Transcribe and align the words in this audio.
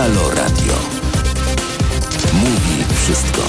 Halo 0.00 0.30
Radio. 0.30 0.74
Mówi 2.32 2.84
wszystko. 2.94 3.42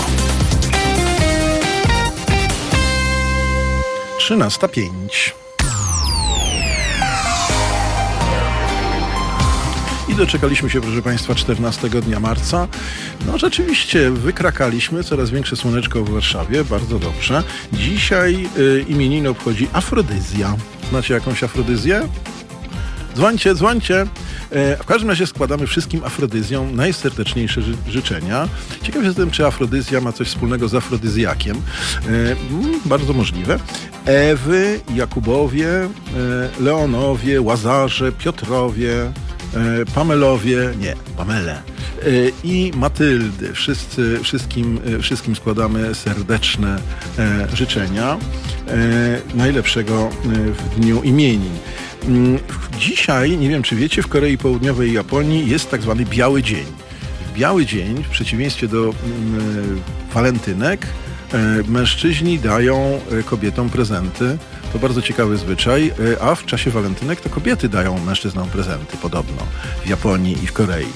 13.05. 4.19 5.31
I 10.09 10.15
doczekaliśmy 10.15 10.69
się, 10.69 10.81
proszę 10.81 11.01
Państwa, 11.01 11.35
14 11.35 11.89
dnia 11.89 12.19
marca. 12.19 12.67
No 13.25 13.37
rzeczywiście, 13.37 14.11
wykrakaliśmy, 14.11 15.03
coraz 15.03 15.29
większe 15.29 15.55
słoneczko 15.55 16.03
w 16.03 16.09
Warszawie, 16.09 16.63
bardzo 16.63 16.99
dobrze. 16.99 17.43
Dzisiaj 17.73 18.47
y, 18.57 18.85
imieniny 18.87 19.29
obchodzi 19.29 19.67
Afrodyzja. 19.73 20.55
Znacie 20.89 21.13
jakąś 21.13 21.43
Afrodyzję? 21.43 22.07
Dzwońcie, 23.15 23.55
dzwońcie. 23.55 24.01
E, 24.51 24.77
W 24.77 24.85
każdym 24.85 25.09
razie 25.09 25.27
składamy 25.27 25.67
wszystkim 25.67 26.03
afrodyzjom 26.03 26.75
najserdeczniejsze 26.75 27.61
ży 27.61 27.73
życzenia. 27.89 28.47
Ciekaw 28.83 29.03
jestem, 29.03 29.31
czy 29.31 29.45
afrodyzja 29.45 30.01
ma 30.01 30.11
coś 30.11 30.27
wspólnego 30.27 30.67
z 30.67 30.75
afrodyzjakiem. 30.75 31.57
E, 31.57 32.09
mm, 32.09 32.35
bardzo 32.85 33.13
możliwe. 33.13 33.59
Ewy, 34.05 34.79
Jakubowie, 34.95 35.69
e, 35.69 35.89
Leonowie, 36.59 37.41
Łazarze, 37.41 38.11
Piotrowie, 38.11 39.11
Pamelowie, 39.95 40.57
nie, 40.79 40.95
Pamele 41.17 41.53
e, 41.53 41.61
i 42.43 42.71
Matyldy. 42.75 43.53
Wszyscy, 43.53 44.19
wszystkim, 44.23 44.79
e, 44.95 44.99
wszystkim 44.99 45.35
składamy 45.35 45.95
serdeczne 45.95 46.79
e, 47.19 47.47
życzenia 47.55 48.17
e, 48.67 49.37
najlepszego 49.37 50.03
e, 50.03 50.09
w 50.51 50.79
dniu 50.79 51.03
imienin. 51.03 51.53
Mm, 52.07 52.39
Dzisiaj, 52.79 53.37
nie 53.37 53.49
wiem 53.49 53.63
czy 53.63 53.75
wiecie, 53.75 54.01
w 54.01 54.07
Korei 54.07 54.37
Południowej 54.37 54.89
i 54.89 54.93
Japonii 54.93 55.49
jest 55.49 55.71
tak 55.71 55.81
zwany 55.81 56.05
biały 56.05 56.43
dzień. 56.43 56.65
Biały 57.35 57.65
dzień, 57.65 58.03
w 58.03 58.09
przeciwieństwie 58.09 58.67
do 58.67 58.83
mm, 58.83 59.81
walentynek, 60.13 60.87
e, 61.33 61.37
mężczyźni 61.67 62.39
dają 62.39 62.99
e, 63.19 63.23
kobietom 63.23 63.69
prezenty. 63.69 64.37
To 64.73 64.79
bardzo 64.79 65.01
ciekawy 65.01 65.37
zwyczaj, 65.37 65.91
e, 66.17 66.21
a 66.23 66.35
w 66.35 66.45
czasie 66.45 66.71
walentynek 66.71 67.21
to 67.21 67.29
kobiety 67.29 67.69
dają 67.69 67.99
mężczyznom 68.05 68.49
prezenty, 68.49 68.97
podobno 68.97 69.43
w 69.85 69.89
Japonii 69.89 70.43
i 70.43 70.47
w 70.47 70.53
Korei. 70.53 70.85
E, 70.85 70.87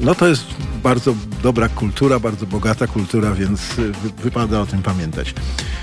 No 0.00 0.14
to 0.14 0.26
jest 0.28 0.44
bardzo 0.82 1.14
dobra 1.42 1.68
kultura, 1.68 2.18
bardzo 2.20 2.46
bogata 2.46 2.86
kultura, 2.86 3.30
więc 3.34 3.60
wy- 3.74 3.92
wypada 4.22 4.60
o 4.60 4.66
tym 4.66 4.82
pamiętać. 4.82 5.34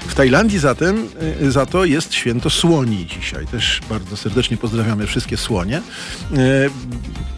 W 0.07 0.15
Tajlandii 0.15 0.59
zatem 0.59 1.07
y, 1.41 1.51
za 1.51 1.65
to 1.65 1.85
jest 1.85 2.13
święto 2.13 2.49
słoni 2.49 3.05
dzisiaj. 3.05 3.47
Też 3.47 3.81
bardzo 3.89 4.17
serdecznie 4.17 4.57
pozdrawiamy 4.57 5.07
wszystkie 5.07 5.37
słonie. 5.37 5.81
Y, 6.31 6.69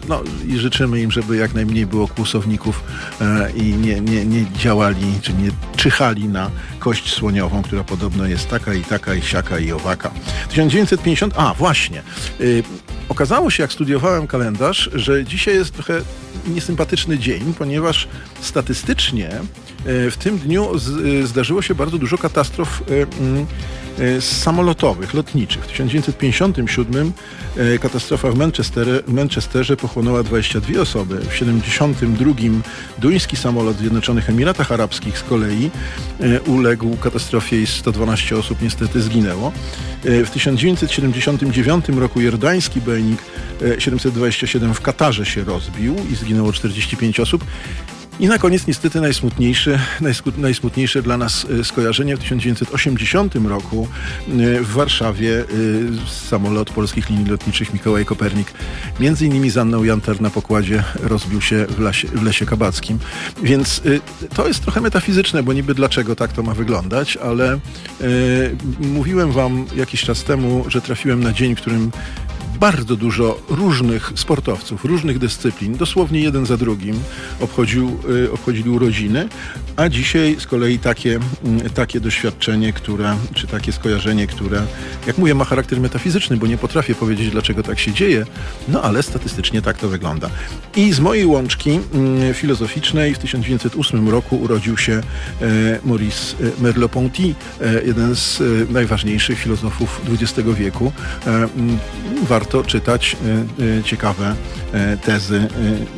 No 0.08 0.22
i 0.48 0.58
życzymy 0.58 1.00
im, 1.00 1.10
żeby 1.10 1.36
jak 1.36 1.54
najmniej 1.54 1.86
było 1.86 2.08
kłusowników 2.08 2.82
e, 3.20 3.50
i 3.50 3.62
nie, 3.62 4.00
nie, 4.00 4.24
nie 4.26 4.46
działali, 4.58 5.18
czy 5.22 5.32
nie 5.32 5.50
czyhali 5.76 6.28
na 6.28 6.50
kość 6.78 7.14
słoniową, 7.14 7.62
która 7.62 7.84
podobno 7.84 8.26
jest 8.26 8.48
taka 8.48 8.74
i 8.74 8.82
taka 8.82 9.14
i 9.14 9.22
siaka 9.22 9.58
i 9.58 9.72
owaka. 9.72 10.10
1950, 10.48 11.34
a 11.36 11.54
właśnie, 11.54 12.02
y, 12.40 12.62
okazało 13.08 13.50
się 13.50 13.62
jak 13.62 13.72
studiowałem 13.72 14.26
kalendarz, 14.26 14.90
że 14.94 15.24
dzisiaj 15.24 15.54
jest 15.54 15.72
trochę 15.72 16.00
niesympatyczny 16.46 17.18
dzień, 17.18 17.54
ponieważ 17.58 18.08
statystycznie 18.40 19.30
w 19.86 20.16
tym 20.18 20.38
dniu 20.38 20.68
e, 21.22 21.26
zdarzyło 21.26 21.62
się 21.62 21.74
bardzo 21.74 21.98
dużo 21.98 22.18
katastrof 22.18 22.82
e, 22.90 23.20
mm, 23.20 23.46
e, 23.98 24.20
samolotowych, 24.20 25.14
lotniczych. 25.14 25.64
W 25.64 25.66
1957 25.66 27.12
e, 27.56 27.78
katastrofa 27.78 28.30
w 28.30 28.38
Manchesterze, 28.38 29.02
Manchesterze 29.08 29.76
pochłonęła 29.76 30.22
22 30.22 30.80
osoby. 30.80 31.16
W 31.16 31.28
1972 31.28 32.32
duński 32.98 33.36
samolot 33.36 33.76
w 33.76 33.80
Zjednoczonych 33.80 34.30
Emiratach 34.30 34.72
Arabskich 34.72 35.18
z 35.18 35.22
kolei 35.22 35.70
e, 36.20 36.40
uległ 36.40 36.96
katastrofie 36.96 37.62
i 37.62 37.66
112 37.66 38.36
osób 38.36 38.62
niestety 38.62 39.02
zginęło. 39.02 39.52
E, 40.04 40.24
W 40.24 40.30
1979 40.30 41.88
roku 41.88 42.20
jordański 42.20 42.80
Boeing 42.80 43.20
e, 43.62 43.80
727 43.80 44.74
w 44.74 44.80
Katarze 44.80 45.26
się 45.26 45.44
rozbił 45.44 45.96
i 46.12 46.14
zginęło 46.14 46.52
45 46.52 47.20
osób. 47.20 47.44
I 48.20 48.28
na 48.28 48.38
koniec 48.38 48.66
niestety 48.66 49.00
najsmutniejszy, 49.00 49.78
najsku- 50.00 50.38
najsmutniejsze 50.38 51.02
dla 51.02 51.16
nas 51.16 51.46
e, 51.60 51.64
skojarzenie 51.64 52.16
w 52.16 52.20
1980 52.20 53.34
roku 53.34 53.88
e, 54.28 54.60
w 54.60 54.72
Warszawie 54.72 55.40
e, 55.40 55.44
samolot 56.08 56.70
polskich 56.70 57.10
linii 57.10 57.26
lotniczych 57.26 57.72
Mikołaj 57.72 58.04
Kopernik 58.04 58.52
między 59.00 59.26
innymi 59.26 59.50
z 59.50 59.58
Anną 59.58 59.84
Jantar 59.84 60.20
na 60.20 60.30
pokładzie 60.30 60.84
rozbił 61.02 61.40
się 61.40 61.66
w, 61.66 61.80
lasie, 61.80 62.08
w 62.08 62.22
Lesie 62.22 62.46
Kabackim. 62.46 62.98
Więc 63.42 63.82
to 64.34 64.48
jest 64.48 64.62
trochę 64.62 64.80
metafizyczne, 64.80 65.42
bo 65.42 65.52
niby 65.52 65.74
dlaczego 65.74 66.16
tak 66.16 66.32
to 66.32 66.42
ma 66.42 66.54
wyglądać, 66.54 67.16
ale 67.16 67.58
mówiłem 68.80 69.32
wam 69.32 69.66
jakiś 69.76 70.02
czas 70.02 70.24
temu, 70.24 70.64
że 70.68 70.80
trafiłem 70.80 71.22
na 71.22 71.32
dzień, 71.32 71.56
w 71.56 71.60
którym 71.60 71.90
bardzo 72.60 72.96
dużo 72.96 73.38
różnych 73.48 74.12
sportowców, 74.14 74.84
różnych 74.84 75.18
dyscyplin, 75.18 75.76
dosłownie 75.76 76.20
jeden 76.20 76.46
za 76.46 76.56
drugim 76.56 77.00
obchodził, 77.40 78.00
y, 78.10 78.32
obchodzili 78.32 78.70
urodziny, 78.70 79.28
a 79.76 79.88
dzisiaj 79.88 80.36
z 80.38 80.46
kolei 80.46 80.78
takie, 80.78 81.18
mm, 81.44 81.70
takie 81.70 82.00
doświadczenie, 82.00 82.72
które, 82.72 83.16
czy 83.34 83.46
takie 83.46 83.72
skojarzenie, 83.72 84.26
które, 84.26 84.62
jak 85.06 85.18
mówię, 85.18 85.34
ma 85.34 85.44
charakter 85.44 85.80
metafizyczny, 85.80 86.36
bo 86.36 86.46
nie 86.46 86.58
potrafię 86.58 86.94
powiedzieć, 86.94 87.30
dlaczego 87.30 87.62
tak 87.62 87.78
się 87.78 87.92
dzieje, 87.92 88.26
no 88.68 88.82
ale 88.82 89.02
statystycznie 89.02 89.62
tak 89.62 89.78
to 89.78 89.88
wygląda. 89.88 90.30
I 90.76 90.92
z 90.92 91.00
mojej 91.00 91.26
łączki 91.26 91.70
mm, 91.70 92.34
filozoficznej 92.34 93.14
w 93.14 93.18
1908 93.18 94.08
roku 94.08 94.36
urodził 94.36 94.76
się 94.76 94.92
e, 94.92 95.02
Maurice 95.84 96.36
e, 96.40 96.62
Merleau-Ponty, 96.62 97.34
e, 97.60 97.84
jeden 97.86 98.16
z 98.16 98.42
najważniejszych 98.70 99.38
filozofów 99.38 100.00
XX 100.12 100.48
wieku. 100.58 100.92
Mm, 101.26 101.78
Warto 102.46 102.64
czytać 102.64 103.16
e, 103.58 103.78
e, 103.78 103.84
ciekawe 103.84 104.34
e, 104.72 104.96
tezy. 104.96 105.48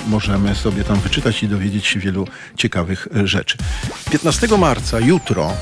Możemy 0.06 0.54
sobie 0.54 0.84
tam 0.84 1.00
wyczytać 1.00 1.42
i 1.42 1.48
dowiedzieć 1.48 1.86
się 1.86 2.00
wielu 2.00 2.26
ciekawych 2.56 3.08
rzeczy. 3.24 3.58
15 4.10 4.58
marca, 4.58 5.00
jutro, 5.00 5.52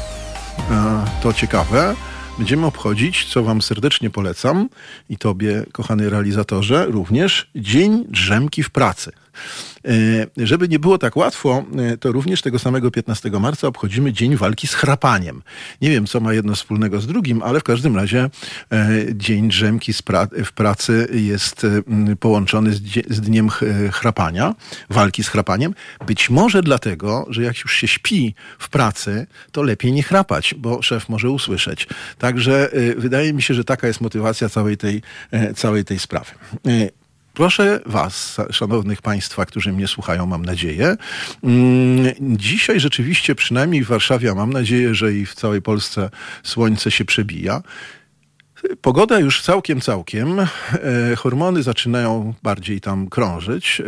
to 1.23 1.33
ciekawe, 1.33 1.95
będziemy 2.39 2.67
obchodzić, 2.67 3.25
co 3.25 3.43
Wam 3.43 3.63
serdecznie 3.63 4.11
polecam 4.11 4.69
i 5.09 5.17
Tobie, 5.17 5.65
kochany 5.73 6.11
realizatorze, 6.11 6.87
również 6.87 7.51
Dzień 7.57 8.05
Drzemki 8.09 8.63
w 8.63 8.71
pracy. 8.71 9.13
E, 9.87 10.47
Żeby 10.47 10.69
nie 10.69 10.79
było 10.79 10.99
tak 10.99 11.17
łatwo, 11.17 11.65
e, 11.93 11.97
to 11.97 12.13
również 12.13 12.43
tego 12.43 12.59
samego 12.59 12.91
15 12.91 13.31
marca 13.41 13.69
obchodzimy 13.69 14.13
Dzień 14.13 14.37
Walki 14.37 14.67
z 14.67 14.75
Chrapaniem. 14.75 15.43
Nie 15.83 15.91
wiem, 15.91 16.07
co 16.07 16.21
ma 16.21 16.33
jedno 16.33 16.55
wspólnego 16.55 17.01
z 17.01 17.07
drugim, 17.07 17.43
ale 17.43 17.61
w 17.61 17.63
każdym 17.65 17.97
razie 17.97 18.31
e, 18.73 18.89
Dzień 19.15 19.49
Drzemki 19.49 19.93
w 20.45 20.53
pracy 20.55 21.09
jest 21.13 21.67
połączony 22.21 22.73
z, 23.11 23.21
Dniem 23.21 23.51
ch- 23.51 23.65
Chrapania, 23.93 24.55
walki 24.91 25.25
z 25.25 25.29
chrapaniem. 25.29 25.75
Być 26.07 26.31
może 26.31 26.63
dlatego, 26.63 27.27
że 27.29 27.43
jak 27.43 27.59
już 27.59 27.73
się 27.77 27.89
śpi 27.89 28.35
w 28.59 28.69
pracy, 28.69 29.27
to 29.53 29.63
lepiej 29.63 29.93
nie 29.93 30.03
chrapać, 30.03 30.55
bo 30.59 30.83
szef 30.83 31.09
może 31.09 31.31
usłyszeć. 31.31 31.89
Także 32.19 32.71
wydaje 32.97 33.33
mi 33.33 33.43
się, 33.43 33.55
że 33.55 33.65
taka 33.65 33.87
jest 33.87 34.01
motywacja 34.01 34.49
całej 34.49 34.77
tej, 34.77 35.03
całej 35.57 35.85
tej 35.85 35.99
sprawy. 35.99 36.31
Proszę 37.37 37.81
Was, 37.87 38.37
szanownych 38.51 39.03
Państwa, 39.03 39.45
którzy 39.47 39.73
mnie 39.73 39.89
słuchają, 39.89 40.27
mam 40.27 40.45
nadzieję. 40.45 40.97
mm, 41.45 42.13
Dzisiaj 42.21 42.81
rzeczywiście, 42.81 43.35
przynajmniej 43.35 43.85
w 43.85 43.89
Warszawie, 43.89 44.31
a 44.31 44.35
mam 44.35 44.53
nadzieję, 44.53 44.95
że 44.95 45.15
i 45.15 45.27
w 45.27 45.35
całej 45.35 45.63
Polsce 45.63 46.11
słońce 46.43 46.91
się 46.91 47.05
przebija. 47.05 47.63
Pogoda 48.81 49.19
już 49.19 49.43
całkiem, 49.43 49.81
całkiem. 49.81 50.41
E, 50.41 50.47
hormony 51.17 51.63
zaczynają 51.63 52.35
bardziej 52.43 52.81
tam 52.81 53.09
krążyć 53.09 53.81
e, 53.81 53.85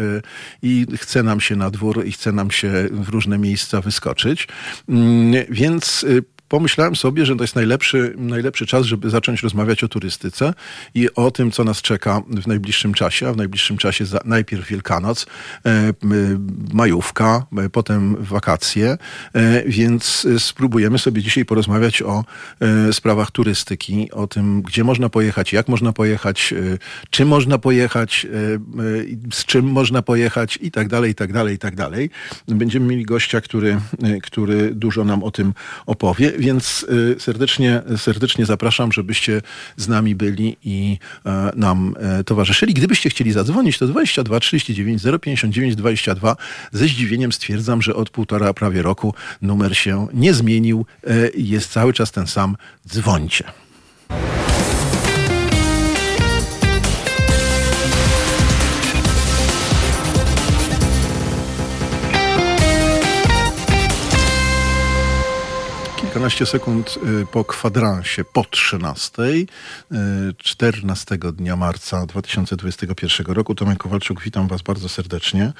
i 0.62 0.86
chce 0.96 1.22
nam 1.22 1.40
się 1.40 1.56
na 1.56 1.70
dwór 1.70 2.06
i 2.06 2.12
chce 2.12 2.32
nam 2.32 2.50
się 2.50 2.72
w 2.90 3.08
różne 3.08 3.38
miejsca 3.38 3.80
wyskoczyć. 3.80 4.48
Mm, 4.88 5.44
Więc 5.50 6.06
e, 6.08 6.37
pomyślałem 6.48 6.96
sobie, 6.96 7.26
że 7.26 7.36
to 7.36 7.44
jest 7.44 7.54
najlepszy, 7.54 8.14
najlepszy 8.16 8.66
czas, 8.66 8.86
żeby 8.86 9.10
zacząć 9.10 9.42
rozmawiać 9.42 9.84
o 9.84 9.88
turystyce 9.88 10.54
i 10.94 11.14
o 11.14 11.30
tym, 11.30 11.50
co 11.50 11.64
nas 11.64 11.82
czeka 11.82 12.22
w 12.28 12.46
najbliższym 12.46 12.94
czasie. 12.94 13.28
A 13.28 13.32
w 13.32 13.36
najbliższym 13.36 13.76
czasie 13.76 14.06
za, 14.06 14.20
najpierw 14.24 14.66
Wielkanoc, 14.68 15.26
e, 15.66 15.92
majówka, 16.72 17.46
e, 17.58 17.68
potem 17.68 18.16
wakacje, 18.24 18.98
e, 19.34 19.62
więc 19.66 20.26
e, 20.34 20.40
spróbujemy 20.40 20.98
sobie 20.98 21.22
dzisiaj 21.22 21.44
porozmawiać 21.44 22.02
o 22.02 22.24
e, 22.60 22.92
sprawach 22.92 23.30
turystyki, 23.30 24.10
o 24.12 24.26
tym, 24.26 24.62
gdzie 24.62 24.84
można 24.84 25.08
pojechać, 25.08 25.52
jak 25.52 25.68
można 25.68 25.92
pojechać, 25.92 26.52
e, 26.52 26.78
czy 27.10 27.24
można 27.24 27.58
pojechać, 27.58 28.26
z 29.32 29.44
czym 29.44 29.66
można 29.66 30.02
pojechać 30.02 30.58
i 30.62 30.70
tak 30.70 30.88
dalej, 30.88 31.10
i 31.10 31.14
tak 31.14 31.32
dalej, 31.32 31.54
i 31.54 31.58
tak 31.58 31.76
dalej. 31.76 32.10
Będziemy 32.48 32.86
mieli 32.86 33.04
gościa, 33.04 33.40
który, 33.40 33.80
który 34.22 34.74
dużo 34.74 35.04
nam 35.04 35.24
o 35.24 35.30
tym 35.30 35.54
opowie. 35.86 36.32
Więc 36.38 36.86
serdecznie, 37.18 37.82
serdecznie 37.96 38.46
zapraszam, 38.46 38.92
żebyście 38.92 39.42
z 39.76 39.88
nami 39.88 40.14
byli 40.14 40.56
i 40.64 40.98
nam 41.56 41.94
towarzyszyli. 42.26 42.74
Gdybyście 42.74 43.10
chcieli 43.10 43.32
zadzwonić, 43.32 43.78
to 43.78 43.86
22 43.86 44.40
39 44.40 45.02
059 45.22 45.76
22. 45.76 46.36
Ze 46.72 46.86
zdziwieniem 46.86 47.32
stwierdzam, 47.32 47.82
że 47.82 47.94
od 47.94 48.10
półtora 48.10 48.54
prawie 48.54 48.82
roku 48.82 49.14
numer 49.42 49.76
się 49.76 50.06
nie 50.14 50.34
zmienił. 50.34 50.86
Jest 51.34 51.72
cały 51.72 51.92
czas 51.92 52.12
ten 52.12 52.26
sam. 52.26 52.56
Dzwońcie. 52.88 53.44
Kilkanaście 66.18 66.46
sekund 66.46 66.98
y, 67.22 67.26
po 67.26 67.44
kwadransie, 67.44 68.24
po 68.24 68.44
13, 68.44 69.22
14 70.38 71.14
y, 71.14 71.32
dnia 71.32 71.56
marca 71.56 72.06
2021 72.06 73.26
roku. 73.26 73.54
Tomek 73.54 73.78
Kowalczuk, 73.78 74.22
witam 74.22 74.48
Was 74.48 74.62
bardzo 74.62 74.88
serdecznie. 74.88 75.52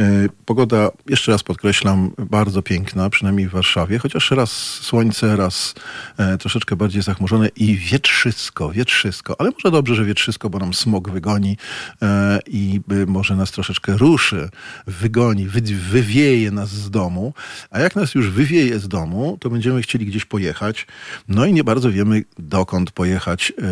Y, 0.00 0.28
pogoda, 0.44 0.90
jeszcze 1.08 1.32
raz 1.32 1.42
podkreślam, 1.42 2.10
bardzo 2.18 2.62
piękna, 2.62 3.10
przynajmniej 3.10 3.48
w 3.48 3.50
Warszawie, 3.50 3.98
chociaż 3.98 4.30
raz 4.30 4.50
słońce, 4.80 5.36
raz 5.36 5.74
troszeczkę 6.40 6.76
bardziej 6.76 7.02
zachmurzone 7.02 7.48
i 7.56 7.76
wietrzysko, 7.76 8.70
wietrzysko, 8.70 9.36
ale 9.38 9.50
może 9.50 9.70
dobrze, 9.70 9.94
że 9.94 10.04
wietrzysko, 10.04 10.50
bo 10.50 10.58
nam 10.58 10.74
smog 10.74 11.10
wygoni 11.10 11.56
i 12.46 12.80
może 13.06 13.36
nas 13.36 13.50
troszeczkę 13.50 13.96
ruszy, 13.96 14.48
wygoni, 14.86 15.46
wywieje 15.90 16.50
nas 16.50 16.70
z 16.70 16.90
domu, 16.90 17.34
a 17.70 17.80
jak 17.80 17.96
nas 17.96 18.14
już 18.14 18.30
wywieje 18.30 18.78
z 18.78 18.88
domu, 18.88 19.38
to 19.40 19.50
będziemy 19.50 19.82
chcieli 19.82 19.93
chcieli 19.94 20.06
gdzieś 20.06 20.24
pojechać, 20.24 20.86
no 21.28 21.46
i 21.46 21.52
nie 21.52 21.64
bardzo 21.64 21.90
wiemy, 21.90 22.24
dokąd 22.38 22.90
pojechać, 22.90 23.52
e, 23.58 23.62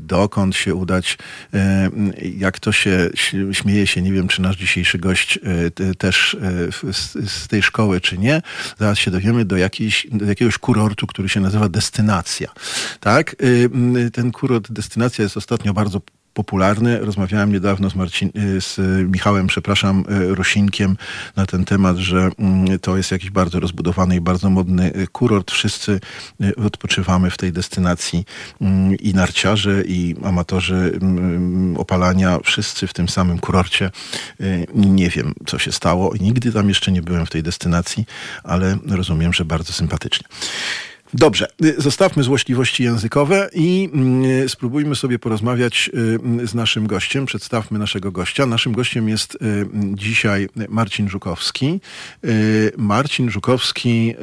dokąd 0.00 0.56
się 0.56 0.74
udać. 0.74 1.18
E, 1.54 1.90
jak 2.38 2.60
to 2.60 2.72
się 2.72 3.10
śmieje 3.52 3.86
się, 3.86 4.02
nie 4.02 4.12
wiem, 4.12 4.28
czy 4.28 4.42
nasz 4.42 4.56
dzisiejszy 4.56 4.98
gość 4.98 5.38
e, 5.38 5.94
też 5.94 6.36
z 7.26 7.48
tej 7.48 7.62
szkoły, 7.62 8.00
czy 8.00 8.18
nie. 8.18 8.42
Zaraz 8.78 8.98
się 8.98 9.10
dowiemy 9.10 9.44
do, 9.44 9.56
jakiejś, 9.56 10.06
do 10.12 10.24
jakiegoś 10.24 10.58
kurortu, 10.58 11.06
który 11.06 11.28
się 11.28 11.40
nazywa 11.40 11.68
Destynacja. 11.68 12.48
Tak? 13.00 13.36
Ten 14.12 14.32
kurort 14.32 14.72
Destynacja 14.72 15.22
jest 15.22 15.36
ostatnio 15.36 15.74
bardzo 15.74 16.00
popularny. 16.34 16.98
Rozmawiałem 16.98 17.52
niedawno 17.52 17.90
z, 17.90 17.94
Marcin, 17.94 18.30
y, 18.36 18.60
z 18.60 18.78
Michałem, 19.08 19.46
przepraszam, 19.46 20.04
y, 20.10 20.34
Rosinkiem 20.34 20.96
na 21.36 21.46
ten 21.46 21.64
temat, 21.64 21.96
że 21.96 22.30
mm, 22.38 22.78
to 22.78 22.96
jest 22.96 23.10
jakiś 23.10 23.30
bardzo 23.30 23.60
rozbudowany 23.60 24.16
i 24.16 24.20
bardzo 24.20 24.50
modny 24.50 24.92
y, 24.96 25.06
kurort. 25.06 25.50
Wszyscy 25.50 26.00
odpoczywamy 26.66 27.30
w 27.30 27.36
tej 27.36 27.52
destynacji 27.52 28.24
mm, 28.60 28.96
i 28.96 29.14
narciarze, 29.14 29.82
i 29.86 30.16
amatorzy 30.24 30.98
mm, 31.02 31.76
opalania, 31.76 32.38
wszyscy 32.44 32.86
w 32.86 32.92
tym 32.92 33.08
samym 33.08 33.38
kurorcie. 33.38 33.90
Nie 34.74 35.10
wiem, 35.10 35.34
co 35.46 35.58
się 35.58 35.72
stało. 35.72 36.14
Nigdy 36.20 36.52
tam 36.52 36.68
jeszcze 36.68 36.92
nie 36.92 37.02
byłem 37.02 37.26
w 37.26 37.30
tej 37.30 37.42
destynacji, 37.42 38.04
ale 38.44 38.78
rozumiem, 38.88 39.32
że 39.32 39.44
bardzo 39.44 39.72
sympatycznie. 39.72 40.28
Dobrze, 41.14 41.48
y, 41.64 41.74
zostawmy 41.78 42.22
złośliwości 42.22 42.82
językowe 42.82 43.50
i 43.54 43.90
mm, 43.92 44.48
spróbujmy 44.48 44.96
sobie 44.96 45.18
porozmawiać 45.18 45.90
y, 46.42 46.46
z 46.46 46.54
naszym 46.54 46.86
gościem. 46.86 47.26
Przedstawmy 47.26 47.78
naszego 47.78 48.12
gościa. 48.12 48.46
Naszym 48.46 48.72
gościem 48.72 49.08
jest 49.08 49.34
y, 49.34 49.38
dzisiaj 49.94 50.48
Marcin 50.68 51.08
Żukowski. 51.08 51.80
Marcin 52.76 53.30
Żukowski 53.30 54.14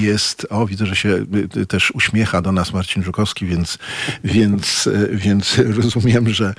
jest, 0.00 0.46
o 0.50 0.66
widzę, 0.66 0.86
że 0.86 0.96
się 0.96 1.26
też 1.68 1.90
uśmiecha 1.90 2.42
do 2.42 2.52
nas 2.52 2.72
Marcin 2.72 3.02
Żukowski, 3.02 3.46
więc, 3.46 3.78
więc, 4.24 4.88
więc 5.12 5.58
rozumiem, 5.82 6.34
że 6.34 6.54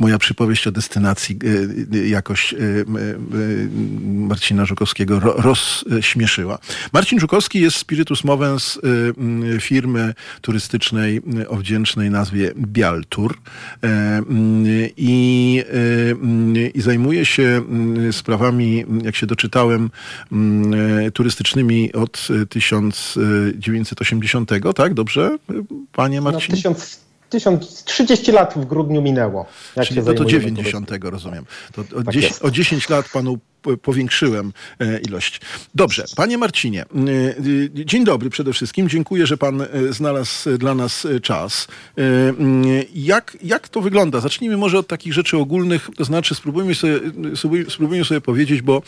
moja 0.00 0.18
przypowieść 0.18 0.66
o 0.66 0.72
destynacji 0.72 1.38
e, 1.44 1.48
e, 1.98 2.08
jakoś 2.08 2.54
e, 2.54 2.56
Marcina 4.04 4.64
Żukowskiego 4.64 5.20
rozśmieszyła. 5.20 6.58
Marcin 6.92 7.20
Żukowski 7.20 7.60
jest 7.60 7.76
spiritus 7.76 8.24
movens 8.24 8.78
firmy 9.60 10.14
turystycznej 10.40 11.20
o 11.48 11.56
wdzięcznej 11.56 12.10
nazwie 12.10 12.52
Bialtur 12.56 13.38
i, 14.96 15.62
i 16.74 16.80
zajmuje 16.80 17.26
się 17.26 17.62
sprawami, 18.12 18.84
jak 19.02 19.16
się 19.16 19.26
doczytałem, 19.26 19.90
turystycznymi 21.14 21.92
od 21.92 22.28
1980, 22.48 24.50
tak? 24.74 24.94
Dobrze, 24.94 25.38
panie 25.92 26.20
no, 26.20 26.30
Marcin? 26.30 26.56
No, 27.46 27.58
30 27.84 28.32
lat 28.32 28.54
w 28.56 28.64
grudniu 28.64 29.02
minęło. 29.02 29.46
Jak 29.76 29.86
Czyli 29.86 30.02
to, 30.02 30.14
to 30.14 30.24
90 30.24 30.90
rozumiem. 31.02 31.46
To 31.72 31.80
o, 31.80 32.02
tak 32.02 32.14
10, 32.14 32.38
o 32.42 32.50
10 32.50 32.88
lat 32.88 33.08
panu 33.12 33.38
powiększyłem 33.82 34.52
e, 34.80 35.00
ilość. 35.00 35.40
Dobrze, 35.74 36.04
panie 36.16 36.38
Marcinie, 36.38 36.82
e, 36.82 36.84
e, 36.84 37.84
dzień 37.84 38.04
dobry 38.04 38.30
przede 38.30 38.52
wszystkim. 38.52 38.88
Dziękuję, 38.88 39.26
że 39.26 39.36
pan 39.36 39.62
znalazł 39.90 40.58
dla 40.58 40.74
nas 40.74 41.06
czas. 41.22 41.68
Jak, 42.94 43.36
jak 43.42 43.68
to 43.68 43.80
wygląda? 43.80 44.20
Zacznijmy 44.20 44.56
może 44.56 44.78
od 44.78 44.86
takich 44.86 45.12
rzeczy 45.12 45.36
ogólnych, 45.36 45.90
to 45.96 46.04
znaczy 46.04 46.34
spróbujmy 46.34 46.74
sobie, 46.74 47.00
spróbujmy 47.68 48.04
sobie 48.04 48.20
powiedzieć, 48.20 48.62
bo 48.62 48.82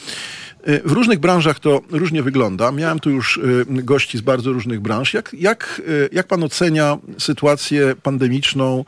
w 0.85 0.93
różnych 0.93 1.19
branżach 1.19 1.61
to 1.61 1.81
różnie 1.91 2.23
wygląda. 2.23 2.73
Miałem 2.73 3.01
tu 3.01 3.11
już 3.11 3.41
gości 3.69 4.19
z 4.19 4.21
bardzo 4.21 4.53
różnych 4.53 4.81
branż. 4.81 5.15
Jak, 5.15 5.35
jak, 5.39 5.83
jak 6.13 6.27
pan 6.27 6.43
ocenia 6.43 6.99
sytuację 7.19 7.95
pandemiczną, 8.03 8.85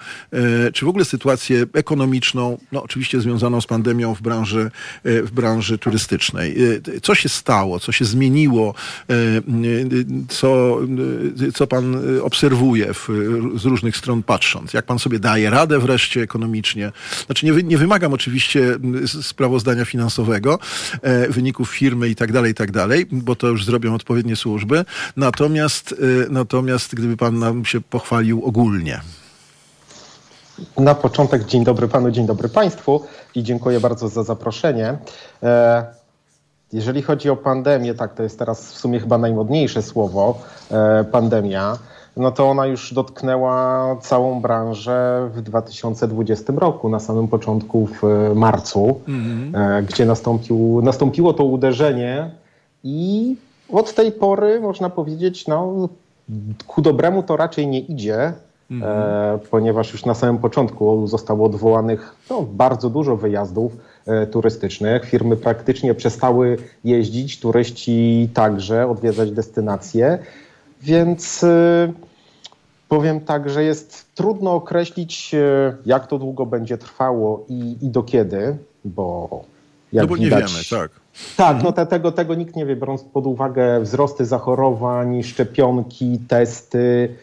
czy 0.74 0.84
w 0.84 0.88
ogóle 0.88 1.04
sytuację 1.04 1.66
ekonomiczną, 1.74 2.58
no 2.72 2.82
oczywiście 2.82 3.20
związaną 3.20 3.60
z 3.60 3.66
pandemią 3.66 4.14
w 4.14 4.22
branży, 4.22 4.70
w 5.04 5.30
branży 5.30 5.73
branży 5.74 5.78
turystycznej. 5.78 6.62
Y, 6.62 7.00
co 7.00 7.14
się 7.14 7.28
stało, 7.28 7.80
co 7.80 7.92
się 7.92 8.04
zmieniło, 8.04 8.74
y, 9.10 9.14
y, 9.14 10.06
co, 10.28 10.78
co 11.54 11.66
pan 11.66 11.96
obserwuje 12.22 12.94
w, 12.94 13.08
z 13.56 13.64
różnych 13.64 13.96
stron 13.96 14.22
patrząc? 14.22 14.74
Jak 14.74 14.86
pan 14.86 14.98
sobie 14.98 15.18
daje 15.18 15.50
radę 15.50 15.78
wreszcie 15.78 16.22
ekonomicznie? 16.22 16.92
Znaczy 17.26 17.46
nie, 17.46 17.52
nie 17.52 17.78
wymagam 17.78 18.12
oczywiście 18.12 18.78
sprawozdania 19.22 19.84
finansowego, 19.84 20.58
wyników 21.28 21.70
firmy 21.70 22.08
i 22.08 22.14
tak 22.14 22.32
dalej, 22.32 22.52
i 22.52 22.54
tak 22.54 22.72
dalej, 22.72 23.06
bo 23.12 23.36
to 23.36 23.48
już 23.48 23.64
zrobią 23.64 23.94
odpowiednie 23.94 24.36
służby. 24.36 24.84
Natomiast, 25.16 25.94
natomiast 26.30 26.94
gdyby 26.94 27.16
pan 27.16 27.38
nam 27.38 27.64
się 27.64 27.80
pochwalił 27.80 28.44
ogólnie. 28.44 29.00
Na 30.78 30.94
początek 30.94 31.44
dzień 31.44 31.64
dobry 31.64 31.88
panu, 31.88 32.10
dzień 32.10 32.26
dobry 32.26 32.48
państwu 32.48 33.00
i 33.34 33.42
dziękuję 33.42 33.80
bardzo 33.80 34.08
za 34.08 34.22
zaproszenie. 34.22 34.98
E, 35.42 35.84
jeżeli 36.72 37.02
chodzi 37.02 37.30
o 37.30 37.36
pandemię, 37.36 37.94
tak 37.94 38.14
to 38.14 38.22
jest 38.22 38.38
teraz 38.38 38.72
w 38.72 38.78
sumie 38.78 39.00
chyba 39.00 39.18
najmodniejsze 39.18 39.82
słowo, 39.82 40.38
e, 40.70 41.04
pandemia, 41.04 41.78
no 42.16 42.30
to 42.30 42.50
ona 42.50 42.66
już 42.66 42.94
dotknęła 42.94 43.86
całą 44.00 44.40
branżę 44.40 45.30
w 45.34 45.42
2020 45.42 46.52
roku, 46.56 46.88
na 46.88 47.00
samym 47.00 47.28
początku 47.28 47.86
w 47.86 48.02
marcu, 48.34 49.00
mm-hmm. 49.08 49.84
gdzie 49.84 50.06
nastąpił, 50.06 50.80
nastąpiło 50.82 51.32
to 51.32 51.44
uderzenie 51.44 52.30
i 52.84 53.36
od 53.72 53.94
tej 53.94 54.12
pory 54.12 54.60
można 54.60 54.90
powiedzieć, 54.90 55.46
no 55.46 55.88
ku 56.66 56.82
dobremu 56.82 57.22
to 57.22 57.36
raczej 57.36 57.66
nie 57.66 57.80
idzie. 57.80 58.32
Mhm. 58.74 58.92
e, 58.92 59.38
ponieważ 59.50 59.92
już 59.92 60.04
na 60.04 60.14
samym 60.14 60.38
początku 60.38 61.06
zostało 61.06 61.46
odwołanych 61.46 62.14
no, 62.30 62.42
bardzo 62.42 62.90
dużo 62.90 63.16
wyjazdów 63.16 63.76
e, 64.06 64.26
turystycznych. 64.26 65.04
Firmy 65.04 65.36
praktycznie 65.36 65.94
przestały 65.94 66.56
jeździć, 66.84 67.40
turyści 67.40 68.28
także 68.34 68.88
odwiedzać 68.88 69.30
destynacje, 69.30 70.18
więc 70.82 71.44
e, 71.44 71.92
powiem 72.88 73.20
tak, 73.20 73.50
że 73.50 73.64
jest 73.64 74.14
trudno 74.14 74.54
określić, 74.54 75.34
e, 75.34 75.76
jak 75.86 76.06
to 76.06 76.18
długo 76.18 76.46
będzie 76.46 76.78
trwało 76.78 77.44
i, 77.48 77.76
i 77.82 77.88
do 77.88 78.02
kiedy, 78.02 78.56
bo 78.84 79.28
jak 79.92 80.02
no 80.02 80.08
bo 80.08 80.14
widać, 80.14 80.40
nie 80.40 80.46
wiemy, 80.46 80.64
tak. 80.70 81.04
Tak, 81.36 81.62
no 81.62 81.72
te, 81.72 81.86
tego, 81.86 82.12
tego 82.12 82.34
nikt 82.34 82.56
nie 82.56 82.66
wie, 82.66 82.76
biorąc 82.76 83.02
pod 83.02 83.26
uwagę 83.26 83.80
wzrosty 83.80 84.24
zachorowań, 84.24 85.22
szczepionki, 85.22 86.18
testy, 86.28 87.14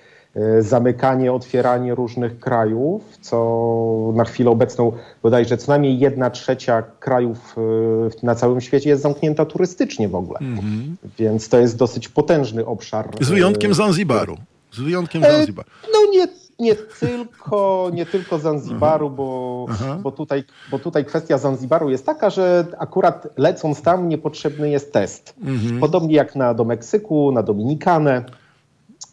zamykanie, 0.59 1.33
otwieranie 1.33 1.95
różnych 1.95 2.39
krajów, 2.39 3.17
co 3.21 4.11
na 4.15 4.23
chwilę 4.23 4.49
obecną 4.49 4.91
bodajże 5.23 5.57
co 5.57 5.71
najmniej 5.71 5.99
jedna 5.99 6.29
trzecia 6.29 6.83
krajów 6.99 7.55
e, 7.57 8.25
na 8.25 8.35
całym 8.35 8.61
świecie 8.61 8.89
jest 8.89 9.01
zamknięta 9.01 9.45
turystycznie 9.45 10.09
w 10.09 10.15
ogóle. 10.15 10.39
Mm-hmm. 10.39 10.95
Więc 11.19 11.49
to 11.49 11.59
jest 11.59 11.77
dosyć 11.77 12.09
potężny 12.09 12.65
obszar. 12.65 13.09
Z 13.21 13.29
wyjątkiem 13.29 13.71
e, 13.71 13.73
Zanzibaru. 13.73 14.37
Z 14.71 14.79
wyjątkiem 14.79 15.21
Zanzibaru. 15.21 15.69
No 15.93 16.11
nie, 16.11 16.27
nie 16.59 16.75
tylko, 16.75 17.89
nie 17.93 18.05
tylko 18.05 18.39
Zanzibaru, 18.39 19.09
bo, 19.09 19.65
bo, 20.03 20.11
tutaj, 20.11 20.43
bo 20.71 20.79
tutaj 20.79 21.05
kwestia 21.05 21.37
Zanzibaru 21.37 21.89
jest 21.89 22.05
taka, 22.05 22.29
że 22.29 22.65
akurat 22.77 23.27
lecąc 23.37 23.81
tam 23.81 24.09
niepotrzebny 24.09 24.69
jest 24.69 24.93
test. 24.93 25.35
Mm-hmm. 25.43 25.79
Podobnie 25.79 26.15
jak 26.15 26.35
na, 26.35 26.53
do 26.53 26.65
Meksyku, 26.65 27.31
na 27.31 27.43
Dominikanę. 27.43 28.25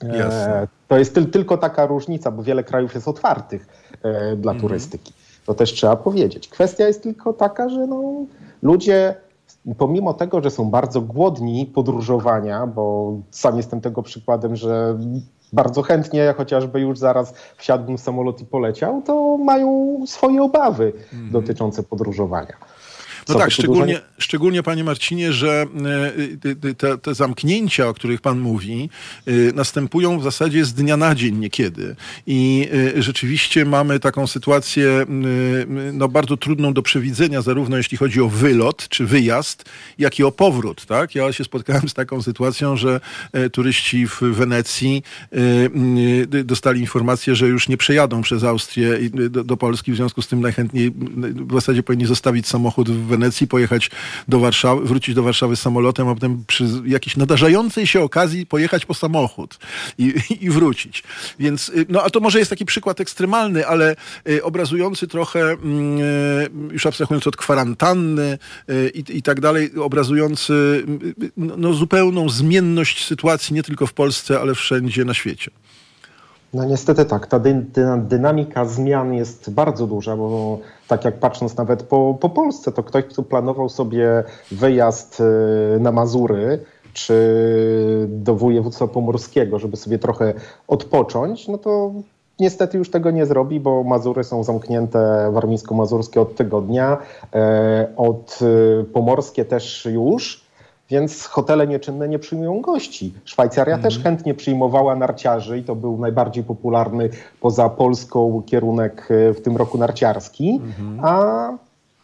Jasne. 0.03 0.69
To 0.89 0.99
jest 0.99 1.15
tyl, 1.15 1.31
tylko 1.31 1.57
taka 1.59 1.87
różnica, 1.87 2.31
bo 2.31 2.43
wiele 2.43 2.65
krajów 2.65 2.95
jest 2.95 3.09
otwartych 3.09 3.67
e, 4.03 4.37
dla 4.37 4.53
Mhm. 4.53 4.61
turystyki. 4.61 5.13
To 5.47 5.55
też 5.55 5.73
trzeba 5.73 5.97
powiedzieć. 5.97 6.49
Kwestia 6.49 6.87
jest 6.87 7.03
tylko 7.03 7.33
taka, 7.33 7.69
że 7.69 7.87
no, 7.87 8.03
ludzie 8.63 9.15
pomimo 9.79 10.15
tego, 10.15 10.43
że 10.43 10.51
są 10.51 10.71
bardzo 10.71 11.01
głodni 11.01 11.67
podróżowania, 11.67 12.67
bo 12.67 13.13
sam 13.31 13.57
jestem 13.57 13.81
tego 13.81 14.03
przykładem, 14.03 14.57
że 14.57 14.99
bardzo 15.53 15.83
chętnie, 15.83 16.35
chociażby 16.37 16.81
już 16.81 16.99
zaraz 16.99 17.35
wsiadłbym 17.57 17.99
w 17.99 18.01
samolot 18.01 18.41
i 18.41 18.45
poleciał, 18.45 19.03
to 19.03 19.37
mają 19.39 19.97
swoje 20.07 20.43
obawy 20.43 20.93
dotyczące 21.33 21.83
podróżowania. 21.83 22.57
No 23.29 23.35
tak, 23.35 23.51
szczególnie, 23.51 24.01
szczególnie 24.19 24.63
panie 24.63 24.85
Marcinie, 24.85 25.33
że 25.33 25.67
e, 26.65 26.75
te, 26.75 26.99
te 26.99 27.15
zamknięcia, 27.15 27.89
o 27.89 27.95
których 27.95 28.21
pan 28.21 28.39
mówi, 28.39 28.91
e, 29.27 29.33
następują 29.53 30.19
w 30.19 30.23
zasadzie 30.23 30.65
z 30.65 30.75
dnia 30.75 30.97
na 30.97 31.15
dzień 31.15 31.37
niekiedy. 31.37 31.97
I 32.27 32.69
e, 32.97 33.03
rzeczywiście 33.03 33.65
mamy 33.65 34.01
taką 34.01 34.27
sytuację 34.27 35.07
no, 35.93 36.09
bardzo 36.09 36.37
trudną 36.37 36.73
do 36.73 36.83
przewidzenia, 36.83 37.43
zarówno 37.43 37.77
jeśli 37.77 37.97
chodzi 37.97 38.21
o 38.21 38.29
wylot 38.29 38.89
czy 38.89 39.07
wyjazd, 39.07 39.65
jak 39.99 40.19
i 40.19 40.25
o 40.25 40.33
powrót. 40.33 40.87
Tak? 40.87 41.15
Ja 41.15 41.33
się 41.33 41.45
spotkałem 41.45 41.89
z 41.89 41.95
taką 41.95 42.23
sytuacją, 42.23 42.77
że 42.77 43.01
turyści 43.53 44.07
w 44.07 44.21
Wenecji 44.21 45.03
dostali 46.45 46.81
informację, 46.81 47.35
że 47.35 47.49
już 47.49 47.69
nie 47.69 47.77
przejadą 47.77 48.23
przez 48.23 48.45
Austrię 48.45 49.11
do, 49.11 49.45
do 49.45 49.57
Polski, 49.57 49.93
w 49.93 49.97
związku 49.97 50.23
z 50.23 50.29
tym 50.29 50.41
najchętniej 50.41 50.91
w 51.35 51.53
zasadzie 51.53 51.83
powinni 51.83 52.07
zostawić 52.07 52.47
samochód 52.47 52.91
w 52.91 53.07
Wenecji, 53.07 53.18
pojechać 53.49 53.91
do 54.29 54.41
Warszawy, 54.41 54.87
wrócić 54.87 55.15
do 55.15 55.23
Warszawy 55.23 55.57
samolotem, 55.57 56.09
a 56.09 56.15
potem 56.15 56.45
przy 56.47 56.65
jakiejś 56.87 57.17
nadarzającej 57.17 57.87
się 57.87 58.01
okazji 58.01 58.47
pojechać 58.47 58.87
po 58.87 58.95
samochód 58.95 59.59
i, 59.99 60.15
i 60.45 60.51
wrócić. 60.51 61.03
Więc, 61.39 61.69
y, 61.69 61.87
no 61.89 62.03
a 62.03 62.11
to 62.11 62.21
może 62.21 62.39
jest 62.39 62.51
taki 62.51 62.65
przykład 62.65 63.01
ekstremalny, 63.01 63.67
ale 63.67 63.97
y, 64.29 64.45
obrazujący 64.45 65.09
trochę, 65.09 65.41
mm, 65.41 66.01
y, 66.01 66.73
już 66.73 66.87
abstrahując 66.87 67.27
od 67.27 67.37
kwarantanny 67.37 68.39
i, 68.95 69.05
i 69.09 69.23
tak 69.23 69.41
dalej, 69.41 69.71
obrazujący 69.77 70.85
no, 71.37 71.57
no, 71.57 71.73
zupełną 71.73 72.29
zmienność 72.29 73.07
sytuacji 73.07 73.55
nie 73.55 73.63
tylko 73.63 73.87
w 73.87 73.93
Polsce, 73.93 74.41
ale 74.41 74.55
wszędzie 74.55 75.05
na 75.05 75.15
świecie. 75.15 75.51
No 76.55 76.65
niestety 76.65 77.05
tak, 77.05 77.27
ta 77.27 77.39
dy, 77.39 77.55
dy, 77.55 77.85
dynamika 77.99 78.65
zmian 78.65 79.15
jest 79.15 79.51
bardzo 79.51 79.87
duża, 79.87 80.17
bo 80.17 80.59
tak 80.89 81.05
jak 81.05 81.19
patrząc 81.19 81.57
nawet 81.57 81.83
po, 81.83 82.19
po 82.21 82.29
Polsce, 82.29 82.73
to 82.73 82.83
ktoś, 82.83 83.05
kto 83.05 83.23
planował 83.23 83.69
sobie 83.69 84.25
wyjazd 84.51 85.21
y, 85.21 85.81
na 85.81 85.93
Mazury 85.93 86.65
czy 86.93 87.15
do 88.09 88.35
województwa 88.35 88.87
pomorskiego, 88.87 89.59
żeby 89.59 89.77
sobie 89.77 89.99
trochę 89.99 90.35
odpocząć, 90.69 91.49
no 91.49 91.59
to 91.59 91.93
niestety 92.41 92.79
już 92.79 92.91
tego 92.91 93.11
nie 93.11 93.27
zrobi, 93.27 93.61
bo 93.61 93.85
Mazury 93.85 94.25
są 94.25 94.45
zamknięte 94.45 95.31
warmińsko-mazurskie 95.33 96.21
od 96.21 96.37
tygodnia, 96.37 96.99
e, 97.35 97.93
od 97.97 98.39
y, 98.43 98.85
pomorskie 98.85 99.45
też 99.45 99.89
już. 99.93 100.48
Więc 100.91 101.25
hotele 101.27 101.67
nieczynne 101.67 102.09
nie 102.09 102.19
przyjmują 102.19 102.61
gości. 102.61 103.15
Szwajcaria 103.25 103.79
też 103.79 103.99
chętnie 103.99 104.35
przyjmowała 104.35 104.97
narciarzy 104.97 105.59
i 105.59 105.65
to 105.65 105.75
był 105.75 105.99
najbardziej 105.99 106.45
popularny 106.45 107.11
poza 107.41 107.69
Polską 107.69 108.43
kierunek 108.47 109.09
e, 109.11 109.35
w 109.35 109.41
tym 109.41 109.57
roku 109.57 109.79
narciarski, 109.79 110.61
a 111.03 111.53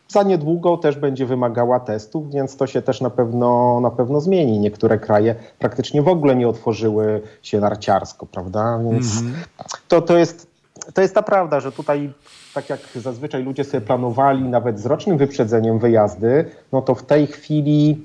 za 0.09 0.23
niedługo 0.23 0.77
też 0.77 0.97
będzie 0.97 1.27
wymagała 1.27 1.81
testów, 1.81 2.31
więc 2.31 2.57
to 2.57 2.67
się 2.67 2.83
też 2.83 3.01
na 3.01 3.11
pewno, 3.11 3.81
na 3.81 3.91
pewno 3.91 4.21
zmieni. 4.21 4.59
Niektóre 4.59 4.99
kraje 4.99 5.35
praktycznie 5.59 6.03
w 6.03 6.09
ogóle 6.09 6.37
nie 6.37 6.49
otworzyły 6.49 7.21
się 7.43 7.61
narciarsko, 7.61 8.27
prawda? 8.27 8.81
Więc 8.91 9.23
to, 9.89 10.03
to, 10.03 10.17
jest, 10.19 10.47
to 10.95 11.03
jest 11.03 11.15
ta 11.15 11.23
prawda, 11.23 11.61
że 11.61 11.73
tutaj 11.73 12.13
tak 12.55 12.71
jak 12.71 12.81
zazwyczaj 12.95 13.43
ludzie 13.43 13.65
sobie 13.65 13.81
planowali 13.81 14.43
nawet 14.43 14.81
z 14.81 14.87
rocznym 14.87 15.19
wyprzedzeniem 15.19 15.79
wyjazdy, 15.79 16.45
no 16.73 16.83
to 16.83 16.95
w 16.95 17.03
tej 17.03 17.27
chwili 17.27 18.05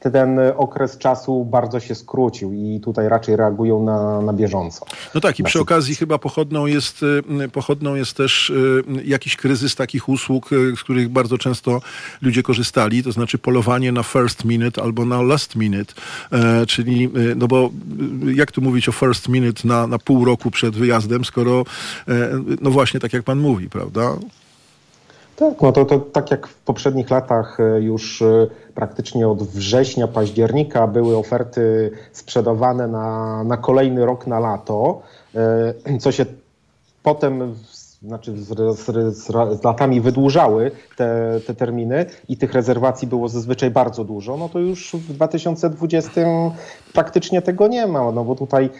ten 0.00 0.38
okres 0.56 0.98
czasu 0.98 1.44
bardzo 1.44 1.80
się 1.80 1.94
skrócił 1.94 2.52
i 2.52 2.80
tutaj 2.80 3.08
raczej 3.08 3.36
reagują 3.36 3.84
na, 3.84 4.20
na 4.20 4.32
bieżąco. 4.32 4.86
No 5.14 5.20
tak, 5.20 5.38
i 5.38 5.42
przy 5.42 5.60
okazji 5.60 5.94
chyba 5.94 6.18
pochodną 6.18 6.66
jest, 6.66 7.02
y, 7.42 7.48
pochodną 7.48 7.94
jest 7.94 8.16
też 8.16 8.50
y, 8.50 8.82
jakiś 9.04 9.36
kryzys 9.36 9.76
takich 9.76 10.08
usług, 10.08 10.52
y, 10.52 10.76
z 10.76 10.80
których 10.80 11.08
bardzo 11.08 11.38
często 11.38 11.80
ludzie 12.22 12.42
korzystali, 12.42 13.02
to 13.02 13.12
znaczy 13.12 13.38
polowanie 13.38 13.92
na 13.92 14.02
first 14.02 14.44
minute 14.44 14.82
albo 14.82 15.04
na 15.04 15.22
last 15.22 15.56
minute, 15.56 15.94
e, 16.32 16.66
czyli, 16.66 17.10
no 17.36 17.48
bo 17.48 17.70
jak 18.34 18.52
tu 18.52 18.62
mówić 18.62 18.88
o 18.88 18.92
first 18.92 19.28
minute 19.28 19.68
na, 19.68 19.86
na 19.86 19.98
pół 19.98 20.24
roku 20.24 20.50
przed 20.50 20.76
wyjazdem, 20.76 21.24
skoro, 21.24 21.64
e, 22.08 22.42
no 22.60 22.70
właśnie 22.70 23.00
tak 23.00 23.12
jak 23.12 23.22
pan 23.22 23.38
mówi, 23.38 23.70
prawda? 23.70 24.16
Tak, 25.40 25.62
no 25.62 25.72
to, 25.72 25.84
to 25.84 25.98
tak 25.98 26.30
jak 26.30 26.46
w 26.46 26.54
poprzednich 26.54 27.10
latach 27.10 27.60
e, 27.60 27.80
już 27.80 28.22
e, 28.22 28.46
praktycznie 28.74 29.28
od 29.28 29.42
września, 29.42 30.08
października 30.08 30.86
były 30.86 31.16
oferty 31.16 31.90
sprzedawane 32.12 32.88
na, 32.88 33.44
na 33.44 33.56
kolejny 33.56 34.06
rok, 34.06 34.26
na 34.26 34.40
lato, 34.40 35.02
e, 35.34 35.98
co 35.98 36.12
się 36.12 36.26
potem 37.02 37.54
znaczy 38.02 38.38
z, 38.38 38.78
z, 38.78 39.16
z, 39.16 39.26
z 39.60 39.64
latami 39.64 40.00
wydłużały 40.00 40.70
te, 40.96 41.40
te 41.46 41.54
terminy 41.54 42.06
i 42.28 42.36
tych 42.36 42.52
rezerwacji 42.52 43.08
było 43.08 43.28
zazwyczaj 43.28 43.70
bardzo 43.70 44.04
dużo, 44.04 44.36
no 44.36 44.48
to 44.48 44.58
już 44.58 44.92
w 44.92 45.12
2020 45.12 46.10
praktycznie 46.92 47.42
tego 47.42 47.68
nie 47.68 47.86
ma, 47.86 48.12
no 48.12 48.24
bo 48.24 48.34
tutaj 48.34 48.70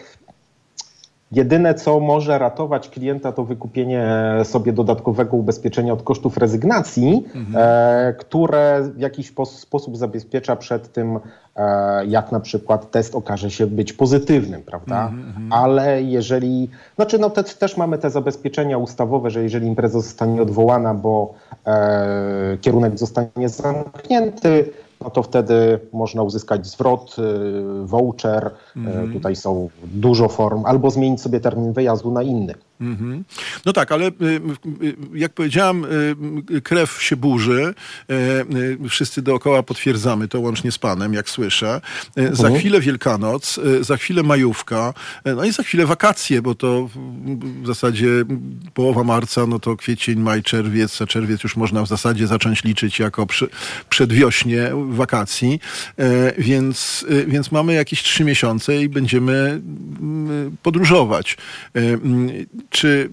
Jedyne, 1.31 1.73
co 1.73 1.99
może 1.99 2.37
ratować 2.37 2.89
klienta, 2.89 3.31
to 3.31 3.43
wykupienie 3.43 4.13
sobie 4.43 4.73
dodatkowego 4.73 5.37
ubezpieczenia 5.37 5.93
od 5.93 6.03
kosztów 6.03 6.37
rezygnacji, 6.37 7.25
e, 7.55 8.13
które 8.19 8.81
w 8.95 8.99
jakiś 8.99 9.31
pos- 9.31 9.59
sposób 9.59 9.97
zabezpiecza 9.97 10.55
przed 10.55 10.93
tym, 10.93 11.19
e, 11.55 12.05
jak 12.05 12.31
na 12.31 12.39
przykład 12.39 12.91
test 12.91 13.15
okaże 13.15 13.51
się 13.51 13.67
być 13.67 13.93
pozytywnym, 13.93 14.61
prawda? 14.61 15.11
Ale 15.49 16.03
jeżeli, 16.03 16.69
znaczy 16.95 17.19
no 17.19 17.29
te, 17.29 17.43
też 17.43 17.77
mamy 17.77 17.97
te 17.97 18.09
zabezpieczenia 18.09 18.77
ustawowe, 18.77 19.29
że 19.29 19.43
jeżeli 19.43 19.67
impreza 19.67 19.99
zostanie 19.99 20.41
odwołana, 20.41 20.93
bo 20.93 21.33
e, 21.67 22.57
kierunek 22.61 22.99
zostanie 22.99 23.49
zamknięty, 23.49 24.69
no 25.03 25.09
to 25.09 25.23
wtedy 25.23 25.79
można 25.93 26.23
uzyskać 26.23 26.67
zwrot, 26.67 27.15
y, 27.19 27.85
voucher. 27.85 28.51
y, 28.75 29.13
Tutaj 29.13 29.35
są 29.35 29.69
dużo 29.83 30.27
form, 30.27 30.65
albo 30.65 30.89
zmienić 30.89 31.21
sobie 31.21 31.39
termin 31.39 31.73
wyjazdu 31.73 32.11
na 32.11 32.23
inny. 32.23 32.53
Mhm. 32.81 33.23
No 33.65 33.73
tak, 33.73 33.91
ale 33.91 34.07
y, 34.07 34.11
y, 34.83 34.95
jak 35.13 35.33
powiedziałam, 35.33 35.85
y, 36.51 36.61
krew 36.61 37.03
się 37.03 37.15
burzy. 37.15 37.73
Y, 38.83 38.89
Wszyscy 38.89 39.21
dookoła 39.21 39.63
potwierdzamy 39.63 40.27
to 40.27 40.39
łącznie 40.39 40.71
z 40.71 40.77
panem, 40.77 41.13
jak 41.13 41.29
słyszę. 41.29 41.81
Y, 42.19 42.35
Za 42.35 42.49
chwilę 42.59 42.79
Wielkanoc, 42.81 43.57
y, 43.57 43.83
za 43.83 43.97
chwilę 43.97 44.23
majówka, 44.23 44.93
no 45.25 45.45
i 45.45 45.51
za 45.51 45.63
chwilę 45.63 45.85
wakacje, 45.85 46.41
bo 46.41 46.55
to 46.55 46.89
w- 47.63 47.67
zasadzie 47.67 48.07
połowa 48.73 49.03
marca, 49.03 49.45
no 49.47 49.59
to 49.59 49.75
kwiecień, 49.77 50.19
maj, 50.19 50.43
czerwiec, 50.43 51.01
a 51.01 51.07
czerwiec 51.07 51.43
już 51.43 51.55
można 51.55 51.83
w 51.83 51.87
zasadzie 51.87 52.27
zacząć 52.27 52.63
liczyć 52.63 52.99
jako 52.99 53.25
przy, 53.25 53.47
przedwiośnie 53.89 54.71
wakacji, 54.89 55.59
więc, 56.37 57.05
więc 57.27 57.51
mamy 57.51 57.73
jakieś 57.73 58.03
trzy 58.03 58.23
miesiące 58.23 58.81
i 58.81 58.89
będziemy 58.89 59.61
mm, 60.01 60.57
podróżować. 60.63 61.37
Czy 62.71 63.09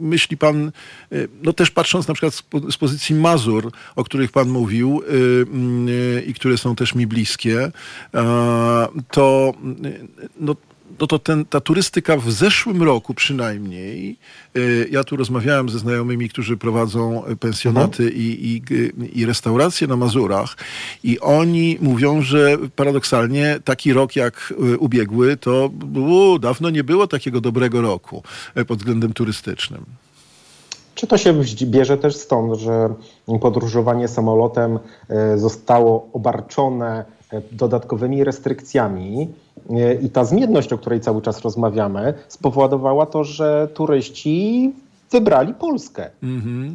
myśli 0.00 0.36
pan, 0.36 0.72
y, 1.12 1.28
no 1.42 1.52
też 1.52 1.70
patrząc 1.70 2.08
na 2.08 2.14
przykład 2.14 2.34
z 2.34 2.42
po- 2.42 2.70
z 2.72 2.76
pozycji 2.76 3.14
Mazur, 3.14 3.72
o 3.96 4.04
których 4.04 4.32
pan 4.32 4.48
mówił 4.48 5.02
y, 5.02 5.46
mm, 5.52 5.88
y, 5.88 6.24
i 6.26 6.34
które 6.34 6.58
są 6.58 6.76
też 6.76 6.94
mi 6.94 7.06
bliskie, 7.06 7.72
to 9.10 9.54
no, 10.40 10.56
no 11.02 11.06
to 11.06 11.18
ten, 11.18 11.44
ta 11.44 11.60
turystyka 11.60 12.16
w 12.16 12.30
zeszłym 12.30 12.82
roku 12.82 13.14
przynajmniej, 13.14 14.16
y, 14.56 14.88
ja 14.90 15.04
tu 15.04 15.16
rozmawiałem 15.16 15.68
ze 15.68 15.78
znajomymi, 15.78 16.28
którzy 16.28 16.56
prowadzą 16.56 17.26
y, 17.26 17.36
pensjonaty 17.36 18.10
i, 18.10 18.46
i, 18.46 18.62
y, 18.74 18.92
i 19.12 19.26
restauracje 19.26 19.86
na 19.86 19.96
Mazurach 19.96 20.56
i 21.04 21.20
oni 21.20 21.78
mówią, 21.80 22.22
że 22.22 22.58
paradoksalnie 22.76 23.58
taki 23.64 23.92
rok 23.92 24.16
jak 24.16 24.54
y, 24.74 24.78
ubiegły, 24.78 25.36
to 25.36 25.70
u, 25.94 26.38
dawno 26.38 26.70
nie 26.70 26.84
było 26.84 27.06
takiego 27.06 27.40
dobrego 27.40 27.80
roku 27.80 28.22
pod 28.66 28.78
względem 28.78 29.12
turystycznym. 29.12 29.84
Czy 30.94 31.06
to 31.06 31.18
się 31.18 31.34
bierze 31.62 31.98
też 31.98 32.16
stąd, 32.16 32.60
że 32.60 32.94
podróżowanie 33.40 34.08
samolotem 34.08 34.78
e, 35.08 35.38
zostało 35.38 36.08
obarczone 36.12 37.04
e, 37.32 37.42
dodatkowymi 37.52 38.24
restrykcjami 38.24 39.22
e, 39.22 39.41
i 40.02 40.10
ta 40.10 40.24
zmienność, 40.24 40.72
o 40.72 40.78
której 40.78 41.00
cały 41.00 41.22
czas 41.22 41.40
rozmawiamy, 41.40 42.14
spowodowała 42.28 43.06
to, 43.06 43.24
że 43.24 43.68
turyści 43.74 44.72
wybrali 45.10 45.54
Polskę 45.54 46.10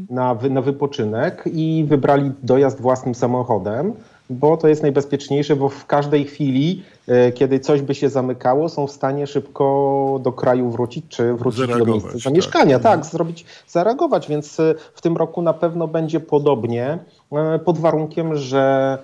na, 0.10 0.36
wy, 0.36 0.50
na 0.50 0.62
wypoczynek 0.62 1.43
i 1.53 1.86
wybrali 1.88 2.31
dojazd 2.43 2.81
własnym 2.81 3.15
samochodem. 3.15 3.93
bo 4.29 4.57
to 4.57 4.67
jest 4.67 4.81
najbezpieczniejsze, 4.81 5.55
bo 5.55 5.69
w 5.69 5.86
każdej 5.86 6.25
chwili, 6.25 6.84
e, 7.07 7.31
kiedy 7.31 7.60
coś 7.60 7.81
by 7.81 7.96
się 7.96 8.10
zamykało, 8.10 8.69
są 8.69 8.88
w 8.88 8.91
stanie 8.91 9.27
szybko 9.27 10.19
do 10.24 10.31
kraju 10.31 10.69
wrócić, 10.69 11.05
czy 11.10 11.34
wrócić 11.34 11.60
do 11.60 11.67
Zareagować, 11.67 11.93
miejsca 11.93 12.12
tak. 12.12 12.22
zamieszkania. 12.22 12.79
Tak, 12.79 13.05
zrobić, 13.05 13.46
zareagować, 13.67 14.27
więc 14.27 14.60
e, 14.60 14.75
w 14.93 15.01
tym 15.01 15.17
roku 15.17 15.41
na 15.41 15.53
pewno 15.53 15.88
będzie 15.88 16.19
podobnie, 16.19 17.00
e, 17.31 17.60
pod 17.60 17.77
warunkiem, 17.77 18.36
że 18.36 18.98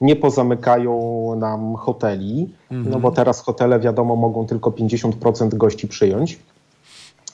nie 0.00 0.16
pozamykają 0.16 1.34
nam 1.36 1.76
hoteli, 1.76 2.54
no 2.70 3.00
bo 3.00 3.10
teraz 3.10 3.40
hotele 3.40 3.80
wiadomo 3.80 4.16
mogą 4.16 4.46
tylko 4.46 4.70
50% 4.70 5.54
gości 5.54 5.88
przyjąć 5.88 6.38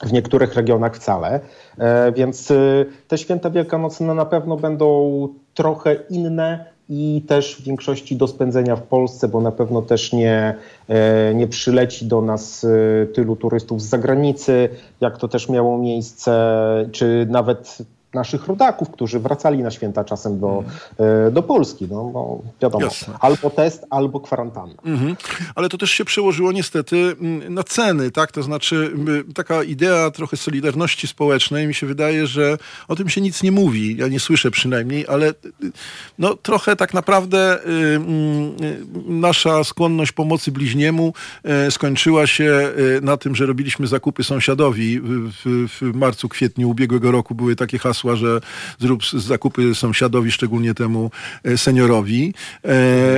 w 0.03 0.13
niektórych 0.13 0.55
regionach 0.55 0.97
wcale. 0.97 1.41
E, 1.79 2.13
Więc 2.13 2.51
y, 2.51 2.87
te 3.09 3.19
święta 3.19 3.51
wielkanocne 3.51 4.15
na 4.15 4.25
pewno 4.25 4.57
będą 4.57 5.29
trochę 5.55 5.95
inne 6.11 6.65
i 6.89 7.23
też 7.29 7.57
w 7.57 7.65
większości 7.65 8.17
do 8.17 8.27
spędzenia 8.27 8.77
w 8.77 8.83
Polsce, 8.83 9.29
bo 9.29 9.41
na 9.41 9.53
pewno 9.53 9.83
też 9.83 10.13
nie, 10.13 10.55
e, 10.89 11.35
nie 11.35 11.47
przyleci 11.49 12.07
do 12.07 12.23
nas 12.23 12.67
tylu 13.15 13.37
turystów 13.37 13.83
z 13.83 13.87
zagranicy, 13.87 14.69
jak 15.01 15.19
to 15.19 15.29
też 15.29 15.49
miało 15.49 15.79
miejsce, 15.79 16.33
czy 16.93 17.27
nawet 17.31 17.79
naszych 18.17 18.47
rodaków, 18.47 18.91
którzy 18.91 19.21
wracali 19.21 19.63
na 19.63 19.71
święta 19.71 20.05
czasem 20.05 20.41
do, 20.41 20.65
e, 20.99 21.31
do 21.31 21.43
Polski. 21.43 21.89
No, 21.91 22.05
bo 22.05 22.43
wiadomo, 22.63 22.85
Jasne. 22.85 23.15
albo 23.21 23.51
test, 23.51 23.87
albo 23.91 24.21
kwarantanna. 24.21 24.83
Mhm. 24.85 25.17
Ale 25.55 25.69
to 25.69 25.79
też 25.79 25.91
się 25.91 26.05
przełożyło 26.05 26.53
niestety 26.53 26.97
mm, 26.97 27.55
na 27.55 27.63
ceny, 27.63 28.11
tak? 28.11 28.33
To 28.33 28.43
znaczy 28.43 28.93
taka 29.35 29.63
idea 29.63 30.11
trochę 30.11 30.37
solidarności 30.37 31.07
społecznej, 31.07 31.67
mi 31.67 31.75
się 31.75 31.87
wydaje, 31.87 32.27
że 32.27 32.59
o 32.89 32.97
tym 32.97 33.09
się 33.09 33.21
nic 33.21 33.43
nie 33.43 33.53
mówi, 33.53 33.97
ja 33.97 34.09
nie 34.09 34.21
słyszę 34.21 34.51
przynajmniej, 34.51 35.07
ale 35.09 35.29
y, 35.29 35.35
no 36.19 36.35
trochę 36.35 36.77
tak 36.77 36.95
naprawdę 36.95 37.59
y, 37.59 37.71
mm, 37.97 38.09
y, 38.63 38.87
nasza 39.07 39.65
skłonność 39.65 40.13
pomocy 40.13 40.53
bliźniemu 40.53 41.13
y, 41.67 41.71
skończyła 41.71 42.27
się 42.27 42.73
y, 42.79 43.01
na 43.03 43.17
tym, 43.17 43.37
że 43.37 43.47
robiliśmy 43.47 43.87
zakupy 43.87 44.25
sąsiadowi. 44.25 45.01
W, 45.01 45.33
w, 45.45 45.93
w 45.93 45.95
marcu, 45.95 46.29
kwietniu 46.29 46.71
ubiegłego 46.71 47.11
roku 47.11 47.35
były 47.35 47.57
takie 47.57 47.79
hasła, 47.79 48.06
że 48.15 48.41
zrób 48.79 49.07
zakupy 49.07 49.75
sąsiadowi, 49.75 50.33
szczególnie 50.33 50.75
temu 50.75 51.11
e, 51.45 51.59
seniorowi. 51.59 52.35
E, 52.65 52.69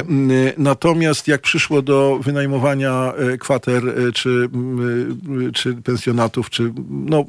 m, 0.01 0.31
Natomiast 0.59 1.29
jak 1.29 1.41
przyszło 1.41 1.83
do 1.83 2.19
wynajmowania 2.23 3.13
e, 3.13 3.39
kwater 3.39 3.89
e, 3.89 4.13
czy, 4.13 4.49
czy 5.55 5.75
pensjonatów, 5.75 6.51
czy 6.51 6.73
no, 6.91 7.25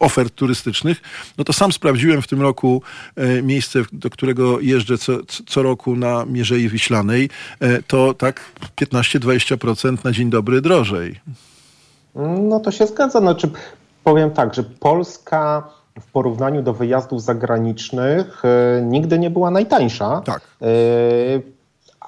ofert 0.00 0.34
turystycznych, 0.34 1.00
no 1.38 1.44
to 1.44 1.52
sam 1.52 1.72
sprawdziłem 1.72 2.22
w 2.22 2.26
tym 2.26 2.42
roku 2.42 2.82
e, 3.16 3.42
miejsce, 3.42 3.78
do 3.92 4.10
którego 4.10 4.60
jeżdżę 4.60 4.98
co, 4.98 5.12
co 5.46 5.62
roku 5.62 5.96
na 5.96 6.24
Mierzei 6.24 6.68
Wiślanej, 6.68 7.30
e, 7.60 7.82
to 7.82 8.14
tak 8.14 8.40
15-20% 8.76 10.04
na 10.04 10.12
dzień 10.12 10.30
dobry 10.30 10.60
drożej. 10.60 11.20
No 12.48 12.60
to 12.60 12.70
się 12.70 12.86
zgadza. 12.86 13.20
Znaczy, 13.20 13.50
powiem 14.04 14.30
tak, 14.30 14.54
że 14.54 14.62
Polska 14.62 15.68
w 16.00 16.12
porównaniu 16.12 16.62
do 16.62 16.72
wyjazdów 16.72 17.22
zagranicznych 17.22 18.42
e, 18.44 18.82
nigdy 18.82 19.18
nie 19.18 19.30
była 19.30 19.50
najtańsza. 19.50 20.22
Tak. 20.24 20.40
E, 20.62 20.66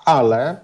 ale 0.04 0.56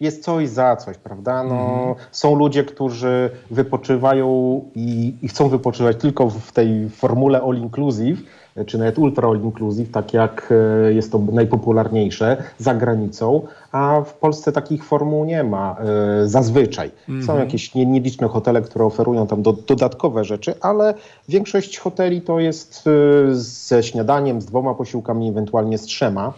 jest 0.00 0.24
coś 0.24 0.48
za 0.48 0.76
coś, 0.76 0.98
prawda? 0.98 1.44
No, 1.44 1.94
Są 2.10 2.34
ludzie, 2.34 2.64
którzy 2.64 3.30
wypoczywają 3.50 4.60
i, 4.74 5.14
i 5.22 5.28
chcą 5.28 5.48
wypoczywać 5.48 5.96
tylko 5.96 6.30
w 6.30 6.52
tej 6.52 6.90
formule 6.90 7.42
all 7.42 7.56
inclusive, 7.56 8.18
czy 8.66 8.78
nawet 8.78 8.98
ultra 8.98 9.28
all 9.28 9.40
inclusive, 9.42 9.90
tak 9.90 10.14
jak 10.14 10.52
e, 10.86 10.92
jest 10.92 11.12
to 11.12 11.18
najpopularniejsze 11.32 12.36
za 12.58 12.74
granicą, 12.74 13.42
a 13.72 14.02
w 14.06 14.14
Polsce 14.14 14.52
takich 14.52 14.84
formuł 14.84 15.24
nie 15.24 15.44
ma 15.44 15.76
e, 16.22 16.28
zazwyczaj. 16.28 16.90
Są 17.26 17.38
jakieś 17.38 17.74
nie- 17.74 17.86
nieliczne 17.86 18.28
hotele, 18.28 18.62
które 18.62 18.84
oferują 18.84 19.26
tam 19.26 19.42
do, 19.42 19.52
dodatkowe 19.52 20.24
rzeczy, 20.24 20.54
ale 20.60 20.94
większość 21.28 21.78
hoteli 21.78 22.20
to 22.20 22.40
jest 22.40 22.84
e, 22.86 22.90
ze 23.34 23.82
śniadaniem, 23.82 24.40
z 24.40 24.46
dwoma 24.46 24.74
posiłkami, 24.74 25.28
ewentualnie 25.28 25.78
z 25.78 25.82
trzema 25.82 26.32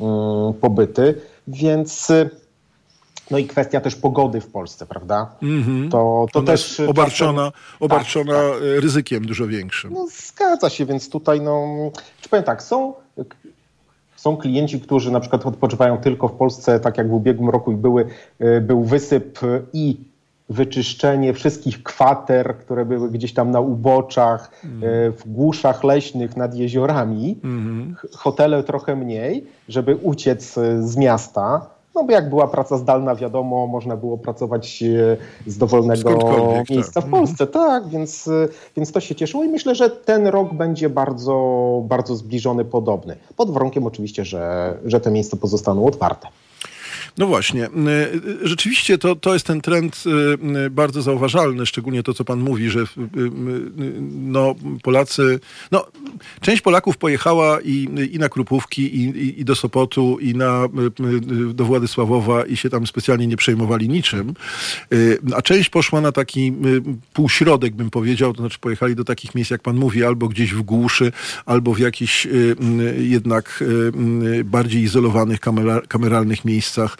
mm, 0.00 0.52
pobyty, 0.60 1.14
więc 1.48 2.12
no 3.32 3.38
i 3.38 3.46
kwestia 3.46 3.80
też 3.80 3.96
pogody 3.96 4.40
w 4.40 4.46
Polsce, 4.46 4.86
prawda? 4.86 5.30
To, 5.90 6.26
to 6.32 6.38
Ona 6.38 6.46
też 6.46 6.68
czasem- 6.68 6.88
obarczona, 6.88 7.52
obarczona 7.80 8.32
tak. 8.32 8.62
e, 8.76 8.80
ryzykiem 8.80 9.24
dużo 9.26 9.46
większym. 9.46 9.92
No, 9.94 10.06
zgadza 10.10 10.70
się, 10.70 10.86
więc 10.86 11.08
tutaj, 11.10 11.40
no, 11.40 11.64
czy 12.20 12.28
powiem 12.28 12.44
tak, 12.44 12.62
są, 12.62 12.94
są 14.16 14.36
klienci, 14.36 14.80
którzy 14.80 15.10
na 15.10 15.20
przykład 15.20 15.46
odpoczywają 15.46 15.98
tylko 15.98 16.28
w 16.28 16.32
Polsce, 16.32 16.80
tak 16.80 16.98
jak 16.98 17.08
w 17.08 17.12
ubiegłym 17.14 17.50
roku 17.50 17.72
i 17.72 17.76
były, 17.76 18.06
y, 18.40 18.60
był 18.60 18.84
wysyp 18.84 19.38
i 19.72 19.96
wyczyszczenie 20.48 21.32
wszystkich 21.34 21.82
kwater, 21.82 22.56
które 22.58 22.84
były 22.84 23.10
gdzieś 23.10 23.34
tam 23.34 23.50
na 23.50 23.60
uboczach, 23.60 24.50
y, 24.64 24.68
w 25.12 25.22
głuszach 25.26 25.84
leśnych 25.84 26.36
nad 26.36 26.54
jeziorami. 26.54 27.36
Ch- 27.96 28.16
Hotele 28.16 28.62
trochę 28.64 28.96
mniej, 28.96 29.46
żeby 29.68 29.96
uciec 29.96 30.54
z 30.80 30.96
miasta. 30.96 31.66
No 31.94 32.04
bo 32.04 32.12
jak 32.12 32.28
była 32.28 32.48
praca 32.48 32.76
zdalna, 32.76 33.14
wiadomo, 33.14 33.66
można 33.66 33.96
było 33.96 34.18
pracować 34.18 34.82
y, 34.82 35.16
z 35.46 35.58
dowolnego 35.58 36.00
Skądkolwiek, 36.00 36.70
miejsca 36.70 37.00
tak. 37.00 37.04
w 37.04 37.10
Polsce. 37.10 37.46
Tak, 37.46 37.88
więc, 37.88 38.26
y, 38.26 38.48
więc 38.76 38.92
to 38.92 39.00
się 39.00 39.14
cieszyło 39.14 39.44
i 39.44 39.48
myślę, 39.48 39.74
że 39.74 39.90
ten 39.90 40.26
rok 40.26 40.54
będzie 40.54 40.88
bardzo, 40.88 41.82
bardzo 41.84 42.16
zbliżony, 42.16 42.64
podobny. 42.64 43.16
Pod 43.36 43.50
warunkiem 43.50 43.86
oczywiście, 43.86 44.24
że, 44.24 44.74
że 44.84 45.00
te 45.00 45.10
miejsca 45.10 45.36
pozostaną 45.36 45.86
otwarte. 45.86 46.28
No 47.18 47.26
właśnie. 47.26 47.66
Y, 47.66 47.70
y, 48.42 48.48
Rzeczywiście 48.48 48.98
to, 48.98 49.16
to 49.16 49.34
jest 49.34 49.46
ten 49.46 49.60
trend 49.60 50.04
y, 50.66 50.70
bardzo 50.70 51.02
zauważalny, 51.02 51.66
szczególnie 51.66 52.02
to, 52.02 52.14
co 52.14 52.24
pan 52.24 52.40
mówi, 52.40 52.70
że 52.70 52.84
no, 54.10 54.54
Polacy, 54.82 55.40
no, 55.70 55.86
część 56.40 56.62
Polaków 56.62 56.96
pojechała 56.96 57.60
i, 57.60 57.88
i 58.12 58.18
na 58.18 58.28
Krupówki, 58.28 58.96
i, 58.96 59.40
i, 59.40 59.44
do 59.44 59.54
Sopotu, 59.54 60.18
i 60.20 60.34
na, 60.34 60.68
do 61.54 61.64
Władysławowa 61.64 62.46
i 62.46 62.56
się 62.56 62.70
tam 62.70 62.86
specjalnie 62.86 63.26
nie 63.26 63.36
przejmowali 63.36 63.88
niczym, 63.88 64.34
a 65.34 65.42
część 65.42 65.70
poszła 65.70 66.00
na 66.00 66.12
taki 66.12 66.52
półśrodek, 67.12 67.74
bym 67.74 67.90
powiedział, 67.90 68.32
to 68.32 68.40
znaczy 68.42 68.58
pojechali 68.58 68.94
do 68.96 69.04
takich 69.04 69.34
miejsc, 69.34 69.50
jak 69.50 69.62
pan 69.62 69.76
mówi, 69.76 70.04
albo 70.04 70.28
gdzieś 70.28 70.54
w 70.54 70.62
głuszy, 70.62 71.12
albo 71.46 71.74
w 71.74 71.78
jakichś 71.78 72.28
jednak 72.98 73.64
bardziej 74.44 74.82
izolowanych, 74.82 75.40
kamera, 75.40 75.80
kameralnych 75.88 76.44
miejscach, 76.44 76.96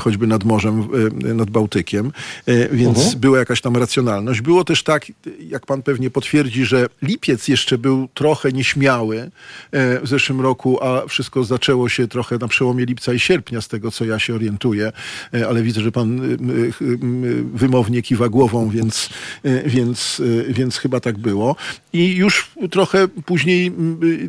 choćby 0.00 0.26
nad 0.26 0.44
morzem, 0.44 0.88
y, 1.24 1.34
nad 1.34 1.50
Bałtykiem, 1.50 2.12
Y, 2.48 2.68
więc 2.72 3.14
była 3.14 3.38
jakaś 3.38 3.60
tam 3.60 3.76
racjonalność. 3.76 4.40
Było 4.40 4.64
też 4.64 4.82
tak, 4.82 5.06
jak 5.48 5.66
pan 5.66 5.82
pewnie 5.82 6.10
potwierdzi, 6.10 6.64
że 6.64 6.86
lipiec 7.02 7.48
jeszcze 7.48 7.78
był 7.78 8.08
trochę 8.14 8.52
nieśmiały 8.52 9.30
w 9.72 10.02
zeszłym 10.04 10.40
roku, 10.40 10.84
a 10.84 11.06
wszystko 11.06 11.44
zaczęło 11.44 11.88
się 11.88 12.08
trochę 12.08 12.38
na 12.38 12.48
przełomie 12.48 12.84
lipca 12.84 13.12
i 13.12 13.18
sierpnia, 13.18 13.60
z 13.60 13.68
tego 13.68 13.90
co 13.90 14.04
ja 14.04 14.18
się 14.18 14.34
orientuję, 14.34 14.92
ale 15.48 15.62
widzę, 15.62 15.80
że 15.80 15.92
pan 15.92 16.20
wymownie 17.54 18.02
kiwa 18.02 18.28
głową, 18.28 18.70
więc, 18.70 19.08
więc, 19.66 20.22
więc 20.48 20.76
chyba 20.76 21.00
tak 21.00 21.18
było. 21.18 21.56
I 21.92 22.16
już 22.16 22.50
trochę 22.70 23.08
później, 23.08 23.72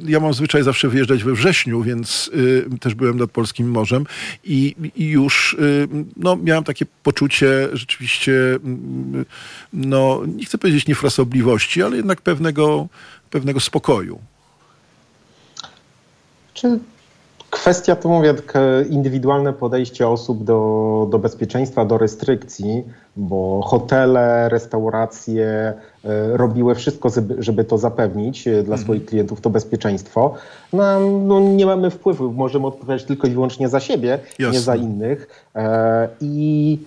ja 0.08 0.20
mam 0.20 0.34
zwyczaj 0.34 0.64
zawsze 0.64 0.90
wyjeżdżać 0.90 1.24
we 1.24 1.34
wrześniu, 1.34 1.84
więc 1.84 2.32
też 2.80 2.96
byłem 2.96 3.18
nad 3.18 3.32
Polskim 3.32 3.72
Morzem 3.72 4.06
i, 4.44 4.76
i 4.96 5.06
już 5.12 5.54
y, 5.54 5.88
no, 6.17 6.36
miałem 6.36 6.63
takie 6.63 6.86
poczucie 7.04 7.69
rzeczywiście, 7.74 8.32
y, 8.32 8.60
no 9.74 10.21
nie 10.26 10.45
chcę 10.45 10.58
powiedzieć 10.58 10.88
niefrasobliwości, 10.88 11.84
ale 11.84 11.97
jednak 11.97 12.21
pewnego, 12.21 12.88
pewnego 13.30 13.60
spokoju. 13.60 14.19
Czy 16.54 16.80
kwestia, 17.52 17.96
to 17.96 18.10
mówię, 18.10 18.34
indywidualne 18.90 19.54
podejście 19.54 20.08
osób 20.08 20.44
do, 20.44 21.08
do 21.12 21.20
bezpieczeństwa, 21.20 21.86
do 21.86 21.98
restrykcji, 21.98 22.84
bo 23.16 23.62
hotele, 23.62 24.50
restauracje 24.50 25.46
e, 25.46 26.38
robiły 26.38 26.76
wszystko, 26.76 27.10
żeby, 27.40 27.64
to 27.64 27.78
zapewnić 27.78 28.48
e, 28.48 28.64
dla 28.64 28.78
swoich 28.78 29.06
klientów, 29.06 29.42
to 29.42 29.50
bezpieczeństwo. 29.50 30.36
No, 30.74 31.00
no, 31.00 31.40
nie 31.40 31.66
mamy 31.66 31.90
wpływu, 31.90 32.32
możemy 32.32 32.68
odpowiadać 32.68 33.04
tylko 33.04 33.28
i 33.28 33.32
wyłącznie 33.32 33.70
za 33.70 33.80
siebie, 33.80 34.20
Jasne. 34.40 34.54
nie 34.54 34.60
za 34.60 34.76
innych. 34.76 35.46
E, 35.56 36.08
I 36.22 36.80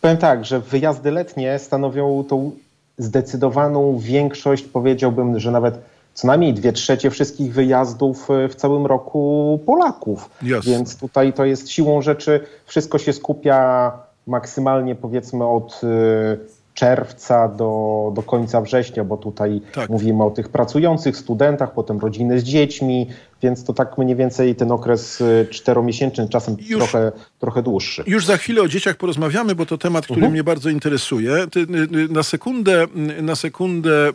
powiem 0.00 0.16
tak, 0.16 0.44
że 0.44 0.60
wyjazdy 0.60 1.10
letnie 1.10 1.58
stanowią 1.58 2.24
tą 2.28 2.50
zdecydowaną 2.98 3.98
większość, 3.98 4.62
powiedziałbym, 4.62 5.38
że 5.38 5.50
nawet 5.50 5.78
co 6.14 6.26
najmniej 6.26 6.54
dwie 6.54 6.72
trzecie 6.72 7.10
wszystkich 7.10 7.52
wyjazdów 7.52 8.30
e, 8.30 8.48
w 8.48 8.54
całym 8.54 8.86
roku 8.86 9.60
Polaków. 9.66 10.30
Więc 10.64 10.96
tutaj 10.96 11.32
to 11.32 11.44
jest 11.44 11.70
siłą 11.70 12.02
rzeczy, 12.02 12.46
wszystko 12.66 12.98
się 12.98 13.12
skupia 13.12 13.92
maksymalnie 14.26 14.94
powiedzmy 14.94 15.46
od 15.46 15.80
e, 15.84 16.59
czerwca 16.80 17.48
do, 17.48 18.12
do 18.16 18.22
końca 18.22 18.60
września, 18.60 19.04
bo 19.04 19.16
tutaj 19.16 19.60
Tak. 19.72 19.90
mówimy 19.90 20.24
o 20.24 20.30
tych 20.30 20.48
pracujących 20.48 21.16
studentach, 21.16 21.72
potem 21.74 21.98
rodziny 21.98 22.40
z 22.40 22.42
dziećmi, 22.42 23.06
więc 23.42 23.64
to 23.64 23.72
tak 23.72 23.98
mniej 23.98 24.16
więcej 24.16 24.54
ten 24.54 24.72
okres 24.72 25.20
y, 25.20 25.46
czteromiesięczny, 25.50 26.28
czasem 26.28 26.56
Już- 26.60 26.78
trochę, 26.78 27.12
trochę 27.38 27.62
dłuższy. 27.62 28.04
Już 28.06 28.26
za 28.26 28.36
chwilę 28.36 28.62
o 28.62 28.68
dzieciach 28.68 28.96
porozmawiamy, 28.96 29.54
bo 29.54 29.66
to 29.66 29.78
temat, 29.78 30.04
który 30.04 30.28
mnie 30.30 30.44
bardzo 30.44 30.70
interesuje. 30.70 31.32
Y, 31.34 31.58
y, 31.58 32.08
na 32.08 32.22
sekundę, 32.22 32.86
na 33.22 33.36
sekundę, 33.36 34.12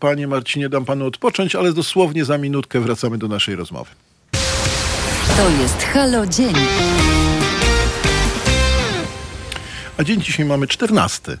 panie 0.00 0.26
Marcinie, 0.28 0.68
dam 0.68 0.84
panu 0.84 1.06
odpocząć, 1.06 1.54
ale 1.54 1.72
dosłownie 1.72 2.24
za 2.24 2.38
minutkę 2.38 2.80
wracamy 2.80 3.18
do 3.18 3.28
naszej 3.28 3.56
rozmowy. 3.56 3.90
To 5.36 5.62
jest 5.62 5.82
Halo 5.82 6.26
Dzień. 6.26 6.54
A 10.00 10.04
dzień 10.04 10.20
dzisiaj 10.20 10.46
mamy 10.46 10.66
14 10.66 11.38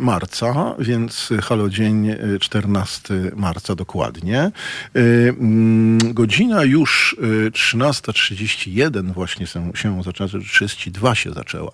marca, 0.00 0.74
więc 0.78 1.30
halo 1.42 1.70
dzień 1.70 2.08
e, 2.08 2.18
14 2.40 3.14
marca 3.36 3.74
dokładnie. 3.74 4.40
E, 4.40 4.50
mm, 4.94 6.14
Godzina 6.14 6.64
już 6.64 7.16
e, 7.46 7.50
13.31 7.50 9.12
właśnie 9.12 9.46
się, 9.74 10.02
zaczęła, 10.02 10.28
32 10.28 11.14
się 11.14 11.32
zaczęła. 11.32 11.70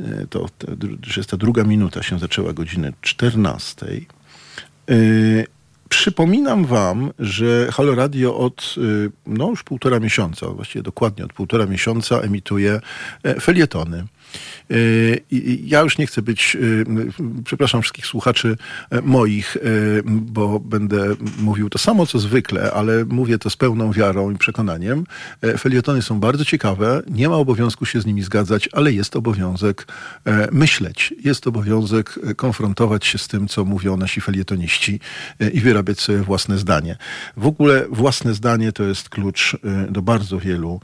E, 0.00 0.26
to, 0.26 0.46
to 0.58 0.66
32 1.02 1.64
minuta 1.64 2.02
się 2.02 2.18
zaczęła 2.18 2.52
godziny 2.52 2.92
14. 3.00 3.86
E, 4.90 4.94
Przypominam 5.88 6.64
wam, 6.64 7.10
że 7.18 7.68
Halo 7.72 7.94
Radio 7.94 8.36
od 8.36 8.74
no 9.26 9.50
już 9.50 9.62
półtora 9.62 10.00
miesiąca, 10.00 10.48
właściwie 10.48 10.82
dokładnie 10.82 11.24
od 11.24 11.32
półtora 11.32 11.66
miesiąca 11.66 12.20
emituje 12.20 12.80
e, 13.22 13.40
felietony. 13.40 14.04
Y, 14.70 15.22
Ja 15.64 15.80
już 15.80 15.98
nie 15.98 16.06
chcę 16.06 16.22
być, 16.22 16.56
y, 16.60 16.84
przepraszam 17.44 17.82
wszystkich 17.82 18.06
słuchaczy 18.06 18.56
e, 18.90 19.02
moich, 19.02 19.56
y, 19.56 20.02
bo 20.06 20.60
będę 20.60 21.14
mówił 21.38 21.70
to 21.70 21.78
samo 21.78 22.06
co 22.06 22.18
zwykle, 22.18 22.72
ale 22.72 23.04
mówię 23.04 23.38
to 23.38 23.50
z 23.50 23.56
pełną 23.56 23.92
wiarą 23.92 24.30
i 24.30 24.38
przekonaniem. 24.38 25.04
E, 25.42 25.58
Felietony 25.58 26.02
są 26.02 26.20
bardzo 26.20 26.44
ciekawe, 26.44 27.02
nie 27.10 27.28
ma 27.28 27.36
obowiązku 27.36 27.86
się 27.86 28.00
z 28.00 28.06
nimi 28.06 28.22
zgadzać, 28.22 28.68
ale 28.72 28.92
jest 28.92 29.16
obowiązek 29.16 29.86
e, 30.24 30.48
myśleć, 30.52 31.14
jest 31.24 31.46
obowiązek 31.46 32.18
konfrontować 32.36 33.06
się 33.06 33.18
z 33.18 33.28
tym, 33.28 33.48
co 33.48 33.64
mówią 33.64 33.96
nasi 33.96 34.20
felietoniści 34.20 35.00
i 35.52 35.60
wyrabiać 35.60 36.00
sobie 36.00 36.18
własne 36.18 36.58
zdanie. 36.58 36.96
W 37.36 37.46
ogóle 37.46 37.86
własne 37.90 38.34
zdanie 38.34 38.72
to 38.72 38.82
jest 38.82 39.08
klucz 39.08 39.56
do 39.90 40.02
bardzo 40.02 40.38
wielu 40.38 40.80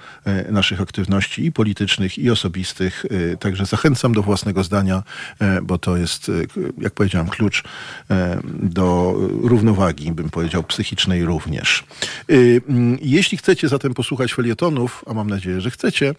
naszych 0.50 0.80
aktywności 0.80 1.44
i 1.44 1.52
politycznych, 1.52 2.18
i 2.18 2.30
osobistych. 2.30 3.06
Także 3.42 3.66
zachęcam 3.66 4.12
do 4.12 4.22
własnego 4.22 4.64
zdania, 4.64 5.02
e, 5.40 5.62
bo 5.62 5.78
to 5.78 5.96
jest, 5.96 6.28
e, 6.28 6.32
jak 6.78 6.92
powiedziałem, 6.92 7.28
klucz 7.28 7.62
e, 8.10 8.40
do 8.62 9.14
równowagi, 9.42 10.12
bym 10.12 10.30
powiedział, 10.30 10.62
psychicznej 10.62 11.24
również. 11.24 11.84
Mm, 12.28 12.98
Jeśli 13.00 13.38
chcecie 13.38 13.68
zatem 13.68 13.94
posłuchać 13.94 14.34
felietonów, 14.34 15.04
a 15.06 15.14
mam 15.14 15.30
nadzieję, 15.30 15.60
że 15.60 15.70
chcecie, 15.70 16.14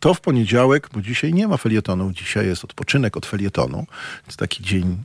to 0.00 0.14
w 0.14 0.20
poniedziałek, 0.20 0.88
bo 0.92 1.02
dzisiaj 1.02 1.34
nie 1.34 1.48
ma 1.48 1.56
felietonów, 1.56 2.12
dzisiaj 2.12 2.46
jest 2.46 2.64
odpoczynek 2.64 3.16
od 3.16 3.26
felietonu, 3.26 3.86
więc 4.26 4.36
taki 4.36 4.62
dzień 4.62 4.96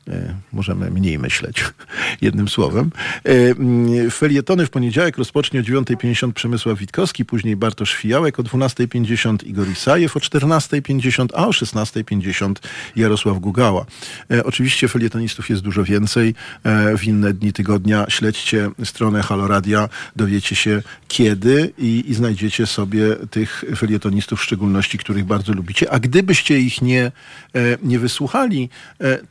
możemy 0.54 0.92
mniej 0.92 1.20
myśleć, 1.20 1.64
jednym 2.22 2.48
słowem. 2.48 2.92
Mm, 3.24 4.12
Felietony 4.12 4.66
w 4.66 4.70
poniedziałek 4.70 5.18
rozpocznie 5.18 5.60
o 5.60 5.64
9.50 5.64 6.34
Przemysław 6.34 6.80
Witkowski, 6.80 7.26
później 7.26 7.56
Bartosz 7.56 7.94
Fijałek 7.94 8.40
o 8.40 8.44
12.50 8.44 9.48
Igor 9.48 9.70
Isajew 9.70 10.18
o 10.18 10.20
14.50, 10.20 11.28
a 11.36 11.48
o 11.48 11.50
16.50 11.52 12.56
Jarosław 12.96 13.40
Gugała. 13.40 13.86
E, 14.32 14.44
Oczywiście 14.44 14.88
felietonistów 14.88 15.50
jest 15.50 15.62
dużo 15.62 15.84
więcej. 15.84 16.36
E, 16.64 16.98
W 16.98 17.04
inne 17.04 17.34
dni 17.34 17.54
tygodnia 17.54 18.06
śledźcie 18.10 18.70
stronę 18.84 19.22
Haloradia, 19.24 19.90
dowiecie 20.16 20.56
się 20.56 20.82
kiedy 21.08 21.74
i, 21.78 22.04
i 22.08 22.14
znajdziecie 22.14 22.68
sobie 22.68 23.16
tych 23.32 23.64
felietonistów, 23.78 24.40
w 24.40 24.44
szczególności 24.44 24.98
których 24.98 25.26
bardzo 25.26 25.54
lubicie. 25.54 25.92
A 25.94 26.00
gdybyście 26.00 26.60
ich 26.60 26.82
nie, 26.82 27.04
e, 27.04 27.12
nie 27.84 28.00
wysłuchali, 28.00 28.70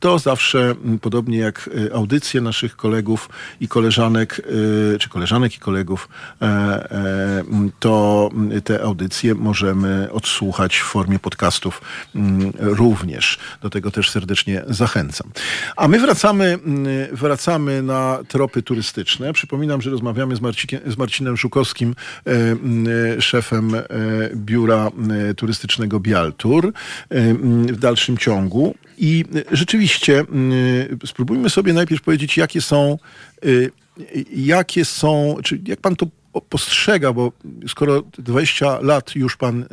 to 0.00 0.18
zawsze, 0.18 0.74
podobnie 1.00 1.38
jak 1.38 1.70
audycje 1.94 2.40
naszych 2.40 2.76
kolegów 2.76 3.28
i 3.60 3.68
koleżanek, 3.68 4.42
czy 5.00 5.08
koleżanek 5.08 5.56
i 5.56 5.58
kolegów, 5.58 6.08
to 7.80 8.30
te 8.64 8.82
audycje 8.82 9.34
możemy 9.34 10.08
odsłuchać 10.12 10.76
w 10.78 10.84
formie 10.84 11.18
podcastów 11.18 11.79
m, 12.14 12.52
również. 12.58 13.38
Do 13.62 13.70
tego 13.70 13.90
też 13.90 14.10
serdecznie 14.10 14.62
zachęcam. 14.66 15.30
A 15.76 15.88
my 15.88 16.00
wracamy, 16.00 16.58
m, 16.66 16.86
wracamy 17.12 17.82
na 17.82 18.18
tropy 18.28 18.62
turystyczne. 18.62 19.32
Przypominam, 19.32 19.82
że 19.82 19.90
rozmawiamy 19.90 20.36
z, 20.36 20.40
Marcikiem, 20.40 20.80
z 20.86 20.96
Marcinem 20.96 21.36
Żukowskim, 21.36 21.94
e, 22.26 22.30
m, 22.30 22.86
szefem 23.20 23.74
e, 23.74 23.82
biura 24.34 24.90
e, 25.30 25.34
turystycznego 25.34 26.00
Bialtur 26.00 26.72
w 27.72 27.76
dalszym 27.78 28.18
ciągu. 28.18 28.74
I 28.98 29.24
rzeczywiście 29.52 30.24
spróbujmy 31.06 31.50
sobie 31.50 31.72
najpierw 31.72 32.02
powiedzieć, 32.02 32.36
jakie 32.36 32.60
są, 32.60 32.98
jakie 34.36 34.84
są, 34.84 35.36
czy 35.44 35.60
jak 35.66 35.80
pan 35.80 35.96
to 35.96 36.06
postrzega, 36.48 37.12
bo 37.12 37.32
skoro 37.68 38.02
20 38.18 38.80
lat 38.80 39.14
już 39.14 39.36
pan 39.36 39.62
e, 39.62 39.66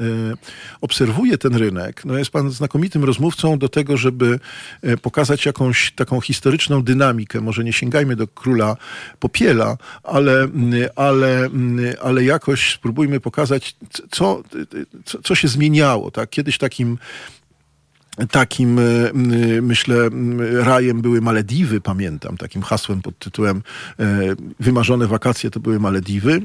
obserwuje 0.81 1.37
ten 1.37 1.55
rynek, 1.55 2.05
no 2.05 2.17
jest 2.17 2.31
pan 2.31 2.51
znakomitym 2.51 3.03
rozmówcą 3.03 3.59
do 3.59 3.69
tego, 3.69 3.97
żeby 3.97 4.39
e, 4.81 4.97
pokazać 4.97 5.45
jakąś 5.45 5.91
taką 5.91 6.21
historyczną 6.21 6.83
dynamikę. 6.83 7.41
Może 7.41 7.63
nie 7.63 7.73
sięgajmy 7.73 8.15
do 8.15 8.27
króla 8.27 8.77
Popiela, 9.19 9.77
ale, 10.03 10.47
ale, 10.95 11.49
ale 12.01 12.23
jakoś 12.23 12.73
spróbujmy 12.73 13.19
pokazać, 13.19 13.75
co, 14.11 14.43
co, 15.05 15.21
co 15.21 15.35
się 15.35 15.47
zmieniało. 15.47 16.11
Tak? 16.11 16.29
Kiedyś 16.29 16.57
takim 16.57 16.97
Takim, 18.31 18.79
e, 18.79 18.83
myślę, 19.61 19.95
rajem 20.59 21.01
były 21.01 21.21
Malediwy, 21.21 21.81
pamiętam, 21.81 22.37
takim 22.37 22.61
hasłem 22.61 23.01
pod 23.01 23.19
tytułem 23.19 23.63
e, 23.99 24.19
Wymarzone 24.59 25.07
wakacje 25.07 25.51
to 25.51 25.59
były 25.59 25.79
Malediwy. 25.79 26.41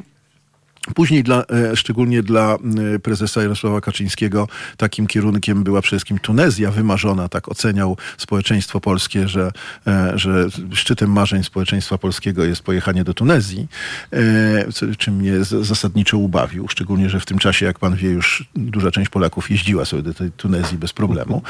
Później, 0.94 1.22
dla, 1.22 1.44
e, 1.72 1.76
szczególnie 1.76 2.22
dla 2.22 2.54
m, 2.64 3.00
prezesa 3.02 3.42
Jarosława 3.42 3.80
Kaczyńskiego, 3.80 4.48
takim 4.76 5.06
kierunkiem 5.06 5.64
była 5.64 5.82
przede 5.82 5.90
wszystkim 5.90 6.18
Tunezja 6.18 6.70
wymarzona. 6.70 7.28
Tak 7.28 7.48
oceniał 7.48 7.96
społeczeństwo 8.18 8.80
polskie, 8.80 9.28
że, 9.28 9.52
e, 9.86 10.12
że 10.14 10.48
szczytem 10.72 11.12
marzeń 11.12 11.44
społeczeństwa 11.44 11.98
polskiego 11.98 12.44
jest 12.44 12.62
pojechanie 12.62 13.04
do 13.04 13.14
Tunezji, 13.14 13.68
e, 14.12 14.96
czym 14.98 15.14
mnie 15.16 15.44
zasadniczo 15.44 16.18
ubawił. 16.18 16.68
Szczególnie, 16.68 17.10
że 17.10 17.20
w 17.20 17.26
tym 17.26 17.38
czasie, 17.38 17.66
jak 17.66 17.78
pan 17.78 17.96
wie, 17.96 18.10
już 18.10 18.44
duża 18.54 18.90
część 18.90 19.10
Polaków 19.10 19.50
jeździła 19.50 19.84
sobie 19.84 20.02
do 20.02 20.14
tej 20.14 20.30
Tunezji 20.30 20.78
bez 20.78 20.92
problemu. 20.92 21.42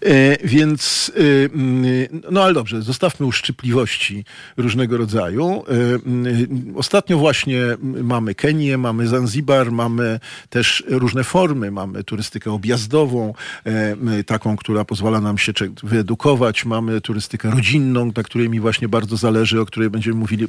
E, 0.00 0.46
Więc, 0.46 1.12
e, 1.16 1.20
no 2.30 2.42
ale 2.42 2.54
dobrze, 2.54 2.82
zostawmy 2.82 3.26
uszczypliwości 3.26 4.24
różnego 4.56 4.96
rodzaju. 4.96 5.64
E, 5.68 6.74
Ostatnio 6.76 7.18
właśnie 7.18 7.60
mamy 7.82 8.34
Kenię, 8.34 8.78
mamy 8.80 9.08
Zanzibar, 9.08 9.72
mamy 9.72 10.20
też 10.50 10.84
różne 10.88 11.24
formy. 11.24 11.70
Mamy 11.70 12.04
turystykę 12.04 12.52
objazdową, 12.52 13.34
e, 13.64 14.24
taką, 14.24 14.56
która 14.56 14.84
pozwala 14.84 15.20
nam 15.20 15.38
się 15.38 15.52
wyedukować. 15.82 16.64
Mamy 16.64 17.00
turystykę 17.00 17.50
rodzinną, 17.50 18.12
na 18.16 18.22
której 18.22 18.48
mi 18.48 18.60
właśnie 18.60 18.88
bardzo 18.88 19.16
zależy, 19.16 19.60
o 19.60 19.66
której 19.66 19.90
będziemy 19.90 20.16
mówili. 20.16 20.44
E, 20.44 20.48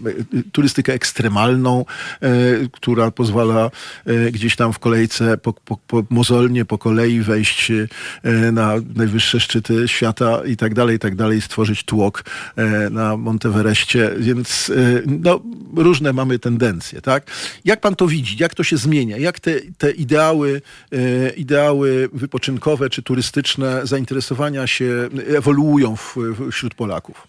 Turystykę 0.51 0.93
ekstremalną, 0.93 1.85
e, 2.21 2.29
która 2.71 3.11
pozwala 3.11 3.71
e, 4.05 4.31
gdzieś 4.31 4.55
tam 4.55 4.73
w 4.73 4.79
kolejce 4.79 5.37
po, 5.37 5.53
po, 5.53 5.77
po, 5.77 6.03
mozolnie 6.09 6.65
po 6.65 6.77
kolei 6.77 7.21
wejść 7.21 7.71
e, 7.71 8.51
na 8.51 8.73
najwyższe 8.95 9.39
szczyty 9.39 9.87
świata 9.87 10.45
i 10.45 10.57
tak 10.57 10.73
dalej, 10.73 10.95
i 10.95 10.99
tak 10.99 11.15
dalej, 11.15 11.41
stworzyć 11.41 11.83
tłok 11.83 12.23
e, 12.55 12.89
na 12.89 13.17
Monteverestie, 13.17 14.11
więc 14.19 14.69
e, 14.69 15.01
no, 15.05 15.41
różne 15.75 16.13
mamy 16.13 16.39
tendencje, 16.39 17.01
tak? 17.01 17.31
Jak 17.65 17.81
pan 17.81 17.95
to 17.95 18.07
widzi? 18.07 18.20
Jak 18.39 18.55
to 18.55 18.63
się 18.63 18.77
zmienia? 18.77 19.17
Jak 19.17 19.39
te, 19.39 19.51
te 19.77 19.91
ideały, 19.91 20.61
e, 20.91 21.29
ideały 21.29 22.09
wypoczynkowe 22.13 22.89
czy 22.89 23.03
turystyczne 23.03 23.81
zainteresowania 23.83 24.67
się 24.67 25.09
ewoluują 25.37 25.95
w, 25.95 26.15
wśród 26.51 26.75
Polaków? 26.75 27.27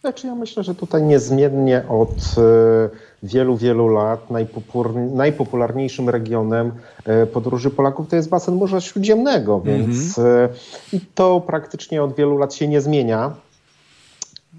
Znaczy 0.00 0.26
ja 0.26 0.34
myślę, 0.34 0.62
że 0.62 0.74
tutaj 0.74 1.02
niezmiennie 1.02 1.82
od 1.88 2.08
e, 2.08 2.88
wielu, 3.22 3.56
wielu 3.56 3.88
lat 3.88 4.26
najpopularniejszym 5.14 6.08
regionem 6.08 6.72
e, 7.04 7.26
podróży 7.26 7.70
Polaków 7.70 8.08
to 8.08 8.16
jest 8.16 8.28
basen 8.28 8.54
Morza 8.54 8.80
Śródziemnego, 8.80 9.60
więc 9.60 10.18
e, 10.18 10.48
i 10.92 11.00
to 11.14 11.40
praktycznie 11.40 12.02
od 12.02 12.16
wielu 12.16 12.38
lat 12.38 12.54
się 12.54 12.68
nie 12.68 12.80
zmienia. 12.80 13.34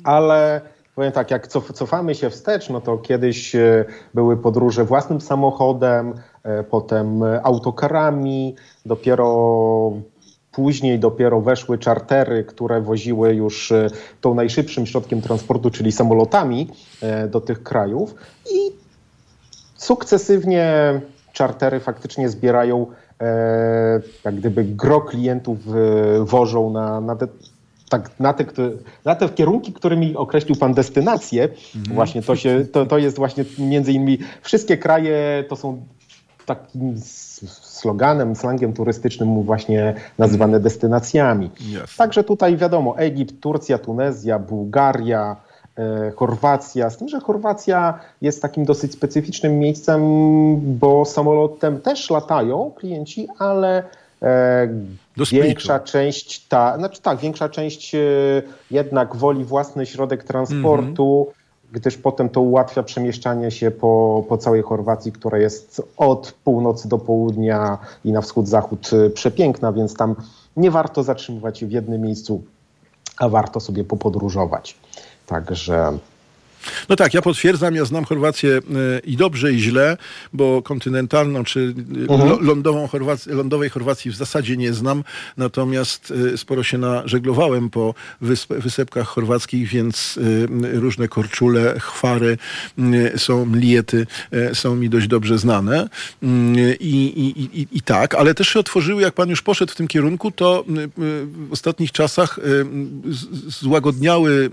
Ale 0.04 0.62
powiem 1.00 1.12
tak, 1.12 1.32
jak 1.32 1.48
cof- 1.48 1.74
cofamy 1.74 2.16
się 2.16 2.30
wstecz, 2.30 2.70
no 2.70 2.82
to 2.82 2.98
kiedyś 2.98 3.56
e, 3.56 3.86
były 4.14 4.38
podróże 4.38 4.86
własnym 4.86 5.22
samochodem, 5.22 6.14
e, 6.44 6.64
potem 6.64 7.24
autokarami, 7.44 8.56
dopiero 8.86 9.92
Później 10.52 11.00
dopiero 11.00 11.42
weszły 11.42 11.78
czartery, 11.78 12.44
które 12.44 12.82
woziły 12.82 13.34
już 13.34 13.72
e, 13.72 13.88
tą 14.22 14.34
najszybszym 14.36 14.86
środkiem 14.86 15.22
transportu, 15.22 15.70
czyli 15.70 15.92
samolotami 15.92 16.68
do 17.32 17.42
tych 17.42 17.64
krajów. 17.64 18.16
I 18.52 18.72
sukcesywnie 19.76 21.02
czartery 21.34 21.80
faktycznie 21.80 22.30
zbierają 22.30 22.86
jak 24.26 24.36
gdyby 24.36 24.64
gro 24.64 25.02
klientów 25.02 25.58
wożą 26.20 26.70
na, 26.70 27.02
na 27.02 27.16
te 27.16 27.28
tak, 27.90 28.20
na, 28.20 28.34
te, 28.34 28.46
na 29.06 29.16
te 29.16 29.30
kierunki, 29.30 29.74
którymi 29.74 30.16
określił 30.16 30.56
pan 30.56 30.74
destynacje. 30.74 31.50
Właśnie 31.94 32.22
to, 32.22 32.36
się, 32.36 32.66
to, 32.72 32.86
to 32.86 32.98
jest 32.98 33.18
właśnie 33.18 33.46
między 33.60 33.92
innymi 33.92 34.18
wszystkie 34.42 34.78
kraje 34.78 35.44
to 35.50 35.56
są 35.56 35.82
takim 36.46 36.96
sloganem, 37.62 38.36
slangiem 38.36 38.74
turystycznym 38.74 39.44
właśnie 39.44 39.96
nazywane 40.18 40.60
destynacjami. 40.60 41.52
Jasne. 41.60 41.98
Także 41.98 42.24
tutaj 42.24 42.58
wiadomo, 42.58 42.98
Egipt, 42.98 43.42
Turcja, 43.42 43.78
Tunezja, 43.78 44.40
Bułgaria, 44.40 45.36
e, 45.78 46.12
Chorwacja. 46.16 46.90
Z 46.90 46.98
tym, 46.98 47.10
że 47.10 47.20
Chorwacja 47.20 48.00
jest 48.22 48.42
takim 48.42 48.66
dosyć 48.66 48.94
specyficznym 48.94 49.60
miejscem, 49.60 50.02
bo 50.80 51.06
samolotem 51.06 51.82
też 51.82 52.10
latają 52.10 52.72
klienci, 52.76 53.28
ale. 53.40 53.84
Większa 55.32 55.80
część, 55.80 56.48
ta, 56.48 56.78
znaczy 56.78 57.02
tak, 57.02 57.20
większa 57.20 57.50
część 57.50 57.96
e, 57.96 58.00
jednak 58.72 59.16
woli 59.16 59.46
własny 59.46 59.86
środek 59.86 60.24
transportu, 60.24 61.28
gdyż 61.72 61.98
potem 61.98 62.30
to 62.30 62.42
ułatwia 62.42 62.84
przemieszczanie 62.84 63.52
się 63.52 63.72
po, 63.72 64.24
po 64.30 64.38
całej 64.38 64.62
Chorwacji, 64.62 65.12
która 65.12 65.38
jest 65.38 65.82
od 65.98 66.36
północy 66.44 66.90
do 66.90 66.98
południa 66.98 67.78
i 68.06 68.12
na 68.12 68.22
wschód-zachód 68.22 68.90
e, 68.94 69.10
przepiękna, 69.10 69.74
więc 69.74 69.94
tam 69.94 70.16
nie 70.58 70.72
warto 70.72 71.04
zatrzymywać 71.04 71.60
się 71.60 71.68
w 71.68 71.72
jednym 71.72 72.02
miejscu, 72.02 72.44
a 73.18 73.30
warto 73.30 73.60
sobie 73.60 73.84
popodróżować. 73.84 74.78
Także 75.28 75.98
No 76.90 76.96
tak, 76.96 77.14
ja 77.14 77.22
potwierdzam, 77.22 77.76
ja 77.76 77.86
znam 77.86 78.06
Chorwację 78.06 78.50
e, 78.58 79.00
i 79.00 79.18
dobrze, 79.18 79.54
i 79.54 79.60
źle, 79.60 79.98
bo 80.34 80.62
kontynentalną 80.62 81.44
czy 81.44 81.74
e, 82.10 82.14
Mhm. 82.14 82.46
lądową 82.46 82.86
Chorwac- 82.88 83.28
lądowej 83.34 83.70
Chorwacji 83.70 84.12
w 84.12 84.16
zasadzie 84.16 84.58
nie 84.58 84.74
znam, 84.74 85.04
natomiast 85.38 86.14
e, 86.34 86.38
sporo 86.38 86.64
się 86.64 86.78
nażeglowałem 86.78 87.70
po 87.70 87.94
wysp, 88.22 88.54
wysepkach 88.54 89.08
chorwackich, 89.08 89.68
więc 89.70 90.20
różne 90.74 91.08
korczule, 91.08 91.76
chwary 91.80 92.38
są, 93.18 93.46
mliety 93.46 94.08
są 94.54 94.76
mi 94.76 94.90
dość 94.90 95.08
dobrze 95.08 95.38
znane 95.38 95.90
I, 96.80 96.96
i, 97.16 97.60
i, 97.62 97.68
i 97.72 97.82
tak, 97.82 98.16
ale 98.16 98.34
też 98.34 98.50
się 98.50 98.60
otworzyły, 98.60 99.02
jak 99.02 99.14
pan 99.14 99.30
już 99.30 99.42
poszedł 99.42 99.72
w 99.72 99.76
tym 99.76 99.88
kierunku, 99.88 100.32
to 100.32 100.64
w 100.98 101.48
ostatnich 101.52 101.92
czasach 101.92 102.40
złagodniały 103.48 104.50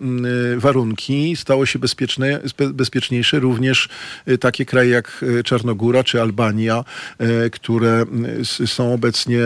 warunki, 0.56 1.36
stało 1.36 1.66
się 1.66 1.78
bezpieczne, 1.78 1.95
spe- 2.46 2.72
bezpieczniejsze 2.72 3.38
również 3.38 3.88
e, 4.26 4.38
takie 4.38 4.64
kraje 4.64 4.90
jak 4.90 5.24
e, 5.38 5.42
Czarnogóra 5.42 6.04
czy 6.04 6.22
Albania, 6.22 6.84
e, 7.18 7.50
które 7.50 8.04
są 8.66 8.94
obecnie 8.94 9.40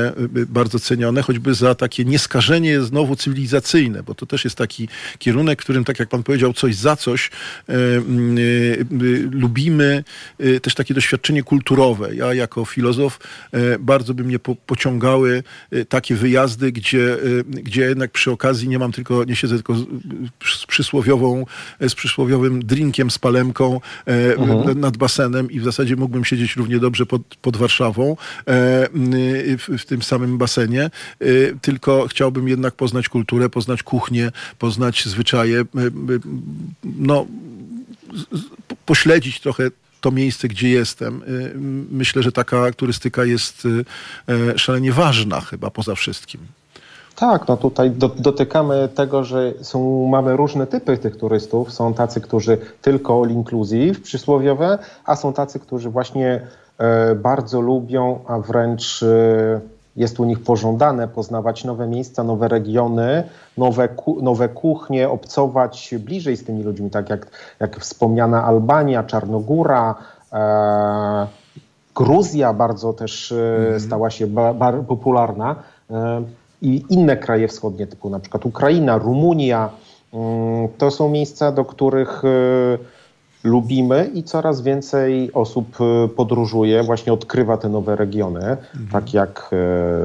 bardzo 0.49 0.79
cenione, 0.79 1.23
choćby 1.23 1.55
za 1.55 1.75
takie 1.75 2.05
nieskażenie 2.05 2.81
znowu 2.81 3.17
cywilizacyjne, 3.17 4.03
bo 4.03 4.15
to 4.15 4.27
też 4.27 4.45
jest 4.45 4.57
taki 4.57 4.89
kierunek, 5.19 5.59
którym, 5.59 5.85
tak 5.85 5.99
jak 5.99 6.09
pan 6.09 6.23
powiedział, 6.23 6.53
coś 6.53 6.77
za 6.77 6.97
coś 6.97 7.31
m, 7.69 8.37
e, 8.39 8.41
lubimy, 9.31 10.05
też 10.63 10.75
takie 10.75 10.95
doświadczenie 10.95 11.43
kulturowe. 11.43 12.15
Ja 12.15 12.35
jako 12.35 12.65
filozof 12.65 13.19
bardzo 13.81 14.15
by 14.15 14.25
mnie 14.25 14.39
po, 14.39 14.57
pociągały 14.57 15.43
takie 15.89 16.15
wyjazdy, 16.15 16.73
gdzie, 16.73 17.17
gdzie 17.47 17.83
jednak 17.83 18.11
przy 18.11 18.31
okazji 18.31 18.69
nie 18.69 18.79
mam 18.79 18.93
tylko, 18.93 19.25
nie 19.25 19.37
siedzę 19.37 19.55
tylko 19.55 19.75
z, 19.75 19.87
z 20.45 20.67
przysłowiową, 20.67 21.47
z 21.89 21.95
przysłowiowym 22.41 22.65
drinkiem 22.67 23.11
z 23.11 23.19
palemką 23.19 23.81
e, 24.07 24.37
Mhm. 24.37 24.81
nad 24.81 24.97
basenem 24.97 25.51
i 25.51 25.61
w 25.61 25.65
zasadzie 25.65 25.97
mógłbym 25.97 26.25
siedzieć 26.25 26.57
równie 26.57 26.79
dobrze 26.79 27.07
pod, 27.07 27.23
pod 27.43 27.57
Warszawą 27.57 28.17
e, 28.47 28.89
m, 28.95 29.11
w, 29.59 29.69
w 29.79 29.85
tym 29.87 30.03
samym 30.03 30.39
basenie, 30.39 30.83
e, 30.85 30.91
tylko 31.63 32.07
chciałbym 32.09 32.49
jednak 32.49 32.75
poznać 32.75 33.09
kulturę, 33.09 33.49
poznać 33.49 33.83
kuchnię, 33.83 34.33
poznać 34.59 35.05
zwyczaje, 35.07 35.59
e, 35.61 35.63
e, 35.63 35.91
no 36.85 37.27
pośledzić 38.87 39.41
trochę 39.41 39.71
to 40.01 40.11
miejsce, 40.11 40.49
gdzie 40.49 40.69
jestem. 40.69 41.23
Y, 41.23 41.55
Myślę, 41.91 42.23
że 42.23 42.33
taka 42.33 42.73
turystyka 42.73 43.25
jest 43.25 43.65
y, 43.67 43.85
e, 44.29 44.59
szalenie 44.59 44.93
ważna 44.93 45.41
chyba 45.41 45.71
poza 45.71 45.95
wszystkim. 45.95 46.41
Tak, 47.21 47.49
no 47.49 47.57
tutaj 47.57 47.91
do, 47.91 48.09
dotykamy 48.09 48.89
tego, 48.95 49.25
że 49.25 49.53
są, 49.63 50.07
mamy 50.07 50.37
różne 50.37 50.67
typy 50.67 50.99
tych 50.99 51.17
turystów. 51.17 51.73
Są 51.73 51.95
tacy, 51.95 52.21
którzy 52.21 52.59
tylko 52.83 53.23
all 53.23 53.31
inclusive, 53.31 54.01
przysłowiowe, 54.01 54.79
a 55.05 55.17
są 55.17 55.33
tacy, 55.33 55.61
którzy 55.61 55.91
właśnie 55.91 56.41
e, 56.79 57.15
bardzo 57.15 57.61
lubią, 57.61 58.19
a 58.27 58.39
wręcz 58.39 59.03
e, 59.03 59.61
jest 59.97 60.21
u 60.21 60.25
nich 60.25 60.43
pożądane 60.43 61.09
poznawać 61.09 61.65
nowe 61.65 61.87
miejsca, 61.87 62.25
nowe 62.25 62.49
regiony, 62.49 63.25
nowe, 63.59 63.89
ku, 63.89 64.23
nowe 64.23 64.49
kuchnie, 64.49 65.09
obcować 65.09 65.95
bliżej 65.99 66.37
z 66.37 66.45
tymi 66.45 66.63
ludźmi, 66.63 66.91
tak 66.91 67.11
jak, 67.11 67.27
jak 67.61 67.81
wspomniana 67.81 68.45
Albania, 68.45 69.05
Czarnogóra, 69.05 69.95
e, 70.33 71.27
Gruzja 71.95 72.53
bardzo 72.53 72.93
też 72.93 73.33
e, 73.33 73.81
stała 73.81 74.11
się 74.11 74.27
ba, 74.27 74.55
bar, 74.55 74.81
popularna 74.87 75.57
e, 75.91 76.23
i 76.63 76.85
inne 76.89 77.17
kraje 77.17 77.49
wschodnie, 77.49 77.87
typu 77.87 78.11
na 78.11 78.21
przykład 78.21 78.47
Ukraina, 78.47 78.99
Rumunia. 78.99 79.71
mm, 80.15 80.69
To 80.79 80.91
są 80.91 81.09
miejsca, 81.09 81.53
do 81.53 81.65
których 81.65 82.23
e, 82.25 82.29
lubimy 83.45 84.11
i 84.15 84.23
coraz 84.23 84.61
więcej 84.61 85.33
osób 85.33 85.67
e, 85.81 86.09
podróżuje, 86.09 86.83
właśnie 86.83 87.13
odkrywa 87.13 87.57
te 87.57 87.69
nowe 87.69 87.97
regiony. 87.97 88.57
Tak 88.93 89.15
jak 89.15 89.51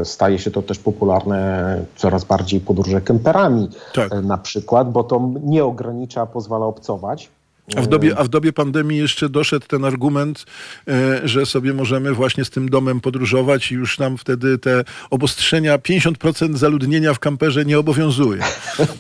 e, 0.02 0.06
staje 0.06 0.40
się 0.40 0.52
to 0.52 0.62
też 0.62 0.80
popularne 0.80 1.80
coraz 1.96 2.24
bardziej 2.26 2.60
podróże 2.60 3.02
kemperami 3.02 3.70
Tak. 3.94 4.12
na 4.24 4.38
przykład, 4.38 4.92
bo 4.92 5.04
to 5.04 5.30
nie 5.44 5.66
ogranicza, 5.66 6.26
pozwala 6.26 6.66
obcować. 6.66 7.30
A 7.78 7.82
w 7.82 7.88
dobie, 7.88 8.18
a 8.18 8.24
w 8.24 8.28
dobie 8.28 8.54
pandemii 8.54 8.98
jeszcze 8.98 9.30
doszedł 9.30 9.68
ten 9.68 9.86
argument, 9.86 10.46
e, 10.88 11.28
że 11.28 11.46
sobie 11.46 11.74
możemy 11.74 12.14
właśnie 12.14 12.46
z 12.46 12.50
tym 12.50 12.70
domem 12.70 13.02
podróżować 13.02 13.72
i 13.72 13.76
już 13.76 14.00
nam 14.00 14.18
wtedy 14.18 14.58
te 14.58 14.84
obostrzenia 15.10 15.78
50% 15.78 16.56
zaludnienia 16.56 17.14
w 17.14 17.20
kamperze 17.20 17.66
nie 17.66 17.80
obowiązuje. 17.80 18.42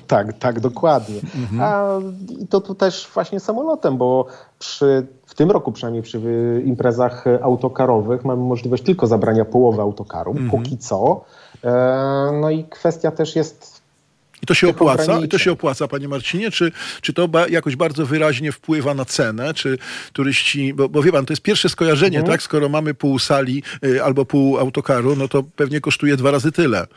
Tak, 0.08 0.38
tak, 0.40 0.60
dokładnie. 0.60 1.20
A 1.60 2.00
i 2.40 2.48
to 2.48 2.62
tu 2.62 2.76
też 2.76 3.10
właśnie 3.14 3.40
samolotem, 3.40 3.98
bo 3.98 4.26
przy, 4.60 5.08
w 5.26 5.36
tym 5.36 5.52
roku 5.52 5.72
przynajmniej 5.72 6.04
przy 6.04 6.20
imprezach 6.66 7.26
autokarowych 7.42 8.26
mamy 8.26 8.44
możliwość 8.44 8.84
tylko 8.84 9.08
zabrania 9.08 9.46
połowy 9.46 9.82
autokaru, 9.82 10.36
póki 10.52 10.78
co. 10.78 11.26
E, 11.64 12.40
no 12.42 12.50
i 12.50 12.64
kwestia 12.64 13.12
też 13.12 13.36
jest 13.36 13.75
I 14.46 14.48
to 14.48 14.54
się 14.54 14.70
opłaca, 14.70 15.20
i 15.20 15.28
to 15.28 15.38
się 15.38 15.52
opłaca, 15.52 15.88
panie 15.88 16.08
Marcinie? 16.08 16.52
Czy, 16.52 16.72
czy 17.02 17.14
to 17.14 17.28
ba, 17.28 17.48
jakoś 17.48 17.76
bardzo 17.76 18.06
wyraźnie 18.06 18.52
wpływa 18.52 18.94
na 18.94 19.06
cenę? 19.06 19.54
Czy 19.54 19.78
turyści, 20.14 20.74
bo, 20.74 20.90
bo 20.90 21.04
wie 21.04 21.12
pan, 21.12 21.26
to 21.26 21.34
jest 21.34 21.42
pierwsze 21.42 21.70
skojarzenie, 21.70 22.24
tak? 22.24 22.42
Skoro 22.42 22.70
mamy 22.70 22.94
pół 22.94 23.20
sali 23.20 23.64
y, 23.86 24.04
albo 24.04 24.26
pół 24.26 24.58
autokaru, 24.58 25.16
no 25.16 25.28
to 25.28 25.44
pewnie 25.56 25.82
kosztuje 25.82 26.18
dwa 26.18 26.32
razy 26.32 26.52
tyle. 26.52 26.88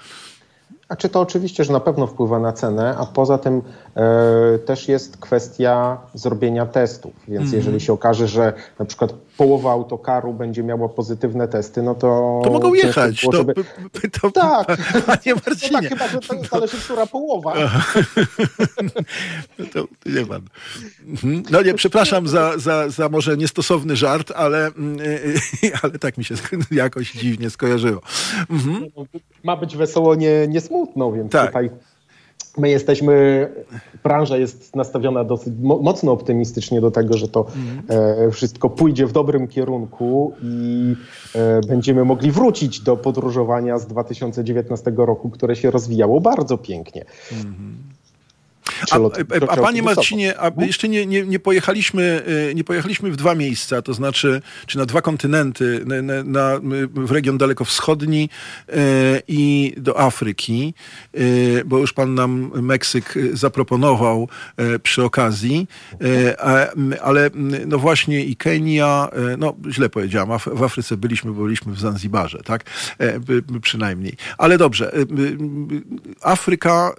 A 0.88 0.96
czy 0.96 1.08
to 1.08 1.20
oczywiście, 1.20 1.64
że 1.64 1.72
na 1.72 1.80
pewno 1.80 2.06
wpływa 2.06 2.38
na 2.38 2.52
cenę, 2.52 2.96
a 2.98 3.06
poza 3.06 3.38
tym 3.38 3.62
e, 3.96 4.58
też 4.58 4.88
jest 4.88 5.16
kwestia 5.16 5.98
zrobienia 6.14 6.66
testów. 6.66 7.12
Więc 7.28 7.44
Mhm. 7.44 7.56
jeżeli 7.56 7.80
się 7.80 7.92
okaże, 7.92 8.28
że 8.28 8.52
na 8.78 8.84
przykład 8.84 9.14
połowa 9.38 9.72
autokaru 9.72 10.35
będzie 10.35 10.62
miała 10.62 10.88
pozytywne 10.88 11.48
testy, 11.48 11.83
no 11.83 11.94
to. 11.94 12.40
To 12.44 12.51
mogą 12.51 12.74
jechać. 12.74 13.20
było, 13.20 13.33
To, 13.33 13.38
żeby- 13.38 13.55
p- 13.55 14.11
to, 14.20 14.31
Tak. 14.31 14.66
Panie 15.07 15.18
No 15.27 15.35
Marcinie, 15.46 15.81
tak, 15.81 15.88
chyba, 15.88 16.09
że 16.09 16.18
to 16.20 16.44
zależy, 16.51 16.77
która 16.77 17.07
połowa. 17.07 17.55
No 19.59 19.64
to 19.72 19.85
nie 20.07 20.27
pan. 20.27 20.42
No 21.51 21.62
nie, 21.62 21.74
przepraszam 21.74 22.29
za, 22.29 22.59
za, 22.59 22.88
za 22.88 23.09
może 23.09 23.37
niestosowny 23.37 23.96
żart, 23.96 24.33
ale, 24.37 24.70
ale 25.83 25.98
tak 25.98 26.18
mi 26.18 26.24
się 26.24 26.35
jakoś 26.70 27.12
dziwnie 27.12 27.51
skojarzyło. 27.51 28.01
Mhm. 28.51 28.87
Ma 29.44 29.57
być 29.57 29.77
wesoło, 29.77 30.14
nie, 30.14 30.46
nie 30.48 30.61
smutno, 30.61 31.12
więc 31.12 31.33
Tak. 31.33 31.46
tutaj 31.46 31.70
my 32.59 32.68
jesteśmy, 32.71 33.49
branża 34.05 34.37
jest 34.37 34.77
nastawiona 34.77 35.25
dosyć 35.25 35.55
mo- 35.62 35.79
mocno 35.79 36.12
optymistycznie 36.12 36.81
do 36.81 36.90
tego, 36.90 37.16
że 37.16 37.29
to 37.29 37.47
e, 37.88 38.31
wszystko 38.31 38.71
pójdzie 38.71 39.07
w 39.07 39.12
dobrym 39.12 39.49
kierunku 39.49 40.33
i 40.42 40.94
e, 41.35 41.61
będziemy 41.68 42.05
mogli 42.05 42.31
wrócić 42.31 42.81
do 42.81 42.97
podróżowania 42.97 43.79
z 43.79 43.87
2019 43.87 44.92
roku, 44.97 45.31
które 45.31 45.57
się 45.57 45.71
rozwijało 45.71 46.21
bardzo 46.21 46.59
pięknie. 46.59 47.05
Przelot- 47.31 47.97
a, 48.81 48.94
a 48.94 49.24
przelot 49.50 49.61
panie. 49.61 49.83
Marcinie, 49.83 50.40
a 50.40 50.50
jeszcze 50.64 50.88
nie, 50.88 51.07
nie, 51.07 51.22
nie, 51.22 51.38
pojechaliśmy, 51.38 52.22
y, 52.50 52.54
nie 52.54 52.64
pojechaliśmy 52.64 53.11
w 53.11 53.16
dwa 53.16 53.35
miejsca, 53.35 53.83
to 53.83 53.94
znaczy, 53.94 54.42
czy 54.66 54.78
na 54.78 54.87
dwa 54.87 55.02
kontynenty, 55.02 55.85
na, 56.02 56.22
na, 56.24 56.61
w 56.94 57.11
region 57.11 57.38
dalekowschodni 57.38 58.28
i 59.28 59.74
do 59.76 60.00
Afryki, 60.00 60.74
bo 61.64 61.78
już 61.78 61.92
pan 61.92 62.14
nam 62.14 62.50
Meksyk 62.62 63.14
zaproponował 63.33 64.28
przy 64.83 65.04
okazji, 65.04 65.66
a, 66.38 66.66
ale 67.02 67.31
no 67.66 67.78
właśnie 67.78 68.24
i 68.24 68.37
Kenia, 68.37 69.09
no 69.38 69.54
źle 69.70 69.88
powiedziałam, 69.88 70.38
w 70.38 70.62
Afryce 70.62 70.96
byliśmy, 70.96 71.33
bo 71.33 71.42
byliśmy 71.42 71.72
w 71.72 71.81
Zanzibarze, 71.81 72.38
tak? 72.44 72.64
E, 72.98 73.20
przynajmniej. 73.62 74.16
Ale 74.38 74.59
dobrze, 74.59 74.92
Afryka 76.22 76.92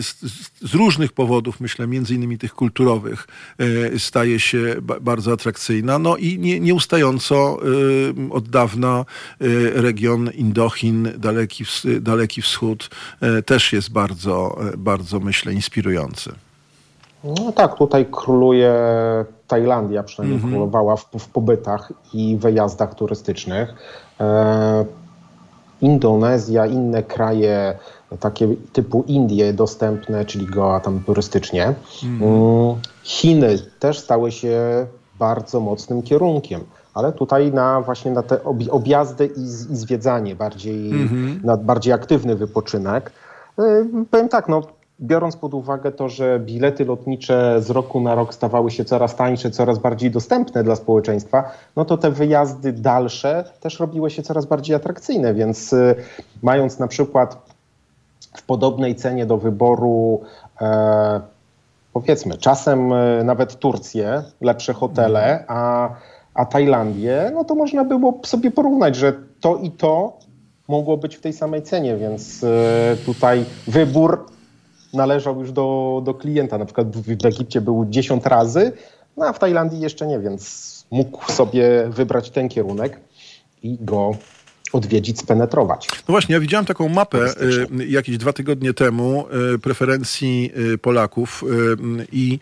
z, 0.00 0.04
z- 0.22 0.70
z 0.70 0.74
różnych 1.04 1.12
powodów, 1.12 1.60
myślę, 1.60 1.86
między 1.86 2.14
innymi 2.14 2.38
tych 2.38 2.54
kulturowych, 2.54 3.26
y, 3.60 3.98
staje 3.98 4.40
się 4.40 4.76
ba- 4.82 5.00
bardzo 5.00 5.32
atrakcyjna. 5.32 5.98
No 5.98 6.16
i 6.16 6.38
nie, 6.38 6.60
nieustająco 6.60 7.58
y, 8.30 8.32
od 8.32 8.48
dawna 8.48 9.04
y, 9.42 9.72
region 9.74 10.30
Indochin, 10.34 11.12
Daleki, 11.18 11.64
Daleki 12.00 12.42
Wschód 12.42 12.90
też 13.46 13.72
jest 13.72 13.92
bardzo, 13.92 14.58
bardzo, 14.78 15.20
myślę, 15.20 15.52
inspirujący. 15.52 16.32
No 17.24 17.52
tak, 17.52 17.76
tutaj 17.78 18.06
króluje 18.10 18.74
Tajlandia, 19.48 20.02
przynajmniej 20.02 20.40
królowała 20.40 20.96
w, 20.96 21.06
w 21.18 21.28
pobytach 21.28 21.92
i 22.14 22.36
wyjazdach 22.36 22.94
turystycznych. 22.94 23.74
E, 24.20 24.84
Indonezja, 25.80 26.66
inne 26.66 27.02
kraje, 27.02 27.78
takie 28.20 28.48
typu 28.72 29.04
Indie 29.06 29.52
dostępne, 29.52 30.24
czyli 30.24 30.46
Goa 30.46 30.80
tam 30.80 31.00
turystycznie. 31.00 31.74
Mm, 32.04 32.80
Chiny 33.02 33.58
też 33.78 33.98
stały 33.98 34.32
się 34.32 34.86
bardzo 35.18 35.60
mocnym 35.60 36.02
kierunkiem. 36.02 36.60
Ale 36.94 37.12
tutaj 37.12 37.52
na 37.52 37.80
właśnie 37.80 38.10
na 38.10 38.22
te 38.22 38.44
objazdy 38.70 39.26
i, 39.26 39.40
i 39.72 39.76
zwiedzanie, 39.76 40.34
bardziej, 40.34 40.92
na 41.44 41.56
bardziej 41.56 41.92
aktywny 41.92 42.36
wypoczynek. 42.36 43.12
Y, 43.60 43.86
Powiem 44.10 44.28
tak, 44.28 44.48
no, 44.48 44.62
biorąc 45.00 45.36
pod 45.36 45.54
uwagę 45.54 45.92
to, 45.92 46.08
że 46.08 46.40
bilety 46.40 46.84
lotnicze 46.84 47.62
z 47.62 47.70
roku 47.70 48.00
na 48.00 48.14
rok 48.14 48.34
stawały 48.34 48.70
się 48.70 48.84
coraz 48.84 49.16
tańsze, 49.16 49.50
coraz 49.50 49.78
bardziej 49.78 50.10
dostępne 50.10 50.64
dla 50.64 50.76
społeczeństwa, 50.76 51.50
no 51.76 51.84
to 51.84 51.96
te 51.96 52.10
wyjazdy 52.10 52.72
dalsze 52.72 53.44
też 53.60 53.80
robiły 53.80 54.10
się 54.10 54.22
coraz 54.22 54.46
bardziej 54.46 54.76
atrakcyjne, 54.76 55.34
więc 55.34 55.72
y, 55.72 55.94
mając 56.42 56.78
na 56.78 56.88
przykład 56.88 57.43
w 58.36 58.42
podobnej 58.42 58.94
cenie 58.94 59.26
do 59.26 59.36
wyboru 59.38 60.20
e, 60.60 61.20
powiedzmy 61.92 62.38
czasem 62.38 62.92
e, 62.92 63.24
nawet 63.24 63.58
Turcję, 63.58 64.22
lepsze 64.40 64.72
hotele, 64.72 65.44
a, 65.48 65.90
a 66.34 66.44
Tajlandię, 66.44 67.30
no 67.34 67.44
to 67.44 67.54
można 67.54 67.84
było 67.84 68.20
sobie 68.24 68.50
porównać, 68.50 68.96
że 68.96 69.12
to 69.40 69.56
i 69.56 69.70
to 69.70 70.18
mogło 70.68 70.96
być 70.96 71.16
w 71.16 71.20
tej 71.20 71.32
samej 71.32 71.62
cenie, 71.62 71.96
więc 71.96 72.44
e, 72.44 72.96
tutaj 73.06 73.44
wybór 73.66 74.26
należał 74.92 75.40
już 75.40 75.52
do, 75.52 76.00
do 76.04 76.14
klienta. 76.14 76.58
Na 76.58 76.64
przykład 76.64 76.96
w, 76.96 77.02
w 77.02 77.26
Egipcie 77.26 77.60
był 77.60 77.84
10 77.84 78.26
razy, 78.26 78.72
no 79.16 79.26
a 79.26 79.32
w 79.32 79.38
Tajlandii 79.38 79.80
jeszcze 79.80 80.06
nie, 80.06 80.18
więc 80.18 80.74
mógł 80.90 81.32
sobie 81.32 81.86
wybrać 81.88 82.30
ten 82.30 82.48
kierunek 82.48 83.00
i 83.62 83.78
go 83.80 84.14
odwiedzić, 84.74 85.18
spenetrować. 85.18 85.88
No 86.08 86.12
właśnie, 86.12 86.32
ja 86.32 86.40
widziałem 86.40 86.66
taką 86.66 86.88
mapę 86.88 87.26
y, 87.80 87.86
jakieś 87.86 88.16
dwa 88.18 88.32
tygodnie 88.32 88.74
temu 88.74 89.26
y, 89.54 89.58
preferencji 89.58 90.50
y, 90.74 90.78
Polaków 90.78 91.44
i 92.12 92.38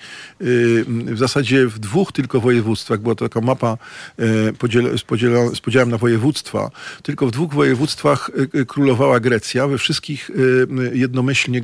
w 1.06 1.18
zasadzie 1.18 1.66
w 1.66 1.78
dwóch 1.78 2.12
tylko 2.12 2.40
województwach, 2.40 3.00
była 3.00 3.14
to 3.14 3.28
taka 3.28 3.40
mapa 3.40 3.78
podziel, 4.58 4.98
z, 4.98 5.00
z 5.56 5.60
podziałem 5.60 5.90
na 5.90 5.98
województwa, 5.98 6.70
tylko 7.02 7.26
w 7.26 7.30
dwóch 7.30 7.54
województwach 7.54 8.30
królowała 8.66 9.20
Grecja, 9.20 9.68
we 9.68 9.78
wszystkich 9.78 10.30
jednomyślnie 10.92 11.62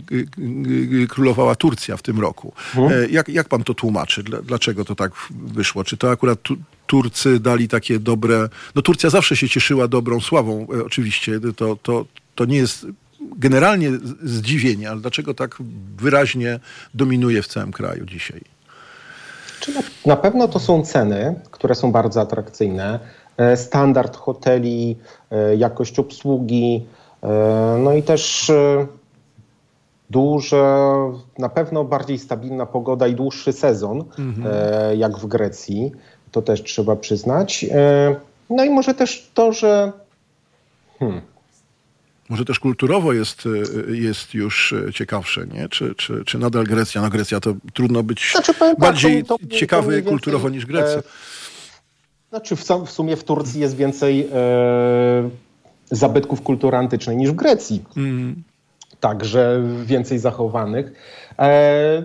królowała 1.08 1.54
Turcja 1.54 1.96
w 1.96 2.02
tym 2.02 2.20
roku. 2.20 2.52
Y, 2.76 3.08
Jak, 3.10 3.28
jak 3.28 3.48
pan 3.48 3.64
to 3.64 3.74
tłumaczy? 3.74 4.22
Dla- 4.22 4.42
Dlaczego 4.42 4.84
to 4.84 4.94
tak 4.94 5.12
wyszło? 5.30 5.84
Czy 5.84 5.96
to 5.96 6.10
akurat 6.10 6.42
tu, 6.42 6.56
Turcy 6.88 7.40
dali 7.40 7.68
takie 7.68 7.98
dobre. 7.98 8.48
No 8.74 8.82
Turcja 8.82 9.10
zawsze 9.10 9.36
się 9.36 9.48
cieszyła 9.48 9.88
dobrą 9.88 10.20
sławą, 10.20 10.66
e, 10.74 10.84
oczywiście. 10.84 11.40
To, 11.56 11.76
to, 11.76 12.04
to 12.34 12.44
nie 12.44 12.56
jest 12.56 12.86
generalnie 13.20 13.90
zdziwienie, 14.22 14.90
ale 14.90 15.00
dlaczego 15.00 15.34
tak 15.34 15.56
wyraźnie 15.96 16.60
dominuje 16.94 17.42
w 17.42 17.46
całym 17.46 17.72
kraju 17.72 18.06
dzisiaj? 18.06 18.40
Na, 20.06 20.16
pewno 20.16 20.48
to 20.48 20.58
są 20.58 20.82
ceny, 20.82 21.34
które 21.50 21.74
są 21.74 21.92
bardzo 21.92 22.20
atrakcyjne. 22.20 23.00
E, 23.36 23.56
Standard 23.56 24.16
hoteli, 24.16 24.96
e, 25.30 25.56
jakość 25.56 25.98
obsługi, 25.98 26.86
no 27.78 27.92
i 27.92 28.02
też 28.02 28.52
duże, 30.10 30.86
na 31.38 31.48
pewno 31.48 31.84
bardziej 31.84 32.18
stabilna 32.18 32.66
pogoda 32.66 33.06
i 33.06 33.14
dłuższy 33.14 33.52
sezon, 33.52 34.04
e, 34.46 34.96
jak 34.96 35.18
w 35.18 35.26
Grecji. 35.26 35.92
To 36.32 36.42
też 36.42 36.62
trzeba 36.62 36.96
przyznać. 36.96 37.64
E, 37.70 38.16
No 38.50 38.64
i 38.64 38.70
może 38.70 38.94
też 38.94 39.30
to, 39.34 39.52
że 39.52 39.92
Może 42.28 42.44
też 42.44 42.58
kulturowo 42.60 43.12
jest, 43.12 43.44
e, 43.90 43.96
jest 43.96 44.34
już 44.34 44.72
e, 44.88 44.92
ciekawsze, 44.92 45.46
nie? 45.46 45.68
Czy, 45.68 45.94
czy, 45.94 46.24
czy 46.24 46.38
nadal 46.38 46.64
Grecja? 46.64 47.02
No 47.02 47.08
Grecja 47.10 47.40
to 47.40 47.54
trudno 47.74 48.02
być 48.02 48.30
Znaczy, 48.32 48.54
tak, 48.54 48.78
bardziej 48.78 49.24
to- 49.24 49.38
to- 49.38 49.46
to 49.46 49.56
ciekawy 49.56 49.92
więcej, 49.92 50.10
kulturowo 50.10 50.48
niż 50.48 50.66
Grecja. 50.66 50.98
e, 50.98 51.02
Znaczy 52.30 52.56
w, 52.56 52.64
w 52.86 52.90
sumie 52.90 53.16
w 53.16 53.24
Turcji 53.24 53.60
jest 53.60 53.76
więcej 53.76 54.28
e, 54.32 55.30
zabytków 55.90 56.42
kultury 56.42 56.76
antycznej 56.76 57.16
niż 57.16 57.30
w 57.30 57.34
Grecji. 57.34 57.84
Mm. 57.96 58.42
Także 59.00 59.62
więcej 59.84 60.18
zachowanych. 60.18 60.92
E, 61.38 62.04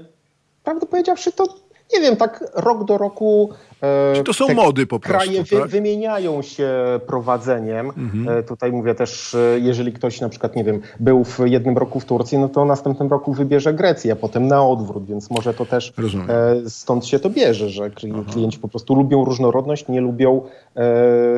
prawdę 0.64 0.86
powiedziawszy, 0.86 1.32
to 1.32 1.63
nie 1.94 2.02
wiem, 2.02 2.16
tak 2.16 2.44
rok 2.54 2.86
do 2.86 2.98
roku. 2.98 3.50
E, 3.82 4.24
to 4.24 4.34
są 4.34 4.54
mody 4.54 4.88
po 4.88 5.00
prostu, 5.00 5.26
Kraje 5.26 5.40
wy, 5.44 5.50
tak? 5.50 5.54
Mhm. 5.54 5.70
wymieniają 5.70 6.42
się 6.42 6.70
prowadzeniem. 7.08 7.92
E, 8.30 8.44
tutaj 8.44 8.72
mówię 8.72 8.96
też, 8.96 9.36
e, 9.36 9.60
jeżeli 9.60 9.94
ktoś 9.94 10.22
na 10.22 10.30
przykład, 10.30 10.56
nie 10.56 10.64
wiem, 10.64 10.82
był 11.00 11.24
w 11.24 11.40
jednym 11.46 11.78
roku 11.78 12.00
w 12.00 12.06
Turcji, 12.06 12.38
no 12.38 12.50
to 12.50 12.66
następnym 12.66 13.10
roku 13.10 13.34
wybierze 13.34 13.74
Grecję, 13.74 14.14
a 14.14 14.16
potem 14.16 14.48
na 14.48 14.68
odwrót, 14.68 15.06
więc 15.06 15.32
może 15.32 15.54
to 15.54 15.66
też 15.66 15.94
Rozumiem. 15.98 16.28
stąd 16.68 17.06
się 17.06 17.20
to 17.20 17.30
bierze, 17.30 17.70
że 17.70 17.90
kli- 17.90 18.26
klienci 18.26 18.60
po 18.60 18.68
prostu 18.68 18.96
lubią 18.96 19.26
różnorodność, 19.26 19.88
nie 19.88 20.02
lubią 20.02 20.42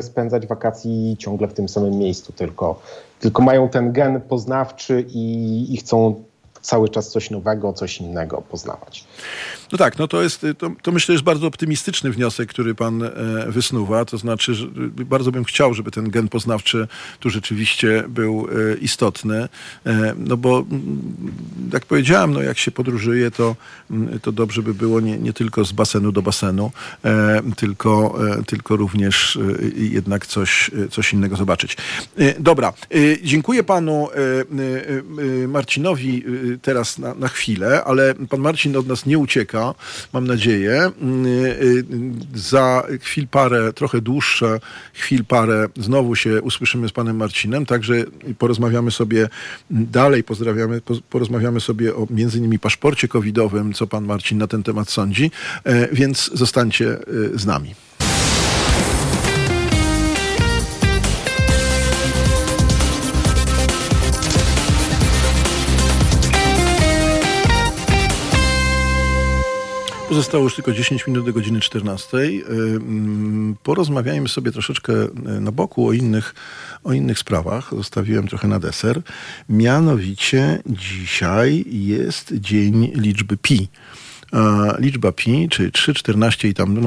spędzać 0.00 0.46
wakacji 0.46 1.16
ciągle 1.18 1.48
w 1.48 1.54
tym 1.54 1.68
samym 1.68 1.98
miejscu, 1.98 2.32
tylko, 2.32 2.80
tylko 3.20 3.42
mają 3.42 3.68
ten 3.68 3.92
gen 3.92 4.20
poznawczy 4.20 5.04
i, 5.08 5.66
i 5.74 5.76
chcą 5.76 6.14
cały 6.66 6.88
czas 6.88 7.10
coś 7.10 7.30
nowego, 7.30 7.72
coś 7.72 7.98
innego 8.00 8.42
poznawać. 8.42 9.04
No 9.72 9.78
tak, 9.78 9.98
no 9.98 10.08
to 10.08 10.22
jest, 10.22 10.46
to, 10.58 10.70
to 10.82 10.92
myślę 10.92 11.12
jest 11.12 11.24
bardzo 11.24 11.46
optymistyczny 11.46 12.10
wniosek, 12.10 12.48
który 12.48 12.74
pan 12.74 13.02
e, 13.02 13.10
wysnuwa. 13.48 14.04
To 14.04 14.18
znaczy, 14.18 14.54
że 14.54 14.66
e, 14.66 15.04
bardzo 15.04 15.32
bym 15.32 15.44
chciał, 15.44 15.74
żeby 15.74 15.90
ten 15.90 16.10
gen 16.10 16.28
poznawczy 16.28 16.88
tu 17.20 17.30
rzeczywiście 17.30 18.04
był 18.08 18.48
e, 18.72 18.76
istotny. 18.76 19.48
E, 19.86 20.14
no 20.18 20.36
bo, 20.36 20.64
jak 21.72 21.86
powiedziałem, 21.86 22.32
no 22.32 22.42
jak 22.42 22.58
się 22.58 22.70
podróżuje, 22.70 23.30
to, 23.30 23.56
to 24.22 24.32
dobrze 24.32 24.62
by 24.62 24.74
było 24.74 25.00
nie, 25.00 25.18
nie 25.18 25.32
tylko 25.32 25.64
z 25.64 25.72
basenu 25.72 26.12
do 26.12 26.22
basenu, 26.22 26.70
e, 27.04 27.42
tylko, 27.56 28.18
e, 28.38 28.42
tylko 28.42 28.76
również 28.76 29.36
e, 29.36 29.40
jednak 29.76 30.26
coś, 30.26 30.70
coś 30.90 31.12
innego 31.12 31.36
zobaczyć. 31.36 31.76
Dobra, 32.40 32.72
dziękuję 33.22 33.64
panu 33.64 34.08
Marcinowi 35.48 36.24
teraz 36.62 36.98
na, 36.98 37.14
na 37.14 37.28
chwilę, 37.28 37.84
ale 37.84 38.14
pan 38.14 38.40
Marcin 38.40 38.76
od 38.76 38.86
nas 38.86 39.06
nie 39.06 39.18
ucieka, 39.18 39.74
mam 40.12 40.26
nadzieję. 40.26 40.90
Mm, 41.00 41.26
e, 41.26 42.38
Za 42.38 42.82
chwil 43.00 43.28
parę, 43.28 43.72
trochę 43.72 44.00
dłuższe 44.00 44.60
chwil 44.92 45.24
parę, 45.24 45.66
znowu 45.76 46.16
się 46.16 46.42
usłyszymy 46.42 46.88
z 46.88 46.92
panem 46.92 47.16
Marcinem, 47.16 47.66
także 47.66 48.04
porozmawiamy 48.38 48.90
sobie 48.90 49.28
dalej, 49.70 50.24
pozdrawiamy, 50.24 50.80
poz- 50.80 51.00
porozmawiamy 51.10 51.60
sobie 51.60 51.94
o 51.96 52.06
między 52.10 52.38
innymi 52.38 52.58
paszporcie 52.58 53.08
covidowym, 53.08 53.72
co 53.72 53.86
pan 53.86 54.04
Marcin 54.04 54.38
na 54.38 54.46
ten 54.46 54.62
temat 54.62 54.90
sądzi, 54.90 55.30
E, 55.64 55.88
więc 55.94 56.30
zostańcie 56.34 56.92
e, 57.34 57.38
z 57.38 57.46
nami. 57.46 57.74
Zostało 70.16 70.44
już 70.44 70.54
tylko 70.54 70.72
10 70.72 71.06
minut 71.06 71.26
do 71.26 71.32
godziny 71.32 71.60
14. 71.60 72.16
Y, 72.18 72.44
mm, 72.48 73.56
porozmawiajmy 73.62 74.28
sobie 74.28 74.52
troszeczkę 74.52 74.92
y, 74.92 75.40
na 75.40 75.52
boku 75.52 75.88
o 75.88 75.92
innych, 75.92 76.34
o 76.84 76.92
innych 76.92 77.18
sprawach. 77.18 77.70
Zostawiłem 77.76 78.28
trochę 78.28 78.48
na 78.48 78.58
deser. 78.58 79.02
Mianowicie 79.48 80.62
dzisiaj 80.66 81.64
jest 81.68 82.34
dzień 82.34 82.92
liczby 82.94 83.36
pi 83.36 83.68
liczba 84.78 85.12
pi, 85.12 85.48
czyli 85.48 85.72
3, 85.72 85.94
14 85.94 86.48
i 86.48 86.54
tam 86.54 86.78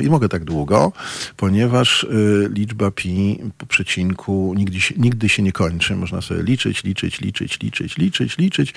i 0.00 0.10
mogę 0.10 0.28
tak 0.28 0.44
długo, 0.44 0.92
ponieważ 1.36 2.02
y, 2.04 2.50
liczba 2.54 2.90
pi 2.90 3.40
po 3.58 3.66
przecinku 3.66 4.54
nigdy 4.56 4.80
się, 4.80 4.94
nigdy 4.98 5.28
się 5.28 5.42
nie 5.42 5.52
kończy. 5.52 5.96
Można 5.96 6.20
sobie 6.20 6.42
liczyć, 6.42 6.84
liczyć, 6.84 7.20
liczyć, 7.20 7.60
liczyć, 7.60 7.96
liczyć, 7.96 8.38
liczyć 8.38 8.74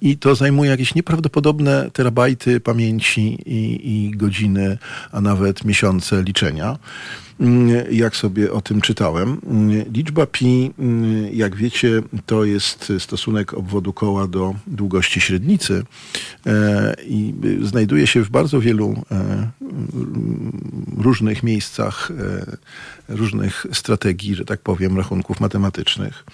i 0.00 0.16
to 0.16 0.34
zajmuje 0.34 0.70
jakieś 0.70 0.94
nieprawdopodobne 0.94 1.90
terabajty 1.92 2.60
pamięci 2.60 3.38
i, 3.46 3.80
i 3.94 4.10
godziny, 4.10 4.78
a 5.12 5.20
nawet 5.20 5.64
miesiące 5.64 6.22
liczenia. 6.22 6.78
Jak 7.90 8.16
sobie 8.16 8.52
o 8.52 8.60
tym 8.60 8.80
czytałem. 8.80 9.40
Liczba 9.94 10.26
pi, 10.26 10.70
jak 11.32 11.56
wiecie, 11.56 12.02
to 12.26 12.44
jest 12.44 12.92
stosunek 12.98 13.54
obwodu 13.54 13.92
koła 13.92 14.26
do 14.26 14.54
długości 14.66 15.20
średnicy 15.20 15.82
e, 16.46 16.94
i 17.06 17.34
znajduje 17.62 18.06
się 18.06 18.22
w 18.22 18.30
bardzo 18.30 18.60
wielu 18.60 19.04
e, 19.10 19.50
różnych 20.96 21.42
miejscach, 21.42 22.10
e, 22.10 23.16
różnych 23.16 23.66
strategii, 23.72 24.34
że 24.34 24.44
tak 24.44 24.60
powiem, 24.60 24.96
rachunków 24.96 25.40
matematycznych. 25.40 26.24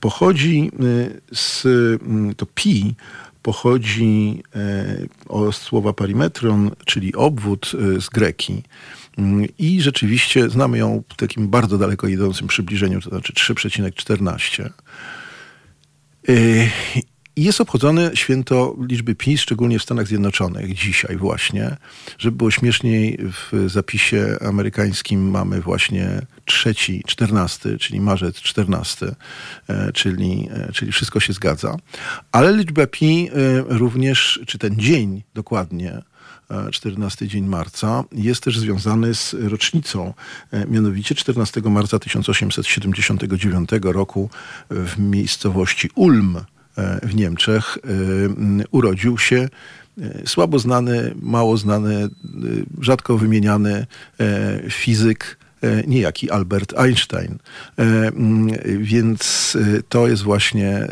Pochodzi 0.00 0.70
z 1.32 1.66
to 2.36 2.46
pi 2.46 2.94
pochodzi 3.42 4.42
od 5.28 5.56
słowa 5.56 5.92
parimetron, 5.92 6.70
czyli 6.84 7.14
obwód 7.14 7.72
z 8.00 8.08
greki. 8.08 8.62
Mm, 9.18 9.46
I 9.58 9.80
rzeczywiście 9.80 10.50
znamy 10.50 10.78
ją 10.78 11.02
w 11.08 11.16
takim 11.16 11.48
bardzo 11.48 11.78
daleko 11.78 12.08
idącym 12.08 12.48
przybliżeniu, 12.48 13.00
to 13.00 13.10
znaczy 13.10 13.32
3,14. 13.32 14.70
Y, 16.28 16.70
jest 17.36 17.60
obchodzone 17.60 18.10
święto 18.14 18.76
liczby 18.88 19.14
pi, 19.14 19.38
szczególnie 19.38 19.78
w 19.78 19.82
Stanach 19.82 20.06
Zjednoczonych, 20.06 20.74
dzisiaj 20.74 21.16
właśnie. 21.16 21.76
Żeby 22.18 22.36
było 22.36 22.50
śmieszniej, 22.50 23.18
w 23.22 23.70
zapisie 23.70 24.36
amerykańskim 24.40 25.30
mamy 25.30 25.60
właśnie 25.60 26.22
trzeci, 26.44 27.02
czternasty, 27.06 27.78
czyli 27.78 28.00
marzec 28.00 28.36
czternasty, 28.36 29.14
e, 29.68 29.92
czyli, 29.92 30.48
e, 30.52 30.72
czyli 30.72 30.92
wszystko 30.92 31.20
się 31.20 31.32
zgadza. 31.32 31.76
Ale 32.32 32.56
liczba 32.56 32.86
pi 32.86 33.28
e, 33.28 33.62
również, 33.78 34.40
czy 34.46 34.58
ten 34.58 34.76
dzień 34.76 35.22
dokładnie, 35.34 36.02
14 36.72 37.28
dzień 37.28 37.44
marca, 37.44 38.04
jest 38.12 38.42
też 38.42 38.58
związany 38.58 39.14
z 39.14 39.34
rocznicą. 39.34 40.14
E, 40.50 40.66
mianowicie 40.66 41.14
14 41.14 41.60
marca 41.60 41.98
1879 41.98 43.70
roku 43.82 44.30
w 44.70 44.98
miejscowości 44.98 45.90
Ulm 45.94 46.36
e, 46.36 47.06
w 47.06 47.14
Niemczech 47.14 47.78
e, 47.78 48.64
urodził 48.70 49.18
się 49.18 49.48
słabo 50.26 50.58
znany, 50.58 51.14
mało 51.22 51.56
znany, 51.56 52.08
rzadko 52.80 53.18
wymieniany 53.18 53.86
fizyk 54.70 55.38
niejaki 55.86 56.30
Albert 56.30 56.74
Einstein. 56.74 57.38
Więc 58.78 59.56
to 59.88 60.08
jest 60.08 60.22
właśnie 60.22 60.88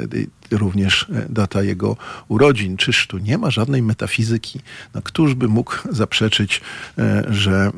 również 0.51 1.07
e, 1.15 1.27
data 1.29 1.63
jego 1.63 1.97
urodzin. 2.29 2.77
Czyż 2.77 3.07
tu 3.07 3.19
nie 3.19 3.39
ma 3.39 3.51
żadnej 3.51 3.83
metafizyki? 3.83 4.61
No, 4.95 5.03
któż 5.03 5.35
by 5.35 5.49
mógł 5.49 5.73
zaprzeczyć, 5.91 6.61
e, 6.99 7.25
że 7.29 7.71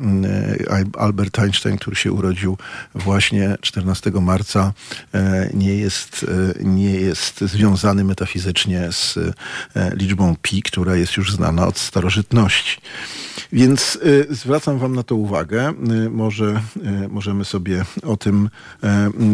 e, 0.69 0.99
Albert 0.99 1.39
Einstein, 1.39 1.77
który 1.77 1.95
się 1.95 2.11
urodził 2.11 2.57
właśnie 2.95 3.57
14 3.61 4.11
marca, 4.11 4.73
nie 5.53 5.75
jest, 5.75 6.25
nie 6.63 6.91
jest 6.91 7.41
związany 7.41 8.03
metafizycznie 8.03 8.91
z 8.91 9.19
liczbą 9.93 10.35
pi, 10.41 10.61
która 10.61 10.95
jest 10.95 11.17
już 11.17 11.33
znana 11.33 11.67
od 11.67 11.77
starożytności. 11.77 12.81
Więc 13.53 13.99
zwracam 14.29 14.79
wam 14.79 14.95
na 14.95 15.03
to 15.03 15.15
uwagę. 15.15 15.73
Może 16.11 16.61
możemy 17.09 17.45
sobie 17.45 17.85
o 18.03 18.17
tym, 18.17 18.49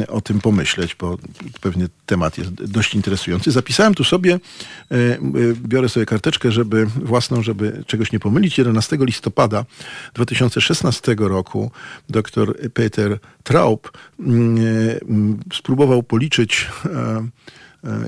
o 0.07 0.21
tym 0.21 0.41
pomyśleć, 0.41 0.95
bo 0.95 1.17
pewnie 1.61 1.87
temat 2.05 2.37
jest 2.37 2.53
dość 2.53 2.95
interesujący 2.95 3.24
interesujący. 3.25 3.51
Zapisałem 3.51 3.93
tu 3.93 4.03
sobie, 4.03 4.33
e, 4.33 4.95
e, 4.95 5.19
biorę 5.67 5.89
sobie 5.89 6.05
karteczkę, 6.05 6.51
żeby 6.51 6.85
własną, 6.85 7.43
żeby 7.43 7.83
czegoś 7.87 8.11
nie 8.11 8.19
pomylić. 8.19 8.57
11 8.57 8.97
listopada 8.99 9.65
2016 10.13 11.15
roku 11.19 11.71
dr 12.09 12.71
Peter 12.73 13.19
Traub 13.43 13.91
mm, 14.19 14.57
e, 14.57 15.55
spróbował 15.55 16.03
policzyć 16.03 16.67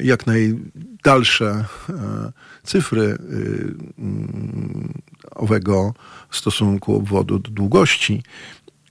jak 0.01 0.28
najdalsze 0.28 1.65
cyfry 2.63 3.18
mm, 3.99 4.93
owego 5.36 5.93
stosunku 6.32 6.95
obwodu 6.95 7.39
do 7.39 7.51
długości 7.51 8.24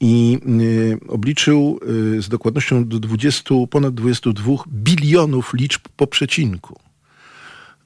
i 0.00 0.38
y, 0.60 0.98
obliczył 1.08 1.80
y, 2.16 2.22
z 2.22 2.28
dokładnością 2.28 2.88
do 2.88 3.00
20, 3.00 3.54
ponad 3.70 3.94
22 3.94 4.52
bilionów 4.68 5.54
liczb 5.54 5.82
po 5.96 6.06
przecinku. 6.06 6.80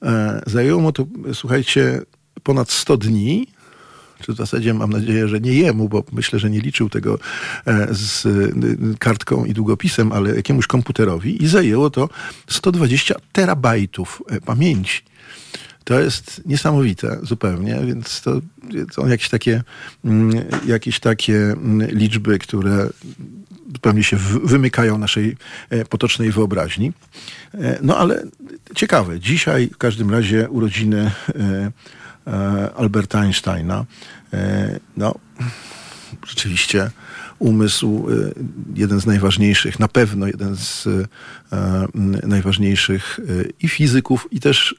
E, 0.03 0.41
zajęło 0.47 0.81
mu 0.81 0.91
to, 0.91 1.05
słuchajcie, 1.33 2.01
ponad 2.43 2.71
100 2.71 2.97
dni, 2.97 3.47
czy 4.21 4.33
w 4.33 4.35
zasadzie 4.35 4.73
mam 4.73 4.89
nadzieję, 4.89 5.27
że 5.27 5.39
nie 5.39 5.53
jemu, 5.53 5.89
bo 5.89 6.03
myślę, 6.11 6.39
że 6.39 6.49
nie 6.49 6.59
liczył 6.59 6.89
tego 6.89 7.19
e, 7.65 7.87
z 7.91 8.25
y, 8.25 8.97
kartką 8.99 9.45
i 9.45 9.53
długopisem, 9.53 10.11
ale 10.11 10.35
jakiemuś 10.35 10.67
komputerowi 10.67 11.43
i 11.43 11.47
zajęło 11.47 11.89
to 11.89 12.09
120 12.47 13.15
terabajtów 13.31 14.23
e, 14.29 14.41
pamięci. 14.41 15.01
To 15.83 15.99
jest 15.99 16.41
niesamowite 16.45 17.19
zupełnie, 17.23 17.79
więc 17.85 18.21
to 18.21 18.41
są 18.91 19.07
jakieś 19.07 19.29
takie, 19.29 19.63
mm, 20.05 20.45
jakieś 20.65 20.99
takie 20.99 21.37
mm, 21.37 21.87
liczby, 21.87 22.39
które 22.39 22.89
zupełnie 23.73 24.03
się 24.03 24.17
wymykają 24.43 24.97
naszej 24.97 25.37
e, 25.69 25.85
potocznej 25.85 26.31
wyobraźni. 26.31 26.93
E, 27.53 27.79
no 27.81 27.97
ale 27.97 28.23
ciekawe, 28.75 29.19
dzisiaj 29.19 29.69
w 29.73 29.77
każdym 29.77 30.11
razie 30.11 30.49
urodziny 30.49 31.11
e, 31.35 31.71
Alberta 32.75 33.19
Einsteina. 33.19 33.85
No, 34.97 35.15
rzeczywiście 36.27 36.91
umysł, 37.39 38.07
jeden 38.75 38.99
z 39.01 39.05
najważniejszych, 39.05 39.79
na 39.79 39.87
pewno 39.87 40.27
jeden 40.27 40.55
z 40.55 40.87
najważniejszych 42.23 43.19
i 43.59 43.67
fizyków, 43.67 44.27
i 44.31 44.39
też 44.39 44.75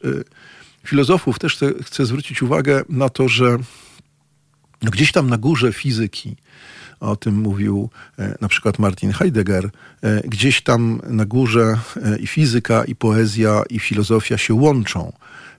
filozofów 0.86 1.38
też 1.38 1.58
chcę, 1.82 2.06
zwrócić 2.06 2.42
uwagę 2.42 2.82
na 2.88 3.08
to, 3.08 3.28
że 3.28 3.58
gdzieś 4.80 5.12
tam 5.12 5.30
na 5.30 5.38
górze 5.38 5.72
fizyki, 5.72 6.36
o 7.00 7.16
tym 7.16 7.34
mówił 7.34 7.90
e, 8.18 8.34
na 8.40 8.48
przykład 8.48 8.78
Martin 8.78 9.12
Heidegger, 9.12 9.70
e, 10.02 10.20
gdzieś 10.20 10.62
tam 10.62 11.00
na 11.08 11.24
górze 11.24 11.78
e, 11.96 12.18
i 12.18 12.26
fizyka, 12.26 12.84
i 12.84 12.94
poezja, 12.94 13.62
i 13.70 13.78
filozofia 13.78 14.38
się 14.38 14.54
łączą. 14.54 15.12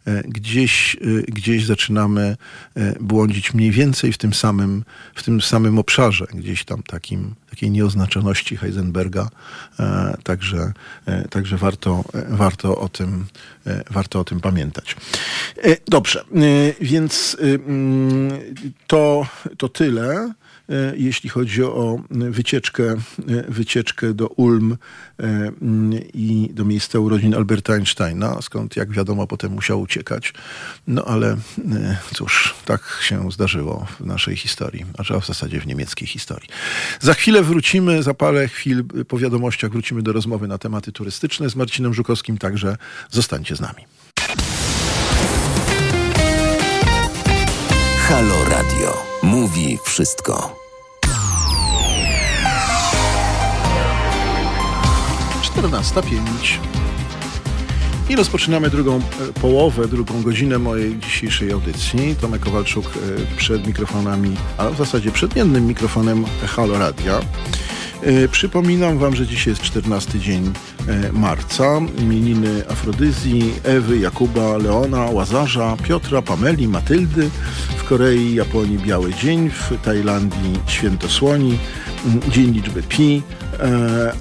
E, 0.07 0.23
gdzieś, 0.25 0.95
e, 0.95 0.99
gdzieś 1.21 1.65
zaczynamy 1.65 2.37
e, 2.75 2.95
błądzić 2.99 3.53
mniej 3.53 3.71
więcej 3.71 4.13
w 4.13 4.17
tym 4.17 4.33
samym, 4.33 4.83
w 5.15 5.23
tym 5.23 5.41
samym 5.41 5.79
obszarze, 5.79 6.25
gdzieś 6.33 6.65
tam 6.65 6.83
takim, 6.83 7.35
takiej 7.49 7.71
nieoznaczoności 7.71 8.57
Heisenberga. 8.57 9.29
Także, 10.23 10.73
także 11.29 11.57
warto, 11.57 12.03
warto, 12.29 12.77
o 12.77 12.89
tym, 12.89 13.25
warto 13.89 14.19
o 14.19 14.23
tym 14.23 14.39
pamiętać. 14.39 14.95
Dobrze, 15.87 16.25
więc 16.81 17.37
mm, 17.39 18.31
to, 18.87 19.27
to 19.57 19.69
tyle. 19.69 20.33
E, 20.69 20.93
jeśli 20.97 21.29
chodzi 21.29 21.63
o 21.63 21.99
wycieczkę, 22.09 22.83
e, 22.83 22.97
wycieczkę 23.47 24.13
do 24.13 24.27
Ulm 24.27 24.77
e, 25.19 25.23
mm, 25.23 25.99
i 26.13 26.49
do 26.53 26.65
miejsca 26.65 26.99
urodzin 26.99 27.35
Alberta 27.35 27.73
Einsteina, 27.73 28.41
skąd 28.41 28.75
jak 28.75 28.91
wiadomo 28.91 29.27
potem 29.27 29.51
musiał 29.51 29.81
uciekać. 29.81 30.33
No 30.87 31.05
ale 31.05 31.37
cóż, 32.13 32.55
tak 32.65 32.99
się 33.01 33.31
zdarzyło 33.31 33.87
w 33.99 34.05
naszej 34.05 34.35
historii, 34.35 34.85
a 34.97 35.19
w 35.19 35.25
zasadzie 35.25 35.59
w 35.59 35.67
niemieckiej 35.67 36.07
historii. 36.07 36.49
Za 36.99 37.13
chwilę 37.13 37.43
wrócimy, 37.43 38.03
za 38.03 38.13
parę 38.13 38.47
chwil 38.47 38.83
po 39.07 39.17
wiadomościach 39.17 39.71
wrócimy 39.71 40.01
do 40.01 40.13
rozmowy 40.13 40.47
na 40.47 40.57
tematy 40.57 40.91
turystyczne 40.91 41.49
z 41.49 41.55
Marcinem 41.55 41.93
Żukowskim, 41.93 42.37
także 42.37 42.77
zostańcie 43.11 43.55
z 43.55 43.59
nami. 43.61 43.85
Halo 48.07 48.43
Radio. 48.49 49.13
Mówi 49.53 49.79
wszystko. 49.83 50.55
14.05. 55.55 56.57
I 58.09 58.15
rozpoczynamy 58.15 58.69
drugą 58.69 58.97
e, 58.97 59.01
połowę, 59.41 59.87
drugą 59.87 60.21
godzinę 60.23 60.59
mojej 60.59 60.99
dzisiejszej 60.99 61.51
audycji. 61.51 62.15
Tomek 62.21 62.41
Kowalczuk 62.41 62.85
e, 62.85 63.35
przed 63.37 63.67
mikrofonami, 63.67 64.35
a 64.57 64.69
w 64.69 64.77
zasadzie 64.77 65.11
przed 65.11 65.35
jednym 65.35 65.67
mikrofonem 65.67 66.25
Halo 66.47 66.79
Radia. 66.79 67.19
E, 68.05 68.27
przypominam 68.27 68.97
Wam, 68.97 69.15
że 69.15 69.27
dzisiaj 69.27 69.51
jest 69.51 69.61
14 69.61 70.19
dzień 70.19 70.51
marca. 71.13 71.79
Imieniny 71.97 72.69
Afrodyzji, 72.69 73.53
Ewy, 73.63 73.97
Jakuba, 73.97 74.57
Leona, 74.57 75.05
Łazarza, 75.05 75.77
Piotra, 75.83 76.21
Pameli, 76.21 76.67
Matyldy. 76.67 77.29
W 77.77 77.83
Korei, 77.83 78.35
Japonii 78.35 78.77
Biały 78.77 79.13
Dzień, 79.13 79.49
w 79.49 79.81
Tajlandii 79.83 80.59
Święto 80.67 81.09
Słoni, 81.09 81.57
Dzień 82.29 82.51
Liczby 82.51 82.83
Pi. 82.83 83.21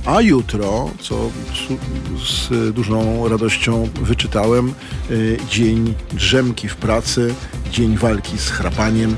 A 0.06 0.20
jutro, 0.20 0.90
co 1.00 1.30
z 2.24 2.74
dużą 2.74 3.28
radością 3.28 3.88
wyczytałem, 4.02 4.74
dzień 5.50 5.94
drzemki 6.12 6.68
w 6.68 6.76
pracy, 6.76 7.34
dzień 7.72 7.96
walki 7.96 8.38
z 8.38 8.50
chrapaniem 8.50 9.16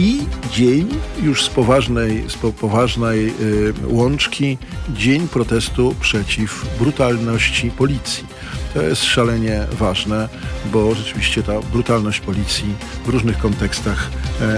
i 0.00 0.26
dzień 0.52 0.88
już 1.22 1.44
z 1.44 1.48
poważnej, 1.48 2.24
z 2.30 2.34
poważnej 2.60 3.32
łączki, 3.86 4.58
dzień 4.88 5.28
protestu 5.28 5.94
przeciw 6.00 6.66
brutalności 6.78 7.70
policji. 7.70 8.24
To 8.74 8.82
jest 8.82 9.04
szalenie 9.04 9.66
ważne, 9.72 10.28
bo 10.72 10.94
rzeczywiście 10.94 11.42
ta 11.42 11.60
brutalność 11.60 12.20
policji 12.20 12.74
w 13.04 13.08
różnych 13.08 13.38
kontekstach 13.38 14.10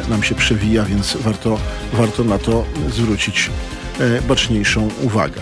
nam 0.08 0.22
się 0.22 0.34
przewija, 0.34 0.84
więc 0.84 1.16
warto, 1.16 1.58
warto 1.92 2.24
na 2.24 2.38
to 2.38 2.64
zwrócić 2.90 3.50
baczniejszą 4.28 4.88
uwagę. 5.02 5.40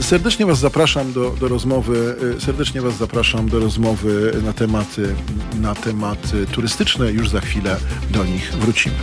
Serdecznie 0.00 0.46
Was 0.46 0.58
zapraszam 0.58 1.12
do, 1.12 1.30
do 1.30 1.48
rozmowy. 1.48 2.16
Serdecznie 2.38 2.80
Was 2.80 2.96
zapraszam 2.96 3.48
do 3.48 3.60
rozmowy 3.60 4.32
na 4.44 4.52
tematy, 4.52 5.14
na 5.60 5.74
tematy 5.74 6.46
turystyczne. 6.46 7.12
Już 7.12 7.28
za 7.28 7.40
chwilę 7.40 7.76
do 8.10 8.24
nich 8.24 8.52
wrócimy. 8.52 8.96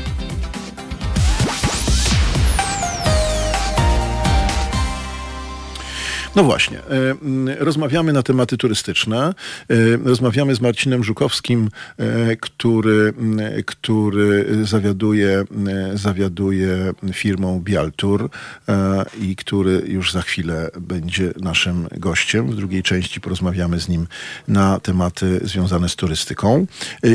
No 6.36 6.44
właśnie, 6.44 6.80
rozmawiamy 7.60 8.14
na 8.14 8.24
tematy 8.24 8.58
turystyczne. 8.58 9.34
Rozmawiamy 10.04 10.56
z 10.56 10.62
Marcinem 10.62 11.04
Żukowskim, 11.04 11.70
który, 12.42 13.14
który 13.66 14.46
zawiaduje, 14.66 15.44
zawiaduje 15.94 16.94
firmą 17.14 17.60
Bialtur 17.60 18.30
i 19.22 19.36
który 19.36 19.82
już 19.88 20.12
za 20.12 20.22
chwilę 20.22 20.70
będzie 20.82 21.34
naszym 21.42 21.88
gościem. 21.98 22.48
W 22.48 22.56
drugiej 22.56 22.84
części 22.84 23.22
porozmawiamy 23.22 23.80
z 23.80 23.90
nim 23.90 24.08
na 24.48 24.80
tematy 24.80 25.40
związane 25.44 25.90
z 25.90 25.96
turystyką. 25.96 26.68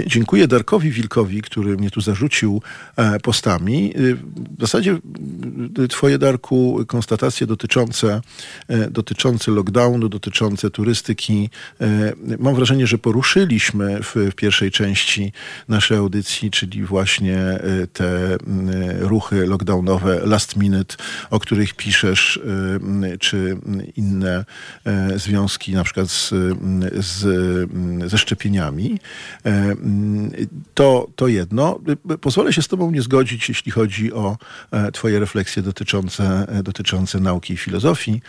Dziękuję 0.06 0.48
Darkowi 0.48 0.90
Wilkowi, 0.90 1.42
który 1.42 1.76
mnie 1.76 1.90
tu 1.90 2.00
zarzucił 2.00 2.62
postami. 3.22 3.94
W 4.58 4.60
zasadzie 4.60 4.98
twoje, 5.88 6.18
Darku, 6.18 6.84
konstatacje 6.86 7.46
dotyczące, 7.46 8.20
dotyczące 8.68 9.07
dotyczące 9.08 9.50
lockdownu, 9.50 10.08
dotyczące 10.08 10.70
turystyki. 10.70 11.50
Mam 12.38 12.54
wrażenie, 12.54 12.86
że 12.86 12.98
poruszyliśmy 12.98 14.00
w, 14.02 14.34
pierwszej 14.36 14.70
części 14.70 15.32
naszej 15.68 15.96
audycji, 15.96 16.50
czyli 16.50 16.84
właśnie 16.84 17.58
te 17.92 18.36
ruchy 19.00 19.46
lockdownowe 19.46 20.20
last 20.26 20.56
minute, 20.56 20.96
o 21.30 21.40
których 21.40 21.74
piszesz, 21.74 22.40
czy 23.20 23.56
inne 23.96 24.44
związki 25.16 25.72
na 25.72 25.84
przykład 25.84 26.10
z, 26.10 26.34
z, 26.98 27.24
ze 28.10 28.18
szczepieniami. 28.18 28.98
To, 30.74 31.08
to 31.16 31.28
jedno. 31.28 31.80
Pozwolę 32.20 32.52
się 32.52 32.62
z 32.62 32.68
Tobą 32.68 32.90
nie 32.90 33.02
zgodzić, 33.02 33.48
jeśli 33.48 33.72
chodzi 33.72 34.12
o 34.12 34.36
Twoje 34.92 35.20
refleksje 35.20 35.62
dotyczące, 35.62 36.46
dotyczące 36.64 37.20
nauki 37.20 37.54
i 37.54 37.56
filozofii 37.56 38.20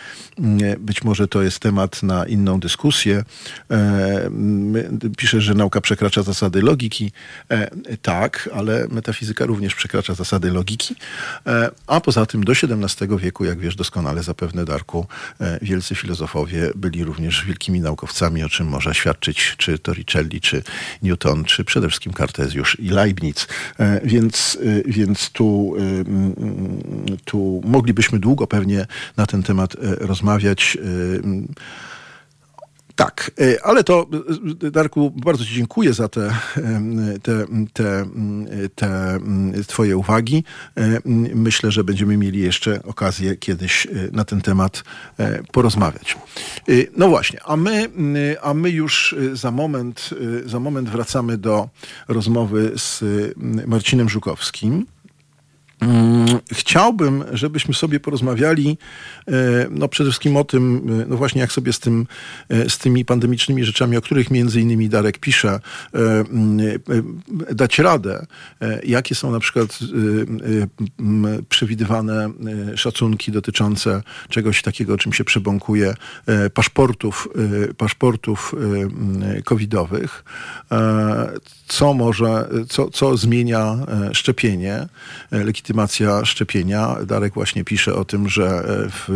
być 0.79 1.03
może 1.03 1.27
to 1.27 1.41
jest 1.41 1.59
temat 1.59 2.03
na 2.03 2.25
inną 2.25 2.59
dyskusję. 2.59 3.23
E, 3.71 4.29
pisze, 5.17 5.41
że 5.41 5.53
nauka 5.53 5.81
przekracza 5.81 6.23
zasady 6.23 6.61
logiki. 6.61 7.11
E, 7.51 7.97
tak, 7.97 8.49
ale 8.53 8.87
metafizyka 8.87 9.45
również 9.45 9.75
przekracza 9.75 10.13
zasady 10.13 10.51
logiki. 10.51 10.95
E, 11.47 11.71
a 11.87 12.01
poza 12.01 12.25
tym 12.25 12.43
do 12.43 12.53
XVII 12.53 13.17
wieku, 13.17 13.45
jak 13.45 13.59
wiesz 13.59 13.75
doskonale 13.75 14.23
zapewne, 14.23 14.65
Darku, 14.65 15.07
wielcy 15.61 15.95
filozofowie 15.95 16.71
byli 16.75 17.03
również 17.03 17.45
wielkimi 17.45 17.79
naukowcami, 17.79 18.43
o 18.43 18.49
czym 18.49 18.67
może 18.67 18.93
świadczyć 18.93 19.55
czy 19.57 19.79
Torricelli, 19.79 20.41
czy 20.41 20.63
Newton, 21.01 21.43
czy 21.43 21.63
przede 21.63 21.87
wszystkim 21.87 22.13
Kartezjusz 22.13 22.79
i 22.79 22.89
Leibniz. 22.89 23.47
Więc, 24.03 24.57
więc 24.85 25.29
tu, 25.29 25.75
tu 27.25 27.61
moglibyśmy 27.65 28.19
długo 28.19 28.47
pewnie 28.47 28.85
na 29.17 29.25
ten 29.25 29.43
temat 29.43 29.75
rozmawiać. 29.99 30.58
Tak, 32.95 33.31
ale 33.63 33.83
to 33.83 34.07
Darku, 34.71 35.11
bardzo 35.11 35.45
Ci 35.45 35.53
dziękuję 35.53 35.93
za 35.93 36.07
te, 36.09 36.33
te, 37.23 37.45
te, 37.73 38.05
te 38.75 39.19
Twoje 39.67 39.97
uwagi. 39.97 40.43
Myślę, 41.35 41.71
że 41.71 41.83
będziemy 41.83 42.17
mieli 42.17 42.39
jeszcze 42.39 42.83
okazję 42.83 43.35
kiedyś 43.35 43.87
na 44.11 44.25
ten 44.25 44.41
temat 44.41 44.83
porozmawiać. 45.51 46.17
No 46.97 47.07
właśnie, 47.07 47.39
a 47.43 47.55
my, 47.55 47.89
a 48.41 48.53
my 48.53 48.69
już 48.69 49.15
za 49.33 49.51
moment, 49.51 50.09
za 50.45 50.59
moment 50.59 50.89
wracamy 50.89 51.37
do 51.37 51.69
rozmowy 52.07 52.71
z 52.75 53.03
Marcinem 53.67 54.09
Żukowskim. 54.09 54.85
Chciałbym, 56.51 57.23
żebyśmy 57.33 57.73
sobie 57.73 57.99
porozmawiali 57.99 58.77
no 59.69 59.87
przede 59.87 60.09
wszystkim 60.09 60.37
o 60.37 60.43
tym, 60.43 60.81
no 61.07 61.17
właśnie 61.17 61.41
jak 61.41 61.51
sobie 61.51 61.73
z, 61.73 61.79
tym, 61.79 62.07
z 62.49 62.77
tymi 62.77 63.05
pandemicznymi 63.05 63.65
rzeczami, 63.65 63.97
o 63.97 64.01
których 64.01 64.31
między 64.31 64.61
innymi 64.61 64.89
Darek 64.89 65.17
pisze, 65.17 65.59
dać 67.51 67.79
radę. 67.79 68.25
Jakie 68.83 69.15
są 69.15 69.31
na 69.31 69.39
przykład 69.39 69.79
przewidywane 71.49 72.29
szacunki 72.75 73.31
dotyczące 73.31 74.03
czegoś 74.29 74.61
takiego, 74.61 74.97
czym 74.97 75.13
się 75.13 75.23
przebąkuje, 75.23 75.93
paszportów, 76.53 77.29
paszportów 77.77 78.55
covidowych, 79.45 80.23
co 81.69 81.93
może, 81.93 82.49
co, 82.69 82.89
co 82.89 83.17
zmienia 83.17 83.75
szczepienie, 84.13 84.87
legitymacja 85.31 86.25
szczepienia. 86.25 86.95
Darek 87.05 87.33
właśnie 87.33 87.63
pisze 87.63 87.95
o 87.95 88.05
tym, 88.05 88.29
że 88.29 88.63
w 88.67 89.09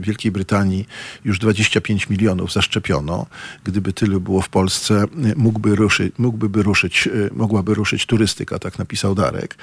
Wielkiej 0.00 0.32
Brytanii 0.32 0.86
już 1.24 1.38
25 1.38 2.08
milionów 2.08 2.52
zaszczepiono. 2.52 3.26
Gdyby 3.64 3.92
tylu 3.92 4.20
było 4.20 4.42
w 4.42 4.48
Polsce, 4.48 5.04
mógłby 5.36 5.76
ruszyć, 5.76 6.14
mógłby 6.18 6.62
ruszyć, 6.62 7.08
mogłaby 7.32 7.74
ruszyć 7.74 8.06
turystyka, 8.06 8.58
tak 8.58 8.78
napisał 8.78 9.14
Darek. 9.14 9.56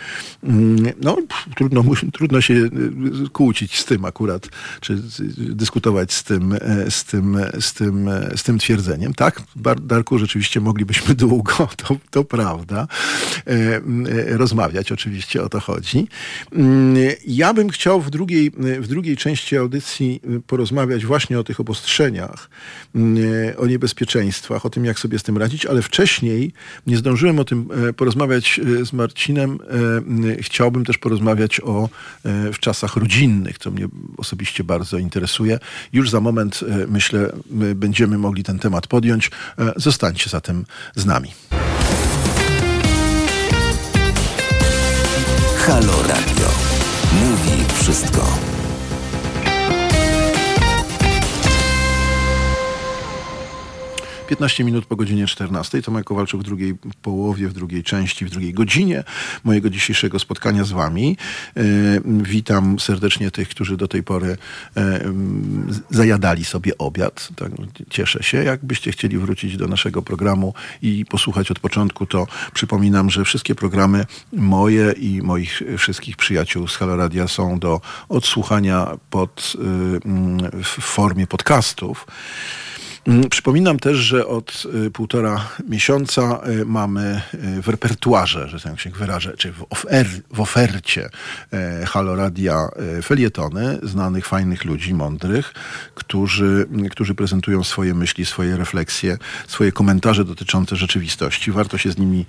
No, 1.01 1.17
trudno, 1.55 1.83
trudno 2.17 2.41
się 2.41 2.69
kłócić 3.33 3.79
z 3.79 3.85
tym 3.85 4.05
akurat, 4.05 4.49
czy 4.81 5.01
dyskutować 5.37 6.13
z 6.13 6.23
tym, 6.23 6.57
z 6.89 7.03
tym, 7.03 7.37
z 7.59 7.73
tym, 7.73 8.09
z 8.35 8.43
tym 8.43 8.59
twierdzeniem. 8.59 9.13
Tak, 9.13 9.41
Darku, 9.81 10.17
rzeczywiście 10.17 10.59
moglibyśmy 10.59 11.15
długo, 11.25 11.69
to, 11.77 11.97
to 12.11 12.22
prawda, 12.23 12.87
rozmawiać, 14.27 14.91
oczywiście 14.91 15.43
o 15.43 15.49
to 15.49 15.59
chodzi. 15.59 16.07
Ja 17.27 17.53
bym 17.53 17.69
chciał 17.69 18.01
w 18.01 18.09
drugiej, 18.09 18.51
w 18.57 18.87
drugiej 18.87 19.17
części 19.17 19.57
audycji 19.57 20.21
porozmawiać 20.47 21.05
właśnie 21.05 21.39
o 21.39 21.43
tych 21.43 21.59
obostrzeniach, 21.59 22.49
o 23.57 23.67
niebezpieczeństwach, 23.67 24.65
o 24.65 24.69
tym, 24.69 24.85
jak 24.85 24.99
sobie 24.99 25.19
z 25.19 25.23
tym 25.23 25.37
radzić, 25.37 25.65
ale 25.65 25.81
wcześniej 25.81 26.53
nie 26.87 26.97
zdążyłem 26.97 27.39
o 27.39 27.45
tym 27.45 27.69
porozmawiać 27.97 28.59
z 28.83 28.93
Marcinem. 28.93 29.59
Chciałbym 30.39 30.85
też 30.85 30.97
porozmawiać 30.97 31.59
o 31.59 31.89
w 32.53 32.59
czasach 32.59 32.95
rodzinnych, 32.95 33.57
co 33.57 33.71
mnie 33.71 33.87
osobiście 34.17 34.63
bardzo 34.63 34.97
interesuje. 34.97 35.59
Już 35.93 36.09
za 36.09 36.19
moment, 36.19 36.59
myślę, 36.87 37.33
będziemy 37.75 38.17
mogli 38.17 38.43
ten 38.43 38.59
temat 38.59 38.87
podjąć. 38.87 39.31
Zostańcie 39.75 40.29
zatem 40.29 40.65
z 40.95 41.05
nami. 41.05 41.29
Halo 45.65 45.93
Radio. 46.03 46.47
Mówi 47.13 47.65
wszystko. 47.73 48.52
15 54.33 54.63
minut 54.63 54.85
po 54.85 54.95
godzinie 54.95 55.27
14. 55.27 55.81
Tomek 55.81 56.05
Kowalczuk 56.05 56.41
w 56.41 56.43
drugiej 56.43 56.75
połowie, 57.01 57.47
w 57.47 57.53
drugiej 57.53 57.83
części, 57.83 58.25
w 58.25 58.29
drugiej 58.29 58.53
godzinie 58.53 59.03
mojego 59.43 59.69
dzisiejszego 59.69 60.19
spotkania 60.19 60.63
z 60.63 60.71
wami. 60.71 61.17
E, 61.57 61.61
witam 62.05 62.79
serdecznie 62.79 63.31
tych, 63.31 63.49
którzy 63.49 63.77
do 63.77 63.87
tej 63.87 64.03
pory 64.03 64.37
e, 64.77 64.99
zajadali 65.89 66.45
sobie 66.45 66.77
obiad. 66.77 67.29
Tak, 67.35 67.51
cieszę 67.89 68.23
się. 68.23 68.43
Jakbyście 68.43 68.91
chcieli 68.91 69.17
wrócić 69.17 69.57
do 69.57 69.67
naszego 69.67 70.01
programu 70.01 70.53
i 70.81 71.05
posłuchać 71.05 71.51
od 71.51 71.59
początku, 71.59 72.05
to 72.05 72.27
przypominam, 72.53 73.09
że 73.09 73.25
wszystkie 73.25 73.55
programy 73.55 74.05
moje 74.31 74.91
i 74.91 75.21
moich 75.21 75.61
wszystkich 75.77 76.17
przyjaciół 76.17 76.67
z 76.67 76.75
Halo 76.75 76.95
Radia 76.95 77.27
są 77.27 77.59
do 77.59 77.81
odsłuchania 78.09 78.97
pod, 79.09 79.53
w 80.63 80.81
formie 80.81 81.27
podcastów. 81.27 82.05
Mm, 83.07 83.29
przypominam 83.29 83.79
też, 83.79 83.97
że 83.97 84.27
od 84.27 84.63
y, 84.85 84.91
półtora 84.91 85.49
miesiąca 85.67 86.41
y, 86.47 86.65
mamy 86.65 87.21
y, 87.33 87.61
w 87.61 87.67
repertuarze, 87.67 88.49
że 88.49 88.59
tak 88.59 88.79
się 88.79 88.89
wyrażę, 88.89 89.33
czy 89.37 89.51
w, 89.51 89.65
ofer 89.69 90.07
w 90.33 90.39
ofercie 90.39 91.09
Halo 91.87 92.15
Radia 92.15 92.69
felietony 93.03 93.79
znanych, 93.83 94.27
fajnych 94.27 94.65
ludzi, 94.65 94.93
mądrych, 94.93 95.53
którzy, 95.95 96.67
którzy 96.91 97.15
prezentują 97.15 97.63
swoje 97.63 97.93
myśli, 97.93 98.25
swoje 98.25 98.57
refleksje, 98.57 99.17
swoje 99.47 99.71
komentarze 99.71 100.25
dotyczące 100.25 100.75
rzeczywistości. 100.75 101.51
Warto 101.51 101.77
się 101.77 101.91
z 101.91 101.97
nimi 101.97 102.25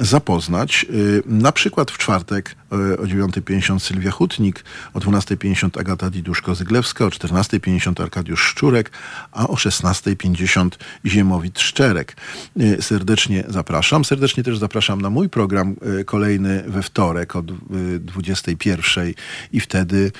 zapoznać. 0.00 0.86
Na 1.26 1.52
przykład 1.52 1.90
w 1.90 1.98
czwartek 1.98 2.56
o 2.72 3.02
9.50 3.02 3.78
Sylwia 3.78 4.10
Hutnik, 4.10 4.64
o 4.94 4.98
12.50 4.98 5.80
Agata 5.80 6.10
Diduszko-Zyglewska, 6.10 7.04
o 7.04 7.08
14.50 7.08 8.02
Arkadiusz 8.02 8.42
Szczurek, 8.42 8.90
a 9.32 9.48
o 9.48 9.56
16.50 9.72 10.70
Ziemowit 11.06 11.60
Szczerek. 11.60 12.16
E, 12.60 12.82
serdecznie 12.82 13.44
zapraszam. 13.48 14.04
Serdecznie 14.04 14.42
też 14.42 14.58
zapraszam 14.58 15.00
na 15.00 15.10
mój 15.10 15.28
program 15.28 15.76
e, 16.00 16.04
kolejny 16.04 16.62
we 16.66 16.82
wtorek 16.82 17.36
od 17.36 17.46
21.00 17.46 19.00
e, 19.00 19.12
i 19.52 19.60
wtedy 19.60 20.12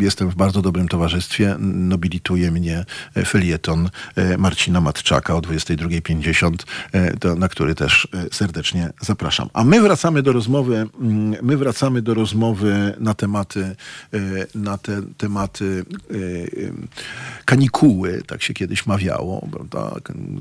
jestem 0.00 0.30
w 0.30 0.34
bardzo 0.34 0.62
dobrym 0.62 0.88
towarzystwie. 0.88 1.56
Nobilituje 1.58 2.50
mnie 2.50 2.84
felieton 3.26 3.90
Marcina 4.38 4.80
Matczaka 4.80 5.34
o 5.34 5.40
22.50, 5.40 7.36
na 7.38 7.48
który 7.48 7.74
też 7.74 8.08
serdecznie 8.32 8.90
zapraszam. 9.00 9.48
A 9.52 9.64
my 9.64 9.80
wracamy 9.80 10.22
do 10.22 10.32
rozmowy, 10.32 10.76
mm, 11.00 11.36
my 11.42 11.56
wracamy 11.56 12.02
do 12.02 12.14
rozmowy 12.14 12.94
na 13.00 13.14
tematy, 13.14 13.76
na 14.54 14.78
te 14.78 15.02
tematy 15.16 15.84
kanikuł 17.44 17.87
kanikuły, 17.88 18.22
tak 18.26 18.42
się 18.42 18.54
kiedyś 18.54 18.86
mawiało, 18.86 19.48
prawda? 19.52 19.94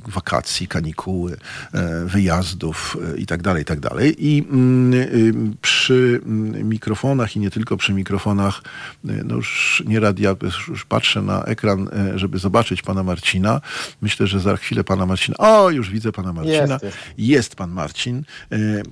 wakacji, 0.07 0.67
kanikuły, 0.67 1.37
e, 1.73 2.05
wyjazdów 2.05 2.97
e, 3.13 3.17
i 3.17 3.25
tak 3.25 3.41
dalej, 3.41 3.61
i 3.61 3.65
tak 3.65 3.79
dalej. 3.79 4.15
I 4.19 4.47
mm, 4.49 4.93
y, 4.93 5.33
przy 5.61 6.21
mm, 6.25 6.69
mikrofonach 6.69 7.35
i 7.35 7.39
nie 7.39 7.49
tylko 7.49 7.77
przy 7.77 7.93
mikrofonach, 7.93 8.61
e, 9.09 9.23
no 9.23 9.35
już 9.35 9.83
nie 9.87 9.99
radia, 9.99 10.35
już 10.67 10.85
patrzę 10.85 11.21
na 11.21 11.43
ekran, 11.43 11.89
żeby 12.15 12.37
zobaczyć 12.37 12.81
pana 12.81 13.03
Marcina. 13.03 13.61
Myślę, 14.01 14.27
że 14.27 14.39
za 14.39 14.57
chwilę 14.57 14.83
pana 14.83 15.05
Marcina, 15.05 15.37
o 15.37 15.69
już 15.69 15.89
widzę 15.89 16.11
pana 16.11 16.33
Marcina. 16.33 16.73
Jest, 16.73 16.83
jest. 16.83 16.97
jest 17.17 17.55
pan 17.55 17.71
Marcin. 17.71 18.23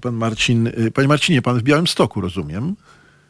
Pan 0.01 0.13
Marcin, 0.13 0.71
panie 0.93 1.07
Marcinie, 1.07 1.41
pan 1.41 1.59
w 1.59 1.63
Białym 1.63 1.87
Stoku, 1.87 2.21
rozumiem? 2.21 2.75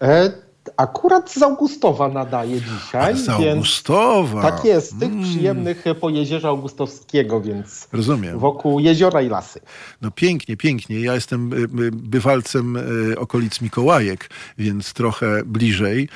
E 0.02 0.45
Akurat 0.78 1.32
z 1.32 1.42
Augustowa 1.42 2.08
nadaje 2.08 2.62
dzisiaj. 2.62 3.18
z 3.18 3.30
Augustowa. 3.30 4.42
Tak 4.42 4.66
jest, 4.66 4.92
z 4.92 5.00
tych 5.00 5.12
mm. 5.12 5.24
przyjemnych 5.24 5.84
po 6.00 6.10
Jezierza 6.10 6.50
Augustowskiego, 6.50 7.42
więc 7.42 7.88
Rozumiem. 7.94 8.40
wokół 8.40 8.80
jeziora 8.80 9.22
i 9.22 9.30
lasy. 9.30 9.60
No 10.02 10.12
pięknie, 10.12 10.58
pięknie. 10.58 11.00
Ja 11.00 11.14
jestem 11.14 11.54
y, 11.54 11.56
y, 11.56 11.92
bywalcem 11.92 12.76
y, 13.12 13.20
okolic 13.20 13.62
Mikołajek, 13.62 14.30
więc 14.58 14.94
trochę 14.94 15.44
bliżej, 15.46 16.10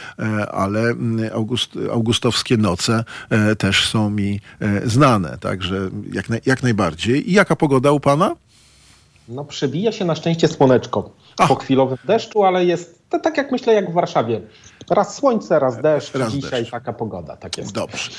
ale 0.51 0.93
August, 1.33 1.71
augustowskie 1.91 2.57
noce 2.57 3.03
też 3.57 3.89
są 3.89 4.09
mi 4.09 4.39
znane, 4.85 5.37
także 5.37 5.89
jak, 6.13 6.45
jak 6.45 6.63
najbardziej. 6.63 7.29
I 7.29 7.33
jaka 7.33 7.55
pogoda 7.55 7.91
u 7.91 7.99
pana? 7.99 8.35
No 9.29 9.45
przebija 9.45 9.91
się 9.91 10.05
na 10.05 10.15
szczęście 10.15 10.47
słoneczko 10.47 11.09
po 11.47 11.55
chwilowym 11.55 11.97
deszczu, 12.05 12.43
ale 12.43 12.65
jest 12.65 13.09
to 13.09 13.19
tak 13.19 13.37
jak 13.37 13.51
myślę, 13.51 13.73
jak 13.73 13.91
w 13.91 13.93
Warszawie. 13.93 14.41
Raz 14.89 15.15
słońce, 15.15 15.59
raz 15.59 15.81
deszcz, 15.81 16.15
raz 16.15 16.31
dzisiaj 16.31 16.59
deszcz. 16.59 16.71
taka 16.71 16.93
pogoda, 16.93 17.37
tak 17.37 17.57
jest. 17.57 17.71
Dobrze. 17.71 18.11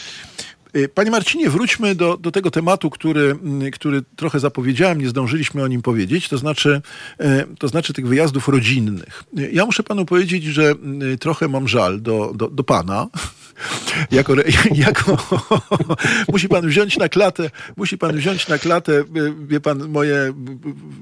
Y, 0.77 0.89
panie 0.89 1.11
Marcinie, 1.11 1.51
wróćmy 1.51 1.95
do, 1.95 2.16
do 2.16 2.31
tego 2.31 2.51
tematu, 2.51 2.91
który, 2.91 3.21
mm, 3.31 3.71
który 3.71 4.03
trochę 4.16 4.41
zapowiedziałem, 4.41 5.01
nie 5.01 5.09
zdążyliśmy 5.09 5.62
o 5.62 5.68
nim 5.68 5.83
powiedzieć, 5.83 6.29
to 6.29 6.39
znaczy, 6.39 6.83
y, 7.21 7.57
to 7.59 7.68
znaczy 7.68 7.93
tych 7.93 8.07
wyjazdów 8.07 8.49
rodzinnych. 8.49 9.25
Y, 9.39 9.51
ja 9.53 9.66
muszę 9.66 9.83
panu 9.83 10.05
powiedzieć, 10.05 10.45
że 10.45 10.75
trochę 11.21 11.49
mam 11.49 11.68
żal 11.68 12.03
do, 12.03 12.33
do, 12.35 12.49
do 12.49 12.64
pana, 12.64 13.07
jako, 14.11 14.35
jako 14.87 15.16
musi 16.33 16.49
pan 16.49 16.66
wziąć 16.66 16.99
na 16.99 17.09
klatę, 17.09 17.51
musi 17.77 17.99
pan 17.99 18.16
wziąć 18.16 18.49
na 18.49 18.59
klatę, 18.59 19.05
wie 19.47 19.61
pan, 19.61 19.89
moje 19.89 20.33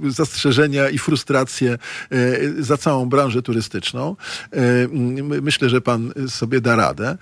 zastrzeżenia 0.08 0.88
i 0.88 0.98
frustracje 0.98 1.72
e, 1.72 2.62
za 2.62 2.76
całą 2.76 3.08
branżę 3.08 3.42
turystyczną. 3.42 4.16
E, 4.52 4.88
myślę, 5.42 5.68
że 5.68 5.80
pan 5.80 6.12
sobie 6.28 6.60
da 6.60 6.76
radę. 6.76 7.18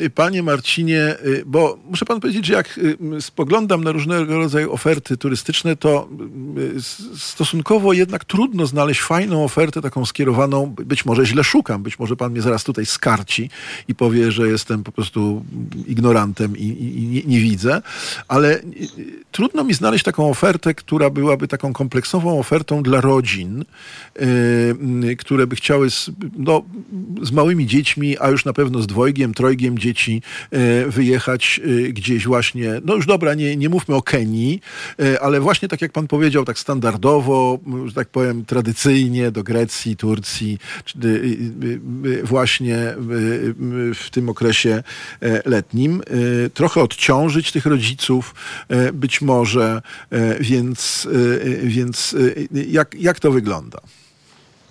E, 0.00 0.10
panie 0.10 0.42
Marcinie, 0.42 1.16
bo 1.46 1.78
muszę 1.90 2.04
pan 2.04 2.20
powiedzieć, 2.20 2.46
że 2.46 2.52
jak 2.52 2.80
spoglądam 3.20 3.84
na 3.84 3.92
różnego 3.92 4.38
rodzaju 4.38 4.72
oferty 4.72 5.16
turystyczne, 5.16 5.76
to 5.76 6.08
stosunkowo 7.16 7.92
jednak 7.92 8.24
trudno 8.24 8.66
znaleźć 8.66 9.00
fajną 9.00 9.44
ofertę, 9.44 9.82
taką 9.82 10.06
skierowaną, 10.06 10.66
być 10.66 11.04
może 11.04 11.26
źle 11.26 11.44
szukam, 11.44 11.82
być 11.82 11.98
może 11.98 12.16
pan 12.16 12.32
mnie 12.32 12.42
zaraz 12.42 12.64
tutaj 12.64 12.86
skarci 12.86 13.50
i 13.88 13.94
powie, 13.94 14.32
że 14.32 14.48
jestem 14.48 14.84
po 14.84 14.92
prostu 14.92 15.44
ignorantem 15.86 16.56
i, 16.56 16.62
i, 16.62 17.08
nie, 17.08 17.22
nie, 17.22 17.40
widzę, 17.40 17.82
ale 18.28 18.60
trudno 19.32 19.64
mi 19.64 19.74
znaleźć 19.74 20.04
taką 20.04 20.30
ofertę, 20.30 20.74
która 20.74 21.10
byłaby 21.10 21.48
taką 21.48 21.72
kompleksową 21.72 22.38
ofertą 22.38 22.82
dla 22.82 23.00
rodzin, 23.00 23.64
które 25.18 25.46
by 25.46 25.56
chciały 25.56 25.90
z, 25.90 26.10
no, 26.36 26.62
z 27.22 27.32
małymi 27.32 27.66
dziećmi, 27.66 28.18
a 28.18 28.28
już 28.28 28.44
na 28.44 28.52
pewno 28.52 28.82
z 28.82 28.86
dwojgiem, 28.86 29.34
trojgiem 29.34 29.78
dzieci 29.78 30.22
yy, 30.52 30.90
wyjechać 30.90 31.15
yy, 31.58 31.92
gdzieś 31.92 32.26
właśnie, 32.26 32.80
no 32.84 32.94
już 32.94 33.06
dobra, 33.06 33.34
nie, 33.34 33.56
nie 33.56 33.68
mówmy 33.68 33.94
o 33.94 34.02
Kenii, 34.02 34.60
ale 35.20 35.40
właśnie 35.40 35.68
tak 35.68 35.82
jak 35.82 35.92
pan 35.92 36.06
powiedział, 36.06 36.44
tak 36.44 36.58
standardowo, 36.58 37.58
że 37.86 37.94
tak 37.94 38.08
powiem 38.08 38.44
tradycyjnie 38.44 39.30
do 39.30 39.42
Grecji, 39.42 39.96
Turcji, 39.96 40.58
właśnie 42.24 42.94
w 43.94 44.10
tym 44.10 44.28
okresie 44.28 44.82
e, 45.22 45.50
letnim, 45.50 46.02
e, 46.46 46.50
trochę 46.50 46.80
odciążyć 46.80 47.52
tych 47.52 47.66
rodziców 47.66 48.34
e, 48.68 48.92
być 48.92 49.20
może, 49.20 49.82
więc, 50.40 51.08
więc 51.62 52.16
jak, 52.52 52.94
jak 52.94 53.20
to 53.20 53.30
wygląda? 53.30 53.78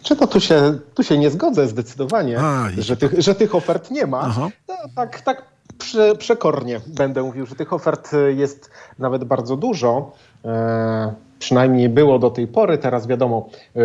Czy 0.04 0.16
to 0.16 0.28
tu 0.28 0.40
się, 0.40 0.80
tu 0.94 1.04
się 1.04 1.18
nie 1.18 1.30
zgodzę 1.30 1.68
zdecydowanie, 1.68 2.40
A, 2.40 2.70
że, 2.78 2.98
tych, 2.98 3.22
że 3.22 3.36
tych 3.36 3.56
ofert 3.56 3.92
nie 3.92 4.08
ma. 4.08 4.52
No, 4.68 4.88
tak, 4.96 5.22
tak 5.22 5.55
prze, 5.78 6.16
przekornie 6.16 6.80
będę 6.88 7.24
mówił, 7.24 7.46
że 7.46 7.56
tych 7.56 7.74
ofert 7.74 8.12
jest 8.36 8.70
nawet 9.00 9.24
bardzo 9.24 9.58
dużo. 9.58 10.12
E, 10.46 11.14
przynajmniej 11.40 11.90
było 11.90 12.20
do 12.20 12.30
tej 12.30 12.48
pory, 12.48 12.78
teraz 12.78 13.08
wiadomo, 13.08 13.50
e, 13.76 13.80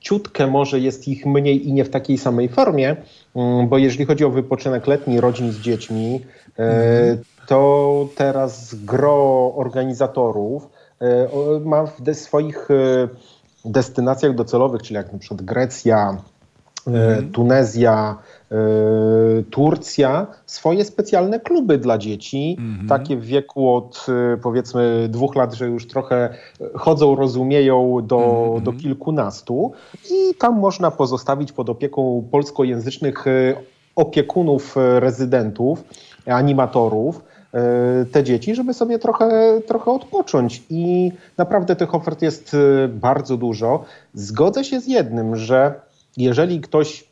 ciutkę 0.00 0.46
może 0.46 0.80
jest 0.80 1.08
ich 1.08 1.26
mniej 1.26 1.68
i 1.68 1.72
nie 1.72 1.84
w 1.84 1.90
takiej 1.90 2.18
samej 2.18 2.48
formie, 2.48 2.96
mm, 3.36 3.68
bo 3.68 3.78
jeżeli 3.78 4.04
chodzi 4.04 4.24
o 4.24 4.30
wypoczynek 4.30 4.86
letni 4.86 5.20
rodzin 5.20 5.52
z 5.52 5.58
dziećmi, 5.58 6.20
mm. 6.56 7.18
to 7.46 8.08
teraz 8.16 8.74
gro 8.74 9.54
organizatorów 9.54 10.68
e, 11.00 11.28
ma 11.64 11.86
w 11.86 12.14
swoich 12.14 12.70
e, 12.70 13.08
destynacjach 13.64 14.34
docelowych, 14.34 14.82
czyli 14.82 14.94
jak 14.94 15.12
na 15.12 15.18
przykład 15.18 15.42
Grecja, 15.42 16.16
mm. 16.88 17.32
Tunezja, 17.32 18.18
E, 18.52 19.42
Turcja 19.50 20.26
swoje 20.46 20.84
specjalne 20.84 21.40
kluby 21.40 21.78
dla 21.78 21.98
dzieci, 21.98 22.56
mhm. 22.58 22.88
takie 22.88 23.16
w 23.16 23.24
wieku 23.24 23.74
od 23.74 24.06
e, 24.08 24.36
powiedzmy 24.36 25.08
dwóch 25.08 25.36
lat, 25.36 25.54
że 25.54 25.66
już 25.66 25.86
trochę 25.86 26.34
chodzą, 26.74 27.14
rozumieją 27.14 27.98
do, 28.02 28.44
mhm. 28.44 28.62
do 28.64 28.72
kilkunastu 28.72 29.72
i 30.10 30.34
tam 30.34 30.58
można 30.58 30.90
pozostawić 30.90 31.52
pod 31.52 31.70
opieką 31.70 32.28
polskojęzycznych 32.30 33.26
e, 33.26 33.54
opiekunów 33.96 34.76
rezydentów, 34.98 35.84
animatorów, 36.26 37.24
te 38.12 38.24
dzieci, 38.24 38.54
żeby 38.54 38.74
sobie 38.74 38.98
trochę, 38.98 39.60
trochę 39.66 39.90
odpocząć. 39.90 40.62
I 40.70 41.12
naprawdę 41.36 41.76
tych 41.76 41.94
ofert 41.94 42.22
jest 42.22 42.56
bardzo 42.88 43.36
dużo. 43.36 43.84
Zgodzę 44.14 44.64
się 44.64 44.80
z 44.80 44.86
jednym, 44.86 45.36
że 45.36 45.80
jeżeli 46.16 46.60
ktoś 46.60 47.08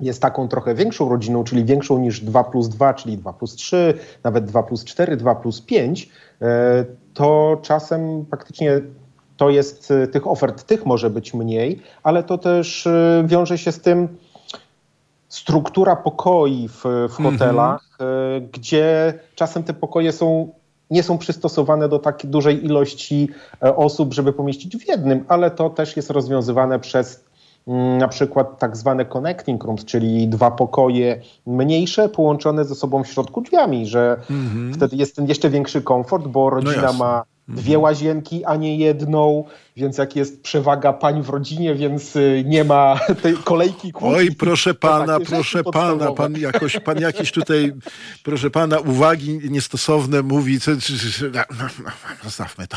jest 0.00 0.22
taką 0.22 0.48
trochę 0.48 0.74
większą 0.74 1.08
rodziną, 1.08 1.44
czyli 1.44 1.64
większą 1.64 1.98
niż 1.98 2.20
2 2.20 2.44
plus 2.44 2.68
2, 2.68 2.94
czyli 2.94 3.18
2 3.18 3.32
plus 3.32 3.54
3, 3.54 3.94
nawet 4.24 4.44
2 4.44 4.62
plus 4.62 4.84
4, 4.84 5.16
2 5.16 5.34
plus 5.34 5.60
5, 5.60 6.10
e, 6.42 6.84
to 7.14 7.58
czasem 7.62 8.26
faktycznie 8.30 8.80
to 9.36 9.50
jest, 9.50 9.90
e, 9.90 10.06
tych 10.06 10.26
ofert 10.26 10.64
tych 10.64 10.86
może 10.86 11.10
być 11.10 11.34
mniej, 11.34 11.80
ale 12.02 12.22
to 12.22 12.38
też 12.38 12.86
e, 12.86 13.24
wiąże 13.26 13.58
się 13.58 13.72
z 13.72 13.80
tym 13.80 14.08
struktura 15.28 15.96
pokoi 15.96 16.68
w, 16.68 16.84
w 17.08 17.22
hotelach, 17.22 17.88
mhm. 18.00 18.48
gdzie 18.52 19.14
czasem 19.34 19.62
te 19.62 19.74
pokoje 19.74 20.12
są 20.12 20.52
nie 20.90 21.02
są 21.02 21.18
przystosowane 21.18 21.88
do 21.88 21.98
tak 21.98 22.26
dużej 22.26 22.64
ilości 22.64 23.28
osób, 23.60 24.14
żeby 24.14 24.32
pomieścić 24.32 24.76
w 24.76 24.88
jednym, 24.88 25.24
ale 25.28 25.50
to 25.50 25.70
też 25.70 25.96
jest 25.96 26.10
rozwiązywane 26.10 26.78
przez 26.78 27.25
na 27.98 28.08
przykład 28.08 28.58
tak 28.58 28.76
zwane 28.76 29.04
connecting 29.04 29.64
rooms, 29.64 29.84
czyli 29.84 30.28
dwa 30.28 30.50
pokoje 30.50 31.20
mniejsze 31.46 32.08
połączone 32.08 32.64
ze 32.64 32.74
sobą 32.74 33.04
w 33.04 33.08
środku 33.08 33.40
drzwiami, 33.40 33.86
że 33.86 34.16
mm 34.30 34.46
-hmm. 34.46 34.74
wtedy 34.74 34.96
jest 34.96 35.16
ten 35.16 35.26
jeszcze 35.26 35.50
większy 35.50 35.82
komfort, 35.82 36.26
bo 36.26 36.50
rodzina 36.50 36.86
no 36.86 36.92
ma 36.92 37.22
dwie 37.48 37.78
łazienki, 37.78 38.44
a 38.44 38.56
nie 38.56 38.76
jedną, 38.76 39.44
więc 39.76 39.98
jak 39.98 40.16
jest 40.16 40.42
przewaga 40.42 40.92
pań 40.92 41.22
w 41.22 41.28
rodzinie, 41.28 41.74
więc 41.74 42.16
y, 42.16 42.44
nie 42.46 42.64
ma 42.64 43.00
tej 43.22 43.34
kolejki 43.34 43.92
kłótni. 43.92 44.16
Oj, 44.16 44.34
proszę 44.34 44.74
pana, 44.74 45.20
proszę 45.20 45.64
pana, 45.64 46.12
pan 46.12 46.36
jakoś, 46.38 46.80
pan 46.80 47.00
jakieś 47.00 47.32
tutaj, 47.32 47.72
proszę 48.22 48.50
pana, 48.50 48.78
uwagi 48.78 49.40
niestosowne 49.50 50.22
mówi, 50.22 50.60
co, 50.60 50.70
no, 50.70 50.78
no, 51.58 51.68
no, 51.84 51.90
zostawmy 52.24 52.66
to. 52.66 52.76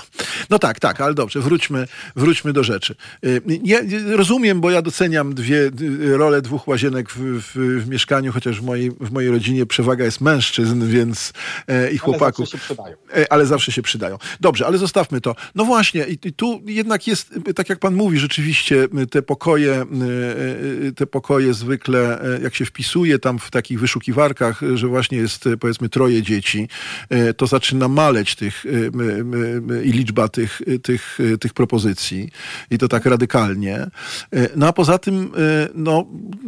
No 0.49 0.59
tak, 0.59 0.79
tak, 0.79 1.01
ale 1.01 1.13
dobrze, 1.13 1.39
wróćmy, 1.39 1.87
wróćmy 2.15 2.53
do 2.53 2.63
rzeczy. 2.63 2.95
Y, 3.25 3.41
ja 3.63 3.79
rozumiem, 4.11 4.61
bo 4.61 4.71
ja 4.71 4.81
doceniam 4.81 5.33
dwie 5.33 5.71
y, 5.81 6.17
role 6.17 6.41
dwóch 6.41 6.67
łazienek 6.67 7.09
w, 7.11 7.17
w, 7.17 7.83
w 7.83 7.89
mieszkaniu, 7.89 8.31
chociaż 8.31 8.61
w 8.61 8.63
mojej, 8.63 8.91
w 8.91 9.11
mojej 9.11 9.31
rodzinie 9.31 9.65
przewaga 9.65 10.05
jest 10.05 10.21
mężczyzn, 10.21 10.87
więc 10.87 11.33
e, 11.67 11.91
i 11.91 11.97
chłopaków. 11.97 12.49
Ale 12.49 12.55
zawsze 12.55 12.57
się 12.57 12.73
przydają. 12.73 12.95
E, 13.17 13.33
ale 13.33 13.45
zawsze 13.45 13.71
się 13.71 13.81
przydają. 13.81 14.17
Dobrze, 14.41 14.67
ale 14.67 14.77
zostawmy 14.77 15.21
to. 15.21 15.35
No 15.55 15.65
właśnie, 15.65 16.05
i, 16.05 16.27
i 16.27 16.33
tu 16.33 16.61
jednak 16.89 17.07
jest, 17.07 17.39
tak 17.55 17.69
jak 17.69 17.79
pan 17.79 17.95
mówi, 17.95 18.19
rzeczywiście 18.19 18.87
te 19.11 19.21
pokoje, 19.21 19.73
e, 19.73 19.85
e, 20.87 20.91
te 20.91 21.07
pokoje 21.07 21.53
zwykle, 21.53 22.21
jak 22.43 22.55
się 22.55 22.65
wpisuje 22.65 23.19
tam 23.19 23.39
w 23.39 23.51
takich 23.51 23.79
wyszukiwarkach, 23.79 24.61
że 24.73 24.87
właśnie 24.87 25.17
jest 25.17 25.49
powiedzmy 25.59 25.89
troje 25.89 26.23
dzieci, 26.23 26.67
to 27.37 27.47
zaczyna 27.47 27.87
maleć 27.87 28.35
tych 28.35 28.65
i 29.83 29.91
liczba 29.91 30.27
tych, 30.27 30.61
tych, 30.83 31.19
tych 31.39 31.53
propozycji 31.53 32.29
i 32.71 32.77
to 32.77 32.87
tak 32.87 33.05
radykalnie. 33.05 33.87
No 34.55 34.67
a 34.67 34.73
poza 34.73 34.97
tym, 34.97 35.31
no, 35.75 36.05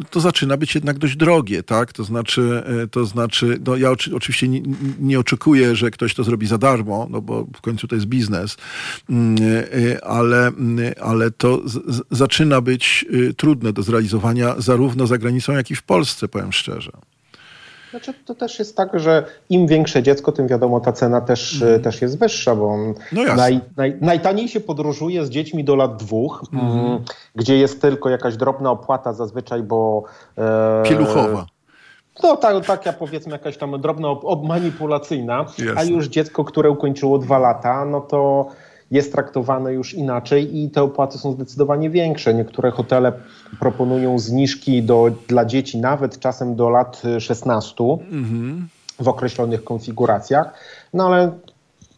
to 0.10 0.20
zaczyna 0.20 0.58
być 0.58 0.76
jednak 0.76 0.98
dość 0.98 1.16
drogie, 1.16 1.64
tak? 1.64 1.94
To 1.94 2.04
znaczy, 2.04 2.64
to 2.92 3.06
znaczy, 3.06 3.60
no 3.66 3.76
ja 3.76 3.92
oczywiście 3.92 4.48
nie, 4.48 4.62
nie 5.00 5.20
oczekuję, 5.20 5.76
że 5.76 5.92
ktoś 5.92 6.14
to 6.14 6.24
zrobi 6.24 6.48
za 6.48 6.58
darmo, 6.58 7.08
no 7.10 7.22
bo 7.22 7.48
w 7.58 7.62
końcu 7.62 7.88
to 7.88 7.96
jest 7.96 8.08
biznes, 8.08 8.58
mm, 9.10 9.36
ale 10.36 10.52
ale 11.22 11.32
to 11.32 11.60
z, 11.66 12.02
zaczyna 12.12 12.62
być 12.62 13.06
y, 13.14 13.34
trudne 13.34 13.74
do 13.74 13.84
zrealizowania 13.84 14.56
zarówno 14.58 15.08
za 15.08 15.18
granicą, 15.18 15.54
jak 15.54 15.72
i 15.72 15.76
w 15.76 15.84
Polsce, 15.84 16.28
powiem 16.28 16.52
szczerze. 16.52 16.92
Znaczy, 17.92 18.14
to 18.26 18.36
też 18.36 18.60
jest 18.60 18.78
tak, 18.78 19.00
że 19.00 19.26
im 19.50 19.68
większe 19.68 20.04
dziecko, 20.04 20.32
tym 20.32 20.48
wiadomo, 20.48 20.80
ta 20.80 20.92
cena 20.92 21.22
też, 21.22 21.62
mm. 21.62 21.82
też 21.82 22.02
jest 22.02 22.20
wyższa, 22.20 22.56
bo 22.56 22.78
no 23.12 23.24
naj, 23.36 23.60
naj, 23.78 23.98
najtaniej 24.02 24.48
się 24.48 24.60
podróżuje 24.60 25.26
z 25.26 25.30
dziećmi 25.30 25.64
do 25.64 25.76
lat 25.76 25.98
dwóch, 25.98 26.44
mm. 26.54 27.00
gdzie 27.36 27.58
jest 27.58 27.82
tylko 27.82 28.10
jakaś 28.10 28.38
drobna 28.38 28.72
opłata 28.72 29.14
zazwyczaj, 29.14 29.64
bo... 29.64 30.04
E, 30.38 30.84
Pieluchowa. 30.86 31.46
No 32.24 32.38
tak, 32.38 32.66
taka 32.66 32.94
powiedzmy 32.94 33.32
jakaś 33.32 33.58
tam 33.58 33.82
drobna 33.82 34.08
manipulacyjna, 34.44 35.46
a 35.76 35.84
już 35.84 36.08
dziecko, 36.08 36.44
które 36.44 36.70
ukończyło 36.70 37.18
dwa 37.18 37.40
lata, 37.40 37.86
no 37.86 38.02
to 38.02 38.48
jest 38.92 39.12
traktowane 39.12 39.74
już 39.74 39.94
inaczej 39.94 40.58
i 40.58 40.70
te 40.70 40.84
opłaty 40.84 41.18
są 41.18 41.32
zdecydowanie 41.32 41.90
większe. 41.90 42.34
Niektóre 42.34 42.72
hotele 42.72 43.14
proponują 43.60 44.20
zniżki 44.20 44.84
do, 44.84 45.12
dla 45.28 45.46
dzieci 45.46 45.78
nawet 45.78 46.20
czasem 46.20 46.56
do 46.56 46.70
lat 46.70 47.02
16 47.20 47.84
mhm. 47.84 48.68
w 49.00 49.08
określonych 49.08 49.64
konfiguracjach, 49.64 50.54
no 50.94 51.08
ale 51.08 51.32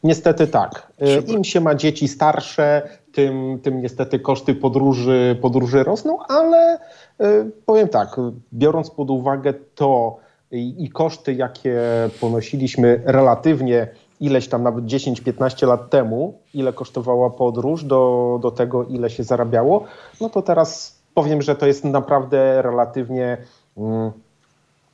niestety 0.03 0.47
tak. 0.47 0.87
Im 1.27 1.43
się 1.43 1.61
ma 1.61 1.75
dzieci 1.75 2.07
starsze, 2.07 2.89
tym, 3.13 3.59
tym 3.63 3.81
niestety 3.81 4.19
koszty 4.19 4.55
podróży, 4.55 5.37
podróży 5.41 5.83
rosną, 5.83 6.19
ale 6.27 6.79
e, 7.19 7.49
powiem 7.65 7.87
tak, 7.87 8.15
biorąc 8.53 8.89
pod 8.89 9.09
uwagę 9.09 9.53
to 9.75 10.17
i 10.51 10.89
koszty, 10.89 11.33
jakie 11.33 11.81
ponosiliśmy 12.21 13.01
relatywnie 13.05 13.87
ileś 14.23 14.47
tam 14.47 14.63
nawet 14.63 14.85
10-15 14.85 15.67
lat 15.67 15.89
temu, 15.89 16.39
ile 16.53 16.73
kosztowała 16.73 17.29
podróż 17.29 17.83
do, 17.83 18.39
do 18.41 18.51
tego, 18.51 18.83
ile 18.83 19.09
się 19.09 19.23
zarabiało, 19.23 19.83
no 20.21 20.29
to 20.29 20.41
teraz 20.41 20.99
powiem, 21.13 21.41
że 21.41 21.55
to 21.55 21.65
jest 21.67 21.83
naprawdę 21.83 22.61
relatywnie. 22.61 23.37
Mm, 23.77 24.11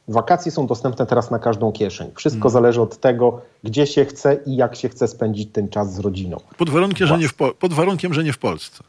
wakacje 0.08 0.52
są 0.52 0.68
dostępne 0.68 1.06
teraz 1.06 1.32
na 1.32 1.40
każdą 1.40 1.72
kieszeń. 1.72 2.12
Wszystko 2.16 2.42
hmm. 2.42 2.54
zależy 2.54 2.82
od 2.82 2.98
tego, 2.98 3.42
gdzie 3.64 3.88
się 3.88 4.06
chce 4.06 4.40
i 4.46 4.56
jak 4.56 4.76
się 4.76 4.90
chce 4.90 5.08
spędzić 5.08 5.50
ten 5.52 5.70
czas 5.70 5.94
z 5.94 6.00
rodziną. 6.00 6.38
Pod 6.58 6.70
warunkiem, 6.70 7.08
że 7.08 7.18
nie 7.18 7.28
w, 7.28 7.34
pod 7.60 7.74
warunkiem, 7.74 8.14
że 8.14 8.24
nie 8.24 8.34
w 8.34 8.38
Polsce. 8.38 8.84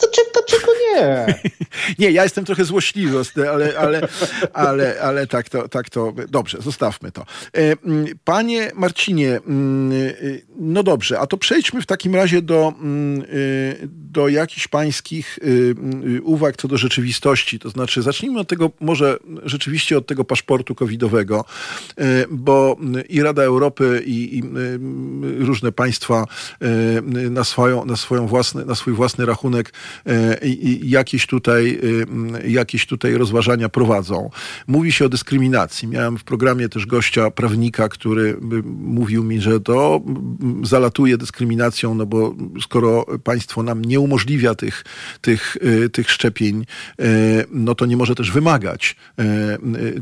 To, 0.00 0.06
to 0.32 0.42
czego 0.46 0.72
nie? 0.94 1.26
nie, 1.98 2.10
ja 2.10 2.22
jestem 2.22 2.44
trochę 2.44 2.64
złośliwy, 2.64 3.22
ale, 3.52 3.78
ale, 3.78 4.08
ale, 4.52 5.00
ale 5.02 5.26
tak, 5.26 5.48
to, 5.48 5.68
tak 5.68 5.90
to. 5.90 6.12
Dobrze, 6.28 6.58
zostawmy 6.60 7.12
to. 7.12 7.22
E, 7.22 7.26
mm, 7.54 8.06
panie 8.24 8.70
Marcinie, 8.74 9.36
mm, 9.36 9.92
y, 9.92 10.42
no 10.56 10.82
dobrze, 10.82 11.18
a 11.18 11.26
to 11.26 11.36
przejdźmy 11.36 11.82
w 11.82 11.86
takim 11.86 12.14
razie 12.14 12.42
do, 12.42 12.72
mm, 12.80 13.22
y, 13.22 13.88
do 13.92 14.28
jakichś 14.28 14.68
pańskich 14.68 15.38
y, 15.38 15.74
uwag 16.22 16.56
co 16.56 16.68
do 16.68 16.78
rzeczywistości. 16.78 17.58
To 17.58 17.70
znaczy, 17.70 18.02
zacznijmy 18.02 18.40
od 18.40 18.48
tego, 18.48 18.70
może 18.80 19.18
rzeczywiście 19.42 19.98
od 19.98 20.06
tego 20.06 20.24
paszportu 20.24 20.74
covidowego, 20.74 21.44
e, 21.98 22.24
bo 22.30 22.76
i 23.08 23.22
Rada 23.22 23.42
Europy, 23.42 24.02
i, 24.06 24.38
i 24.38 24.42
różne 25.44 25.72
państwa 25.72 26.26
e, 26.60 27.00
na, 27.30 27.44
swoją, 27.44 27.84
na, 27.84 27.96
swoją 27.96 28.26
własny, 28.26 28.64
na 28.64 28.74
swój 28.74 28.94
własny 28.94 29.26
rachunek 29.26 29.72
jakieś 30.82 31.26
tutaj, 31.26 31.80
jakieś 32.48 32.86
tutaj 32.86 33.14
rozważania 33.14 33.68
prowadzą. 33.68 34.30
Mówi 34.66 34.92
się 34.92 35.04
o 35.04 35.08
dyskryminacji. 35.08 35.88
Miałem 35.88 36.18
w 36.18 36.24
programie 36.24 36.68
też 36.68 36.86
gościa, 36.86 37.30
prawnika, 37.30 37.88
który 37.88 38.36
mówił 38.64 39.24
mi, 39.24 39.40
że 39.40 39.60
to 39.60 40.00
zalatuje 40.62 41.18
dyskryminacją, 41.18 41.94
no 41.94 42.06
bo 42.06 42.34
skoro 42.60 43.06
państwo 43.24 43.62
nam 43.62 43.84
nie 43.84 44.00
umożliwia 44.00 44.54
tych, 44.54 44.84
tych, 45.20 45.56
y, 45.56 45.90
tych 45.90 46.10
szczepień, 46.10 46.66
y, 47.00 47.04
no 47.50 47.74
to 47.74 47.86
nie 47.86 47.96
może 47.96 48.14
też 48.14 48.32
wymagać 48.32 48.96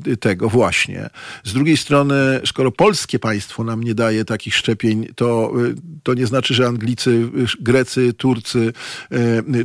y, 0.06 0.16
tego 0.16 0.48
właśnie. 0.48 1.10
Z 1.44 1.52
drugiej 1.52 1.76
strony, 1.76 2.40
skoro 2.46 2.72
polskie 2.72 3.18
państwo 3.18 3.64
nam 3.64 3.82
nie 3.82 3.94
daje 3.94 4.24
takich 4.24 4.54
szczepień, 4.54 5.06
to, 5.16 5.52
to 6.02 6.14
nie 6.14 6.26
znaczy, 6.26 6.54
że 6.54 6.66
Anglicy, 6.66 7.28
Grecy, 7.60 8.12
Turcy 8.12 8.72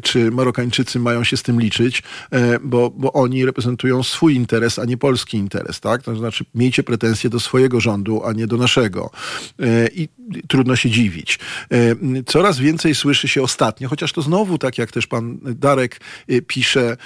czy 0.03 0.12
Marokańczycy 0.32 0.99
mają 0.99 1.24
się 1.24 1.38
z 1.38 1.43
tym 1.43 1.61
liczyć, 1.61 2.03
e, 2.32 2.59
bo, 2.59 2.89
bo 2.89 3.14
oni 3.14 3.45
reprezentują 3.45 4.03
swój 4.03 4.36
interes, 4.36 4.80
a 4.80 4.86
nie 4.86 4.97
polski 4.97 5.38
interes, 5.38 5.80
tak? 5.80 6.03
To 6.03 6.16
znaczy 6.16 6.45
miejcie 6.55 6.84
pretensje 6.84 7.30
do 7.30 7.39
swojego 7.39 7.80
rządu, 7.80 8.22
a 8.26 8.34
nie 8.34 8.47
do 8.47 8.57
naszego. 8.57 9.11
E, 9.59 9.88
I 9.88 10.09
trudno 10.47 10.76
się 10.76 10.89
dziwić. 10.89 11.39
E, 11.72 12.24
coraz 12.26 12.59
więcej 12.59 12.95
słyszy 12.95 13.28
się 13.28 13.41
ostatnio, 13.41 13.89
chociaż 13.89 14.14
to 14.14 14.22
znowu, 14.22 14.57
tak 14.57 14.78
jak 14.78 14.91
też 14.91 15.07
pan 15.07 15.38
Darek 15.43 15.99
pisze, 16.47 16.97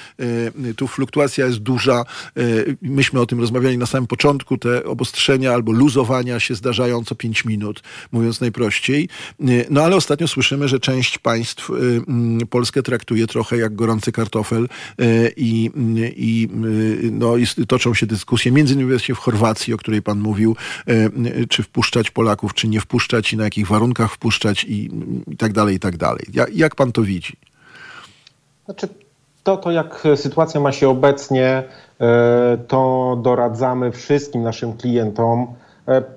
tu 0.76 0.88
fluktuacja 0.88 1.46
jest 1.46 1.58
duża. 1.58 2.04
Myśmy 2.82 3.20
o 3.20 3.26
tym 3.26 3.40
rozmawiali 3.40 3.78
na 3.78 3.86
samym 3.86 4.08
początku. 4.08 4.58
Te 4.58 4.84
obostrzenia 4.84 5.54
albo 5.54 5.72
luzowania 5.72 6.40
się 6.40 6.56
zdarzają 6.56 7.04
co 7.04 7.16
pięć 7.16 7.46
minut, 7.46 7.84
mówiąc 8.12 8.42
najprościej. 8.42 9.10
No 9.70 9.84
ale 9.84 9.96
ostatnio 9.96 10.28
słyszymy, 10.28 10.68
że 10.68 10.80
część 10.80 11.18
państw 11.18 11.72
Polskę 12.50 12.84
traktuje 12.84 12.97
trochę 13.28 13.58
jak 13.58 13.76
gorący 13.76 14.12
kartofel 14.12 14.64
e, 14.64 15.30
i, 15.38 15.72
i 16.16 16.50
e, 16.52 17.12
no, 17.12 17.34
toczą 17.68 17.94
się 17.94 18.06
dyskusje, 18.06 18.52
między 18.52 18.74
innymi 18.74 18.90
właśnie 18.90 19.16
w 19.16 19.18
Chorwacji, 19.18 19.74
o 19.74 19.78
której 19.78 20.02
pan 20.02 20.20
mówił, 20.20 20.56
e, 20.88 21.46
czy 21.50 21.64
wpuszczać 21.64 22.12
Polaków, 22.12 22.54
czy 22.54 22.68
nie 22.68 22.80
wpuszczać 22.80 23.34
i 23.34 23.38
na 23.38 23.44
jakich 23.44 23.68
warunkach 23.68 24.12
wpuszczać 24.12 24.64
i, 24.64 24.90
i 25.28 25.38
tak 25.38 25.54
dalej, 25.54 25.76
i 25.76 25.80
tak 25.80 25.98
dalej. 25.98 26.26
Jak, 26.34 26.56
jak 26.56 26.76
pan 26.76 26.92
to 26.92 27.02
widzi? 27.02 27.34
Znaczy, 28.66 28.88
to, 29.44 29.58
to 29.58 29.72
jak 29.72 30.08
sytuacja 30.16 30.60
ma 30.60 30.72
się 30.72 30.90
obecnie, 30.90 31.64
to 32.68 33.20
doradzamy 33.24 33.92
wszystkim 33.92 34.44
naszym 34.44 34.74
klientom, 34.74 35.48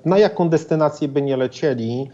na 0.05 0.17
jaką 0.17 0.49
destynację 0.49 1.07
by 1.07 1.21
nie 1.21 1.37
lecieli, 1.37 2.09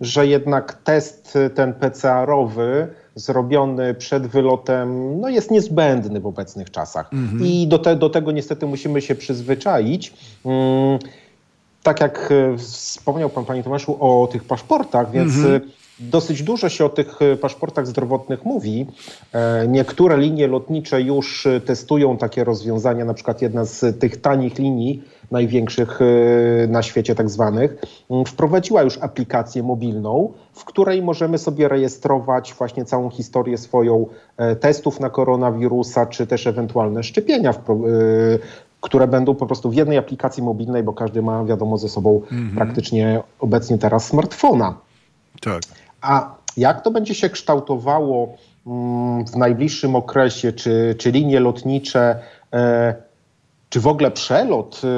że 0.00 0.26
jednak 0.26 0.72
test 0.84 1.38
ten 1.54 1.74
PCR-owy 1.74 2.88
zrobiony 3.14 3.94
przed 3.94 4.26
wylotem 4.26 5.20
no 5.20 5.28
jest 5.28 5.50
niezbędny 5.50 6.20
w 6.20 6.26
obecnych 6.26 6.70
czasach. 6.70 7.10
I 7.44 7.66
do, 7.66 7.78
te, 7.78 7.96
do 7.96 8.10
tego 8.10 8.32
niestety 8.32 8.66
musimy 8.66 9.02
się 9.02 9.14
przyzwyczaić. 9.14 10.14
Mm, 10.44 10.98
tak 11.82 12.00
jak 12.00 12.32
e, 12.32 12.58
wspomniał 12.58 13.30
pan, 13.30 13.44
panie 13.44 13.62
Tomaszu, 13.62 13.96
o 14.00 14.26
tych 14.32 14.44
paszportach, 14.44 15.10
więc 15.10 15.32
e, 15.44 15.60
dosyć 16.00 16.42
dużo 16.42 16.68
się 16.68 16.84
o 16.84 16.88
tych 16.88 17.22
e, 17.22 17.36
paszportach 17.36 17.86
zdrowotnych 17.86 18.44
mówi. 18.44 18.86
E, 19.32 19.68
Niektóre 19.68 20.18
linie 20.18 20.46
lotnicze 20.46 21.02
już 21.02 21.46
e, 21.46 21.60
testują 21.60 22.16
takie 22.16 22.44
rozwiązania, 22.44 23.04
na 23.04 23.14
przykład 23.14 23.42
jedna 23.42 23.64
z 23.64 24.00
tych 24.00 24.16
tanich 24.16 24.58
linii, 24.58 25.02
największych 25.30 25.98
na 26.68 26.82
świecie 26.82 27.14
tak 27.14 27.30
zwanych, 27.30 27.76
m, 28.10 28.24
wprowadziła 28.24 28.82
już 28.82 28.98
aplikację 28.98 29.62
mobilną, 29.62 30.32
w 30.52 30.64
której 30.64 31.02
możemy 31.02 31.38
sobie 31.38 31.68
rejestrować 31.68 32.54
właśnie 32.58 32.84
całą 32.84 33.10
historię 33.10 33.58
swoją 33.58 34.06
testów 34.60 35.00
na 35.00 35.10
koronawirusa, 35.10 36.06
czy 36.06 36.26
też 36.26 36.46
ewentualne 36.46 37.02
szczepienia, 37.02 37.54
które 38.80 39.08
będą 39.08 39.34
po 39.34 39.46
prostu 39.46 39.70
w 39.70 39.74
jednej 39.74 39.98
aplikacji 39.98 40.42
mobilnej, 40.42 40.82
bo 40.82 40.92
każdy 40.92 41.22
ma, 41.22 41.44
wiadomo, 41.44 41.78
ze 41.78 41.88
sobą 41.88 42.22
praktycznie 42.54 43.22
obecnie 43.40 43.78
teraz 43.78 44.06
smartfona. 44.06 44.74
Tak. 45.40 45.62
A 46.02 46.34
jak 46.56 46.80
to 46.80 46.90
będzie 46.90 47.14
się 47.14 47.30
kształtowało 47.30 48.36
mm, 48.66 49.26
w 49.26 49.36
najbliższym 49.36 49.96
okresie, 49.96 50.52
czy, 50.52 50.94
czy 50.98 51.10
linie 51.10 51.40
lotnicze, 51.40 52.18
e, 52.52 52.94
czy 53.68 53.80
w 53.80 53.86
ogóle 53.86 54.10
przelot 54.10 54.80
e, 54.84 54.88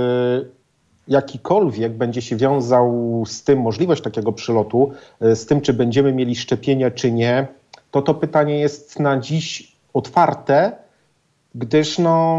jakikolwiek 1.09 1.93
będzie 1.93 2.23
się 2.23 2.37
wiązał 2.37 3.23
z 3.27 3.45
tym, 3.45 3.61
możliwość 3.61 4.03
takiego 4.03 4.33
przylotu, 4.33 4.93
e, 5.21 5.37
z 5.37 5.47
tym, 5.47 5.61
czy 5.61 5.73
będziemy 5.73 6.13
mieli 6.13 6.37
szczepienia, 6.37 6.91
czy 6.91 7.13
nie, 7.13 7.47
to 7.91 8.03
to 8.03 8.15
pytanie 8.15 8.59
jest 8.59 9.01
na 9.01 9.19
dziś 9.19 9.77
otwarte, 9.95 10.73
gdyż 11.55 11.99
no, 11.99 12.39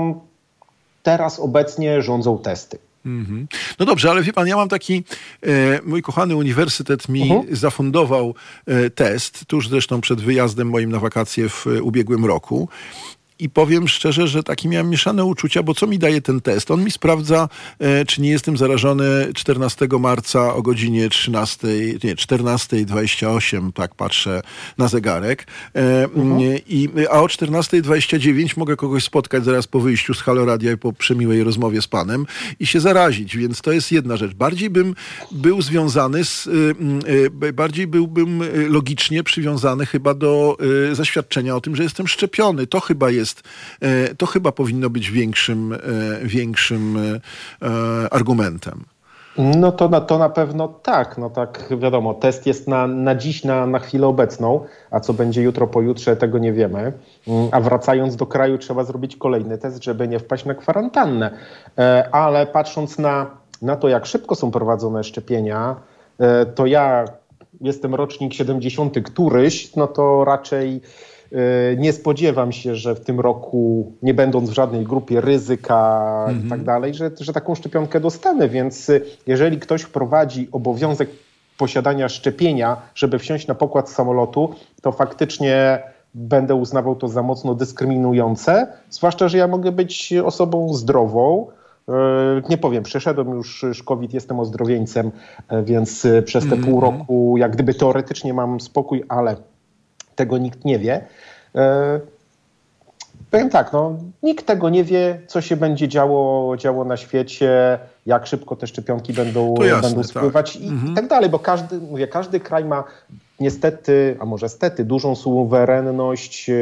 teraz 1.03 1.39
obecnie 1.39 2.01
rządzą 2.01 2.37
testy. 2.37 2.77
Mhm. 3.05 3.47
No 3.79 3.85
dobrze, 3.85 4.11
ale 4.11 4.23
wie 4.23 4.33
pan, 4.33 4.47
ja 4.47 4.55
mam 4.55 4.69
taki, 4.69 5.03
e, 5.43 5.79
mój 5.85 6.01
kochany 6.01 6.35
uniwersytet 6.35 7.09
mi 7.09 7.21
Mhm. 7.31 7.55
zafundował 7.55 8.35
e, 8.65 8.89
test, 8.89 9.45
tuż 9.47 9.69
zresztą 9.69 10.01
przed 10.01 10.21
wyjazdem 10.21 10.69
moim 10.69 10.91
na 10.91 10.99
wakacje 10.99 11.49
w 11.49 11.67
e, 11.67 11.83
ubiegłym 11.83 12.25
roku. 12.25 12.69
I 13.39 13.49
powiem 13.49 13.87
szczerze, 13.87 14.27
że 14.27 14.43
takie 14.43 14.69
miałem 14.69 14.89
mieszane 14.89 15.25
uczucia, 15.25 15.63
bo 15.63 15.73
co 15.73 15.87
mi 15.87 15.99
daje 15.99 16.21
ten 16.21 16.41
test? 16.41 16.71
On 16.71 16.83
mi 16.83 16.91
sprawdza, 16.91 17.49
e, 17.79 18.05
czy 18.05 18.21
nie 18.21 18.29
jestem 18.29 18.57
zarażony 18.57 19.27
14 19.33 19.87
marca 19.99 20.53
o 20.53 20.61
godzinie 20.61 21.09
13, 21.09 21.67
nie, 22.03 22.15
14.28, 22.15 23.71
tak 23.73 23.95
patrzę 23.95 24.41
na 24.77 24.87
zegarek. 24.87 25.47
E, 25.75 26.07
i, 26.67 26.89
a 27.11 27.21
o 27.21 27.25
14.29 27.25 28.57
mogę 28.57 28.75
kogoś 28.75 29.03
spotkać 29.03 29.45
zaraz 29.45 29.67
po 29.67 29.79
wyjściu 29.79 30.13
z 30.13 30.21
Halo 30.21 30.45
Radia 30.45 30.71
i 30.71 30.77
po 30.77 30.93
przemiłej 30.93 31.43
rozmowie 31.43 31.81
z 31.81 31.87
panem 31.87 32.25
i 32.59 32.65
się 32.65 32.79
zarazić, 32.79 33.37
więc 33.37 33.61
to 33.61 33.71
jest 33.71 33.91
jedna 33.91 34.17
rzecz. 34.17 34.33
Bardziej 34.33 34.69
bym 34.69 34.95
był 35.31 35.61
związany 35.61 36.25
z, 36.25 36.47
y, 36.47 36.75
y, 37.43 37.53
bardziej 37.53 37.87
byłbym 37.87 38.41
y, 38.41 38.69
logicznie 38.69 39.23
przywiązany 39.23 39.85
chyba 39.85 40.13
do 40.13 40.57
y, 40.91 40.95
zaświadczenia 40.95 41.55
o 41.55 41.61
tym, 41.61 41.75
że 41.75 41.83
jestem 41.83 42.07
szczepiony. 42.07 42.67
To 42.67 42.79
chyba 42.79 43.11
jest, 43.11 43.24
y, 43.83 44.15
to 44.15 44.25
chyba 44.25 44.51
powinno 44.51 44.89
być 44.89 45.11
większym, 45.11 45.73
y, 45.73 45.77
większym 46.23 46.97
y, 46.97 47.19
argumentem. 48.11 48.85
No 49.37 49.71
to 49.71 49.89
na, 49.89 50.01
to 50.01 50.17
na 50.17 50.29
pewno 50.29 50.67
tak, 50.67 51.17
no 51.17 51.29
tak 51.29 51.63
wiadomo, 51.79 52.13
test 52.13 52.45
jest 52.45 52.67
na, 52.67 52.87
na 52.87 53.15
dziś, 53.15 53.43
na, 53.43 53.65
na 53.65 53.79
chwilę 53.79 54.07
obecną, 54.07 54.65
a 54.91 54.99
co 54.99 55.13
będzie 55.13 55.41
jutro, 55.41 55.67
pojutrze, 55.67 56.15
tego 56.15 56.37
nie 56.37 56.53
wiemy. 56.53 56.93
Mm, 57.27 57.47
A 57.51 57.61
wracając 57.61 58.15
do 58.15 58.25
kraju 58.25 58.57
trzeba 58.57 58.83
zrobić 58.83 59.15
kolejny 59.15 59.57
test, 59.57 59.83
żeby 59.83 60.07
nie 60.07 60.19
wpaść 60.19 60.45
na 60.45 60.53
kwarantannę. 60.53 61.31
E, 61.77 62.09
Ale 62.11 62.47
patrząc 62.47 62.97
na, 62.97 63.27
na 63.61 63.75
to, 63.75 63.87
jak 63.87 64.05
szybko 64.05 64.35
są 64.35 64.51
prowadzone 64.51 65.03
szczepienia, 65.03 65.75
e, 66.19 66.45
to 66.45 66.65
ja 66.65 67.05
jestem 67.61 67.95
rocznik 67.95 68.33
70 68.33 68.95
któryś, 69.05 69.75
no 69.75 69.87
to 69.87 70.25
raczej 70.25 70.75
e, 70.75 71.14
nie 71.77 71.93
spodziewam 71.93 72.51
się, 72.51 72.75
że 72.75 72.95
w 72.95 72.99
tym 72.99 73.19
roku, 73.19 73.91
nie 74.01 74.13
będąc 74.13 74.49
w 74.49 74.53
żadnej 74.53 74.83
grupie 74.83 75.21
ryzyka 75.21 76.27
i 76.45 76.49
tak 76.49 76.63
dalej, 76.63 76.93
że, 76.93 77.11
że 77.19 77.33
taką 77.33 77.55
szczepionkę 77.55 77.99
dostanę. 77.99 78.49
Więc 78.49 78.89
y, 78.89 79.01
jeżeli 79.27 79.59
ktoś 79.59 79.81
wprowadzi 79.81 80.47
obowiązek 80.51 81.09
posiadania 81.57 82.09
szczepienia, 82.09 82.77
żeby 82.95 83.19
wsiąść 83.19 83.47
na 83.47 83.55
pokład 83.55 83.89
samolotu, 83.89 84.55
to 84.81 84.91
faktycznie 84.91 85.83
będę 86.13 86.55
uznawał 86.55 86.95
to 86.95 87.07
za 87.07 87.23
mocno 87.23 87.55
dyskryminujące. 87.55 88.67
Zwłaszcza, 88.89 89.27
że 89.27 89.37
ja 89.37 89.47
mogę 89.47 89.71
być 89.71 90.13
osobą 90.25 90.73
zdrową. 90.73 91.47
E, 91.89 91.93
Nie 92.49 92.57
powiem, 92.57 92.83
przeszedłem 92.83 93.29
już 93.29 93.65
COVID, 93.85 94.13
jestem 94.13 94.39
ozdrowieńcem, 94.39 95.11
e, 95.47 95.63
więc 95.63 96.05
e, 96.05 96.21
przez 96.21 96.49
te 96.49 96.57
pół 96.57 96.79
roku 96.79 97.35
jak 97.37 97.51
gdyby 97.51 97.73
teoretycznie 97.73 98.33
mam 98.33 98.59
spokój, 98.59 99.03
ale 99.09 99.35
tego 100.15 100.37
nikt 100.37 100.65
nie 100.65 100.79
wie. 100.79 101.05
E, 101.55 101.99
Powiem 103.31 103.49
tak, 103.49 103.73
no, 103.73 103.97
nikt 104.23 104.45
tego 104.45 104.69
nie 104.69 104.83
wie, 104.83 105.19
co 105.27 105.41
się 105.41 105.55
będzie 105.57 105.87
działo, 105.87 106.57
działo 106.57 106.85
na 106.85 106.97
świecie, 106.97 107.79
jak 108.05 108.27
szybko 108.27 108.55
te 108.55 108.67
szczepionki 108.67 109.13
będą, 109.13 109.55
jasne, 109.55 109.81
będą 109.81 110.01
tak. 110.01 110.09
spływać 110.09 110.55
i, 110.55 110.67
i 110.67 110.95
tak 110.95 111.07
dalej, 111.07 111.29
bo 111.29 111.39
każdy, 111.39 111.77
mówię, 111.79 112.07
każdy 112.07 112.39
kraj 112.39 112.65
ma 112.65 112.83
niestety, 113.39 114.17
a 114.19 114.25
może 114.25 114.49
stety, 114.49 114.85
dużą 114.85 115.15
suwerenność 115.15 116.49
e, 116.49 116.53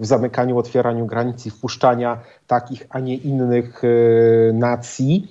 w 0.00 0.06
zamykaniu, 0.06 0.58
otwieraniu 0.58 1.06
granic 1.06 1.46
i 1.46 1.50
wpuszczania 1.50 2.18
takich, 2.46 2.86
a 2.90 3.00
nie 3.00 3.14
innych 3.14 3.82
e, 3.84 4.52
nacji 4.52 5.28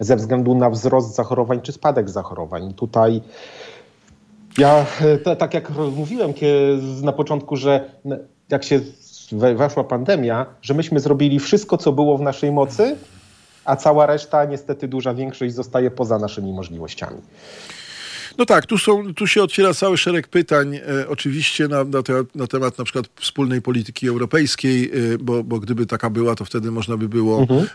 ze 0.00 0.16
względu 0.16 0.54
na 0.54 0.70
wzrost 0.70 1.14
zachorowań 1.14 1.60
czy 1.60 1.72
spadek 1.72 2.10
zachorowań. 2.10 2.74
Tutaj 2.74 3.22
ja, 4.58 4.86
e, 5.00 5.18
ta- 5.18 5.36
tak 5.36 5.54
jak 5.54 5.70
mówiłem 5.96 6.32
na 7.02 7.12
początku, 7.12 7.56
że 7.56 7.90
jak 8.50 8.64
się 8.64 8.80
we- 9.32 9.54
weszła 9.54 9.84
pandemia, 9.84 10.46
że 10.62 10.74
myśmy 10.74 11.00
zrobili 11.00 11.40
wszystko, 11.40 11.76
co 11.78 11.92
było 11.92 12.18
w 12.18 12.20
naszej 12.20 12.52
mocy, 12.52 12.96
a 13.64 13.76
cała 13.76 14.06
reszta, 14.06 14.44
niestety 14.44 14.88
duża 14.88 15.14
większość, 15.14 15.54
zostaje 15.54 15.90
poza 15.90 16.18
naszymi 16.18 16.52
możliwościami. 16.52 17.16
No 18.38 18.46
tak, 18.46 18.66
tu, 18.66 18.78
są, 18.78 19.14
tu 19.14 19.26
się 19.26 19.42
otwiera 19.42 19.74
cały 19.74 19.98
szereg 19.98 20.28
pytań, 20.28 20.76
e, 20.76 21.08
oczywiście 21.08 21.68
na, 21.68 21.84
na, 21.84 22.02
te, 22.02 22.12
na 22.34 22.46
temat 22.46 22.78
na 22.78 22.84
przykład 22.84 23.06
wspólnej 23.20 23.62
polityki 23.62 24.08
europejskiej, 24.08 24.84
e, 25.14 25.18
bo, 25.18 25.44
bo 25.44 25.60
gdyby 25.60 25.86
taka 25.86 26.10
była, 26.10 26.34
to 26.34 26.44
wtedy 26.44 26.70
można 26.70 26.96
by 26.96 27.08
było 27.08 27.38
Mhm. 27.40 27.66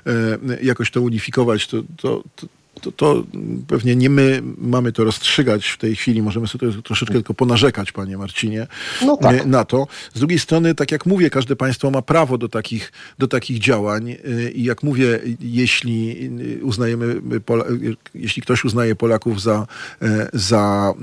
e, 0.52 0.64
jakoś 0.64 0.92
to 0.92 1.02
unifikować. 1.02 1.68
To, 1.68 1.78
to, 2.02 2.24
to, 2.36 2.48
to, 2.82 2.92
to 2.92 3.24
pewnie 3.68 3.96
nie 3.96 4.10
my 4.10 4.42
mamy 4.58 4.92
to 4.92 5.04
rozstrzygać 5.04 5.68
w 5.68 5.78
tej 5.78 5.96
chwili, 5.96 6.22
możemy 6.22 6.48
sobie 6.48 6.74
to 6.74 6.82
troszeczkę 6.82 7.14
tylko 7.14 7.34
ponarzekać, 7.34 7.92
panie 7.92 8.18
Marcinie, 8.18 8.68
No 9.06 9.18
tak. 9.18 9.46
na 9.46 9.66
to. 9.66 9.88
Z 10.14 10.20
drugiej 10.20 10.40
strony, 10.40 10.76
tak 10.76 10.92
jak 10.92 11.06
mówię, 11.06 11.30
każde 11.30 11.56
państwo 11.56 11.92
ma 11.92 12.02
prawo 12.02 12.38
do 12.38 12.50
takich, 12.50 12.92
do 13.20 13.28
takich 13.28 13.60
działań 13.60 14.12
e, 14.12 14.52
i 14.52 14.64
jak 14.64 14.84
mówię, 14.84 15.20
jeśli 15.40 16.30
e, 16.60 16.64
uznajemy, 16.64 17.06
e, 17.06 17.56
jeśli 18.16 18.42
ktoś 18.42 18.66
uznaje 18.66 18.96
Polaków 18.96 19.42
za, 19.42 19.68
za 20.34 20.94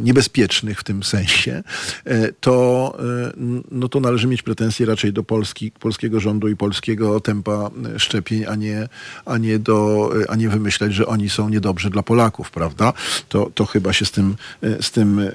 niebezpiecznych 0.00 0.80
w 0.80 0.84
tym 0.84 1.02
sensie, 1.02 1.62
to, 2.40 2.96
no 3.70 3.88
to 3.88 4.00
należy 4.00 4.26
mieć 4.26 4.42
pretensje 4.42 4.86
raczej 4.86 5.12
do 5.12 5.22
Polski, 5.22 5.70
polskiego 5.70 6.20
rządu 6.20 6.48
i 6.48 6.56
polskiego 6.56 7.20
tempa 7.20 7.70
szczepień, 7.96 8.44
a 8.48 8.54
nie, 8.54 8.88
a 9.24 9.38
nie, 9.38 9.58
do, 9.58 10.10
a 10.28 10.36
nie 10.36 10.48
wymyślać, 10.48 10.83
że 10.92 11.06
oni 11.06 11.30
są 11.30 11.48
niedobrzy 11.48 11.90
dla 11.90 12.02
Polaków, 12.02 12.50
prawda? 12.50 12.92
To, 13.28 13.50
to 13.54 13.66
chyba 13.66 13.92
się 13.92 14.04
z 14.04 14.10
tym, 14.10 14.36
e, 14.62 14.82
z 14.82 14.90
tym 14.90 15.18
e, 15.18 15.32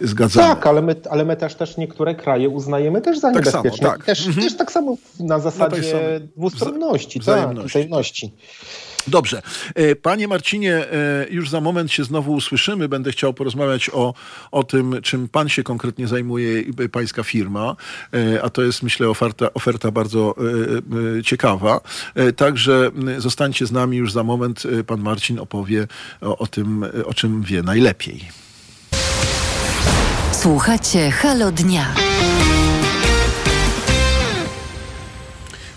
zgadzamy. 0.00 0.48
Tak, 0.48 0.66
ale 0.66 0.82
my, 0.82 0.96
ale 1.10 1.24
my 1.24 1.36
też, 1.36 1.54
też 1.54 1.76
niektóre 1.76 2.14
kraje 2.14 2.48
uznajemy 2.48 3.00
też 3.00 3.18
za 3.18 3.32
Tak 3.32 3.48
samo, 3.48 3.70
tak. 3.82 4.04
Też, 4.04 4.24
też 4.34 4.56
tak 4.56 4.72
samo 4.72 4.96
na 5.20 5.38
zasadzie 5.38 5.82
samej 5.82 6.20
dwustronności, 6.36 7.20
wza- 7.20 7.24
tak, 7.56 7.66
wzajemności. 7.66 8.32
Dobrze. 9.06 9.42
E, 9.74 9.96
Panie 9.96 10.28
Marcinie, 10.28 10.74
e, 10.74 11.26
już 11.30 11.50
za 11.50 11.60
moment 11.60 11.92
się 11.92 12.04
znowu 12.04 12.32
usłyszymy. 12.32 12.88
Będę 12.88 13.12
chciał 13.12 13.34
porozmawiać 13.34 13.90
o, 13.92 14.14
o 14.52 14.64
tym, 14.64 14.96
czym 15.02 15.28
pan 15.28 15.48
się 15.48 15.62
konkretnie 15.62 16.08
zajmuje, 16.08 16.60
i 16.60 16.72
e, 16.82 16.88
pańska 16.88 17.22
firma, 17.22 17.76
a 18.42 18.50
to 18.50 18.62
jest, 18.62 18.82
myślę, 18.82 19.08
oferta, 19.08 19.54
oferta 19.54 19.90
bardzo 19.90 20.34
ciekawa. 21.24 21.80
Także 22.36 22.90
zostańcie 23.18 23.66
z 23.66 23.72
nami 23.72 23.96
już 23.96 24.12
za 24.12 24.22
moment. 24.22 24.62
Pan 24.86 25.00
Marcin 25.00 25.38
opowie 25.38 25.86
o, 26.20 26.38
o 26.38 26.46
tym, 26.46 26.84
o 27.04 27.14
czym 27.14 27.42
wie 27.42 27.62
najlepiej. 27.62 28.28
Słuchacie 30.32 31.10
Halo 31.10 31.52
Dnia. 31.52 31.94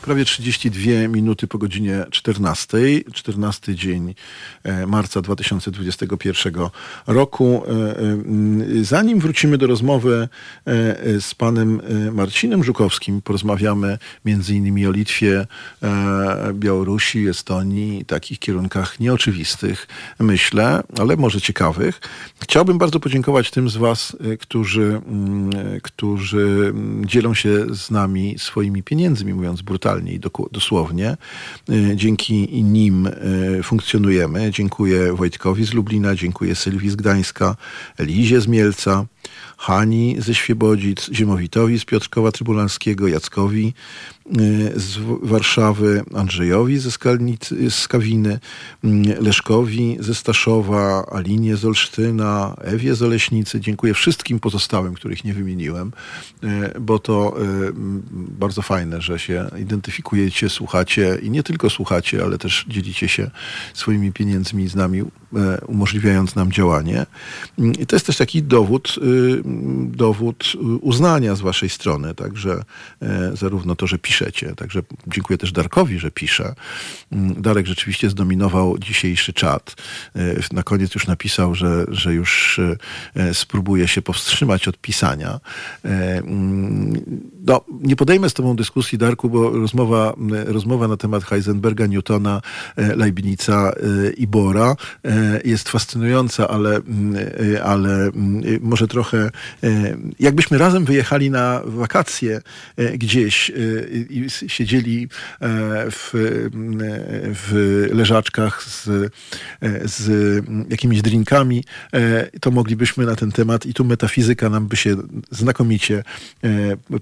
Prawie 0.01 0.25
32 0.25 1.07
minuty 1.07 1.47
po 1.47 1.57
godzinie 1.57 2.05
14. 2.11 2.77
14 3.13 3.75
dzień 3.75 4.15
e, 4.63 4.87
marca 4.87 5.21
2021 5.21 6.53
roku. 7.07 7.63
E, 7.65 7.71
e, 8.79 8.83
zanim 8.83 9.19
wrócimy 9.19 9.57
do 9.57 9.67
rozmowy 9.67 10.27
z 11.19 11.35
panem 11.35 11.81
Marcinem 12.11 12.63
Żukowskim, 12.63 13.21
porozmawiamy 13.21 13.97
między 14.25 14.55
innymi 14.55 14.87
o 14.87 14.91
Litwie, 14.91 15.47
Białorusi, 16.53 17.27
Estonii, 17.27 18.05
takich 18.05 18.39
kierunkach 18.39 18.99
nieoczywistych, 18.99 19.87
myślę, 20.19 20.83
ale 20.99 21.17
może 21.17 21.41
ciekawych. 21.41 22.01
Chciałbym 22.41 22.77
bardzo 22.77 22.99
podziękować 22.99 23.51
tym 23.51 23.69
z 23.69 23.77
was, 23.77 24.17
którzy, 24.39 25.01
którzy 25.81 26.73
dzielą 27.05 27.33
się 27.33 27.75
z 27.75 27.91
nami 27.91 28.35
swoimi 28.39 28.83
pieniędzmi, 28.83 29.33
mówiąc 29.33 29.61
brutalnie 29.61 29.90
i 29.99 30.19
dosłownie. 30.51 31.17
Y, 31.69 31.95
dzięki 31.95 32.63
nim 32.63 33.07
y, 33.07 33.63
funkcjonujemy. 33.63 34.51
Dziękuję 34.51 35.13
Wojtkowi 35.13 35.65
z 35.65 35.73
Lublina, 35.73 36.15
dziękuję 36.15 36.55
Sylwii 36.55 36.89
z 36.89 36.95
Gdańska, 36.95 37.55
Elizie 37.97 38.41
z 38.41 38.47
Mielca, 38.47 39.05
Hani 39.57 40.15
ze 40.19 40.35
Świebodzic, 40.35 41.09
Ziemowitowi 41.13 41.79
z 41.79 41.85
Piotrkowa 41.85 42.31
Trybunalskiego, 42.31 43.07
Jackowi 43.07 43.73
z 44.75 44.97
Warszawy, 45.21 46.03
Andrzejowi 46.15 46.79
ze 46.79 46.91
Skalnicy, 46.91 47.71
z 47.71 47.87
Kawiny, 47.87 48.39
y, 48.85 48.87
Leszkowi 49.21 49.97
ze 49.99 50.15
Staszowa, 50.15 51.05
Alinie 51.11 51.57
z 51.57 51.65
Olsztyna, 51.65 52.55
Ewie 52.61 52.95
z 52.95 53.01
Oleśnicy. 53.01 53.59
Dziękuję 53.59 53.93
wszystkim 53.93 54.39
pozostałym, 54.39 54.93
których 54.93 55.23
nie 55.23 55.33
wymieniłem, 55.33 55.91
y, 56.43 56.79
bo 56.79 56.99
to 56.99 57.35
bardzo 58.13 58.61
fajne, 58.61 59.01
że 59.01 59.19
się 59.19 59.49
identyfikujecie, 59.61 60.49
słuchacie 60.49 61.17
i 61.21 61.29
nie 61.29 61.43
tylko 61.43 61.69
słuchacie, 61.69 62.23
ale 62.23 62.37
też 62.37 62.65
dzielicie 62.67 63.07
się 63.07 63.31
swoimi 63.73 64.11
pieniędzmi 64.11 64.67
z 64.67 64.75
nami, 64.75 65.03
umożliwiając 65.67 66.35
nam 66.35 66.51
działanie. 66.51 67.05
I 67.57 67.85
to 67.85 67.95
jest 67.95 68.05
też 68.05 68.17
taki 68.17 68.43
dowód, 68.43 68.95
dowód 69.85 70.53
uznania 70.81 71.35
z 71.35 71.41
waszej 71.41 71.69
strony, 71.69 72.15
także 72.15 72.63
zarówno 73.33 73.75
to, 73.75 73.87
że 73.87 73.97
piszecie, 73.99 74.20
także 74.55 74.81
dziękuję 75.07 75.37
też 75.37 75.51
Darkowi, 75.51 75.99
że 75.99 76.11
pisze. 76.11 76.55
Mm, 77.11 77.41
Darek 77.41 77.67
rzeczywiście 77.67 78.09
zdominował 78.09 78.77
dzisiejszy 78.77 79.33
czat. 79.33 79.75
E, 80.15 80.19
na 80.53 80.63
koniec 80.63 80.95
już 80.95 81.07
napisał, 81.07 81.55
że, 81.55 81.85
że 81.87 82.13
już 82.13 82.59
e, 83.15 83.33
spróbuje 83.33 83.87
się 83.87 84.01
powstrzymać 84.01 84.67
od 84.67 84.77
pisania. 84.77 85.39
No, 87.47 87.61
nie 87.69 87.95
podejmę 87.95 88.29
z 88.29 88.33
tobą 88.33 88.55
dyskusji, 88.55 88.97
Darku, 88.97 89.29
bo 89.29 89.49
rozmowa, 89.49 90.13
rozmowa 90.45 90.87
na 90.87 90.97
temat 90.97 91.23
Heisenberga, 91.23 91.85
Newtona, 91.85 92.41
Leibnica 92.77 93.73
i 94.17 94.27
Bora 94.27 94.75
jest 95.45 95.69
fascynująca, 95.69 96.47
ale, 96.47 96.79
ale 97.63 98.11
może 98.61 98.87
trochę 98.87 99.31
E, 99.63 99.97
jakbyśmy 100.19 100.57
razem 100.57 100.85
wyjechali 100.85 101.31
na 101.31 101.61
wakacje 101.65 102.41
e, 102.77 102.97
gdzieś 102.97 103.49
e, 103.49 103.53
i 104.09 104.29
siedzieli 104.47 105.07
w, 105.91 106.09
w 107.33 107.87
leżaczkach 107.93 108.63
z, 108.63 109.13
z 109.83 110.09
jakimiś 110.69 111.01
drinkami, 111.01 111.63
to 112.41 112.51
moglibyśmy 112.51 113.05
na 113.05 113.15
ten 113.15 113.31
temat 113.31 113.65
i 113.65 113.73
tu 113.73 113.85
metafizyka 113.85 114.49
nam 114.49 114.67
by 114.67 114.75
się 114.75 114.95
znakomicie 115.31 116.03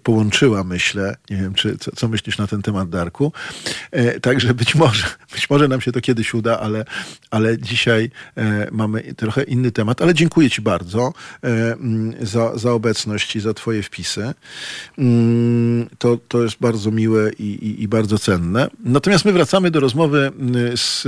połączyła, 0.04 0.29
myślę. 0.64 1.16
Nie 1.30 1.38
wiem, 1.38 1.54
czy, 1.54 1.78
co, 1.78 1.92
co 1.96 2.08
myślisz 2.08 2.38
na 2.38 2.48
ten 2.48 2.62
temat, 2.62 2.90
Darku. 2.90 3.32
Także 4.22 4.54
być 4.54 4.76
może, 4.76 5.08
być 5.34 5.50
może 5.50 5.68
nam 5.68 5.82
się 5.82 5.92
to 5.92 6.02
kiedyś 6.02 6.34
uda, 6.34 6.60
ale, 6.60 6.86
ale 7.32 7.58
dzisiaj 7.58 8.12
mamy 8.72 9.14
trochę 9.14 9.44
inny 9.44 9.72
temat. 9.72 10.02
Ale 10.02 10.14
dziękuję 10.14 10.50
Ci 10.50 10.62
bardzo 10.62 11.14
za, 12.22 12.58
za 12.58 12.72
obecność 12.72 13.36
i 13.36 13.40
za 13.40 13.54
Twoje 13.54 13.84
wpisy. 13.84 14.34
Mm, 14.98 15.90
to, 15.98 16.18
to 16.28 16.44
jest 16.44 16.58
bardzo 16.62 16.92
miłe 16.92 17.32
i, 17.40 17.44
i, 17.44 17.84
i 17.84 17.88
bardzo 17.88 18.20
cenne. 18.20 18.70
Natomiast 18.84 19.26
my 19.26 19.32
wracamy 19.32 19.72
do 19.72 19.80
rozmowy 19.80 20.32
mm, 20.40 20.78
z 20.78 21.08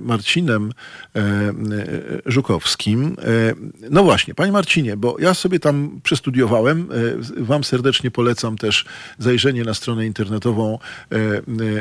Marcinem 0.00 0.72
e, 1.14 1.20
e, 1.20 1.52
Żukowskim. 2.26 3.16
E, 3.18 3.54
no 3.90 4.02
właśnie, 4.02 4.34
Panie 4.34 4.52
Marcinie, 4.52 4.96
bo 4.96 5.16
ja 5.18 5.34
sobie 5.34 5.60
tam 5.60 6.00
przestudiowałem. 6.02 6.88
Wam 7.36 7.64
serdecznie 7.64 8.10
polecam 8.10 8.51
też 8.56 8.84
zajrzenie 9.18 9.64
na 9.64 9.74
stronę 9.74 10.06
internetową 10.06 10.78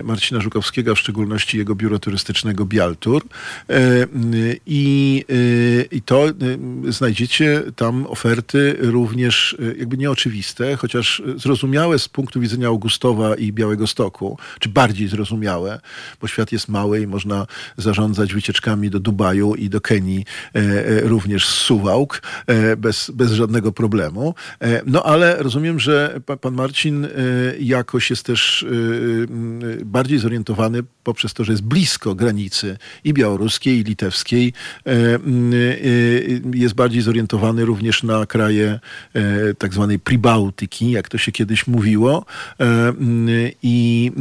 Marcina 0.04 0.42
Żukowskiego, 0.42 0.96
w 0.96 1.00
szczególności 1.00 1.58
jego 1.58 1.76
biuro 1.76 2.00
turystycznego 2.00 2.66
Bialtur. 2.66 3.24
I, 4.66 5.26
i 5.92 6.02
to 6.02 6.26
znajdziecie 6.90 7.64
tam 7.76 8.06
oferty 8.08 8.78
również 8.80 9.58
e, 9.60 9.78
jakby 9.78 9.98
nieoczywiste, 9.98 10.76
chociaż 10.76 11.22
zrozumiałe 11.36 12.00
z 12.00 12.10
punktu 12.10 12.40
widzenia 12.40 12.68
Augustowa 12.68 13.36
i 13.36 13.54
Białego 13.54 13.88
Stoku, 13.88 14.38
czy 14.60 14.70
bardziej 14.70 15.08
zrozumiałe, 15.08 15.80
bo 16.22 16.28
świat 16.28 16.52
jest 16.52 16.70
mały 16.70 17.02
i 17.02 17.08
można 17.08 17.48
zarządzać 17.78 18.34
wycieczkami 18.34 18.90
do 18.90 19.00
Dubaju 19.00 19.56
i 19.56 19.70
do 19.70 19.82
Kenii 19.82 20.26
e, 20.56 20.60
e, 20.60 21.02
również 21.02 21.48
z 21.48 21.54
Suwałk 21.54 22.22
bez, 22.78 23.12
bez 23.12 23.32
żadnego 23.32 23.72
problemu. 23.72 24.36
No 24.86 25.04
ale 25.04 25.44
rozumiem, 25.44 25.80
że 25.80 26.20
pan 26.42 26.54
Marcin 26.62 27.08
jakoś 27.60 28.10
jest 28.10 28.26
też 28.26 28.66
bardziej 29.86 30.20
zorientowany 30.20 30.84
poprzez 31.04 31.34
to, 31.34 31.44
że 31.44 31.52
jest 31.52 31.64
blisko 31.64 32.16
granicy 32.16 32.78
i 33.04 33.14
białoruskiej, 33.14 33.80
i 33.80 33.84
litewskiej. 33.84 34.54
Jest 36.54 36.76
bardziej 36.76 37.02
zorientowany 37.02 37.66
również 37.66 38.04
na 38.04 38.26
kraje 38.26 38.80
tak 39.58 39.74
zwanej 39.74 40.00
Pribałtyki, 40.00 40.92
jak 40.92 41.10
to 41.10 41.18
się 41.18 41.32
kiedyś 41.32 41.68
mówiło. 41.68 42.26
I, 43.64 44.12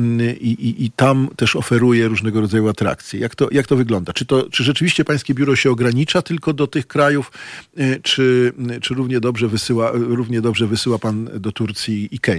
i, 0.41 0.85
i 0.85 0.91
tam 0.91 1.29
też 1.37 1.57
oferuje 1.57 2.09
różnego 2.09 2.41
rodzaju 2.41 2.69
atrakcje. 2.69 3.21
Jak 3.21 3.35
to, 3.35 3.49
jak 3.53 3.67
to 3.67 3.77
wygląda? 3.77 4.13
Czy, 4.13 4.27
to, 4.27 4.49
czy 4.51 4.65
rzeczywiście 4.65 5.05
pańskie 5.05 5.35
biuro 5.35 5.57
się 5.57 5.71
ogranicza 5.71 6.23
tylko 6.23 6.53
do 6.53 6.67
tych 6.67 6.87
krajów, 6.87 7.33
czy, 8.03 8.53
czy 8.81 8.95
równie, 8.95 9.21
dobrze 9.21 9.49
wysyła, 9.49 9.91
równie 9.95 10.41
dobrze 10.41 10.67
wysyła 10.67 10.99
pan 10.99 11.31
do 11.41 11.53
Turcji 11.53 12.09
i 12.13 12.19
Kenii? 12.19 12.30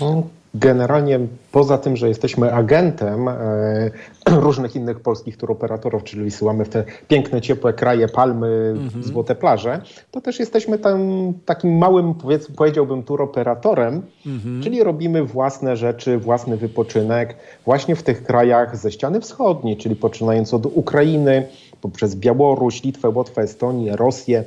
No, 0.00 0.22
Generalnie 0.54 1.20
poza 1.52 1.78
tym, 1.78 1.96
że 1.96 2.08
jesteśmy 2.08 2.54
agentem 2.54 3.28
e, 3.28 3.90
różnych 4.30 4.76
innych 4.76 5.00
polskich 5.00 5.36
turoperatorów, 5.36 6.04
czyli 6.04 6.24
wysyłamy 6.24 6.64
w 6.64 6.68
te 6.68 6.84
piękne, 7.08 7.40
ciepłe 7.40 7.72
kraje, 7.72 8.08
palmy, 8.08 8.74
mhm. 8.76 9.04
złote 9.04 9.34
plaże, 9.34 9.80
to 10.10 10.20
też 10.20 10.38
jesteśmy 10.38 10.78
tam 10.78 11.32
takim 11.44 11.78
małym, 11.78 12.14
powiedziałbym, 12.56 13.02
turoperatorem, 13.02 14.02
mhm. 14.26 14.62
czyli 14.62 14.82
robimy 14.82 15.24
własne 15.24 15.76
rzeczy, 15.76 16.18
własny 16.18 16.56
wypoczynek 16.56 17.36
właśnie 17.64 17.96
w 17.96 18.02
tych 18.02 18.22
krajach 18.22 18.76
ze 18.76 18.92
ściany 18.92 19.20
wschodniej, 19.20 19.76
czyli 19.76 19.96
poczynając 19.96 20.54
od 20.54 20.66
Ukrainy, 20.66 21.46
poprzez 21.80 22.16
Białoruś, 22.16 22.82
Litwę, 22.82 23.08
Łotwę, 23.08 23.42
Estonię, 23.42 23.96
Rosję 23.96 24.44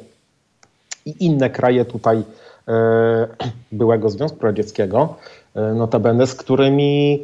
i 1.06 1.26
inne 1.26 1.50
kraje 1.50 1.86
tutaj 1.86 2.24
byłego 3.72 4.10
Związku 4.10 4.46
Radzieckiego. 4.46 5.16
E, 5.56 5.74
notabene, 5.74 6.28
z 6.28 6.36
którymi 6.36 7.20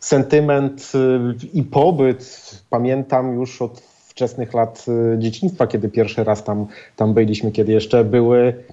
sentyment 0.00 0.92
y, 0.94 1.48
i 1.52 1.62
pobyt 1.62 2.50
pamiętam 2.70 3.34
już 3.34 3.62
od 3.62 3.80
wczesnych 4.14 4.54
lat 4.54 4.86
dzieciństwa, 5.18 5.66
kiedy 5.66 5.88
pierwszy 5.88 6.24
raz 6.24 6.44
tam, 6.44 6.66
tam 6.96 7.14
byliśmy, 7.14 7.52
kiedy 7.52 7.72
jeszcze 7.72 8.04
były, 8.04 8.64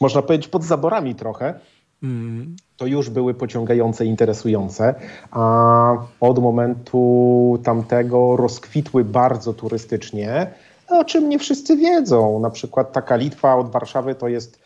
można 0.00 0.22
powiedzieć, 0.22 0.48
pod 0.48 0.64
zaborami 0.64 1.14
trochę. 1.14 1.54
Mm. 2.02 2.56
To 2.76 2.86
już 2.86 3.10
były 3.10 3.34
pociągające, 3.34 4.06
interesujące, 4.06 4.94
a 5.30 5.92
od 6.20 6.38
momentu 6.38 7.58
tamtego 7.64 8.36
rozkwitły 8.36 9.04
bardzo 9.04 9.52
turystycznie, 9.52 10.46
o 10.88 11.04
czym 11.04 11.28
nie 11.28 11.38
wszyscy 11.38 11.76
wiedzą. 11.76 12.40
Na 12.40 12.50
przykład 12.50 12.92
taka 12.92 13.16
Litwa 13.16 13.56
od 13.56 13.70
Warszawy 13.70 14.14
to 14.14 14.28
jest 14.28 14.58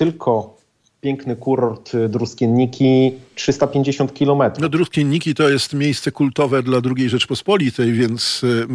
tylko 0.00 0.56
piękny 1.00 1.36
kurort 1.36 1.94
y, 1.94 2.08
Druskienniki, 2.08 3.12
350 3.34 4.14
kilometrów. 4.14 4.62
No 4.62 4.68
Druskienniki 4.68 5.34
to 5.34 5.48
jest 5.48 5.72
miejsce 5.74 6.12
kultowe 6.12 6.62
dla 6.62 6.80
II 6.96 7.08
Rzeczpospolitej, 7.08 7.92
więc 7.92 8.44
y, 8.44 8.66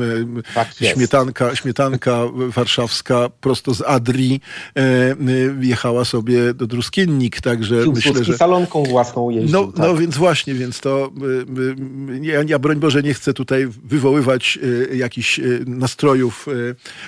tak 0.55 0.73
śmietanka, 0.73 1.55
śmietanka 1.55 2.21
warszawska 2.33 3.29
prosto 3.41 3.73
z 3.73 3.81
Adrii 3.81 4.41
e, 4.75 5.15
jechała 5.61 6.05
sobie 6.05 6.53
do 6.53 6.67
Druskiennik, 6.67 7.41
także 7.41 7.83
Piłsudski 7.83 8.09
myślę, 8.09 8.25
że... 8.25 8.37
salonką 8.37 8.83
własną 8.83 9.29
jeździł. 9.29 9.61
No, 9.61 9.67
tak. 9.67 9.77
no 9.77 9.95
więc 9.95 10.17
właśnie, 10.17 10.53
więc 10.53 10.79
to 10.79 11.11
ja, 12.21 12.43
ja 12.47 12.59
broń 12.59 12.79
Boże 12.79 13.03
nie 13.03 13.13
chcę 13.13 13.33
tutaj 13.33 13.67
wywoływać 13.83 14.59
e, 14.91 14.95
jakichś 14.95 15.39
e, 15.39 15.43
nastrojów 15.65 16.45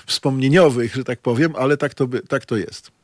wspomnieniowych, 0.06 0.96
że 0.96 1.04
tak 1.04 1.20
powiem, 1.20 1.54
ale 1.58 1.78
tak 1.78 1.94
to, 1.94 2.08
tak 2.28 2.46
to 2.46 2.58
jest. 2.58 2.97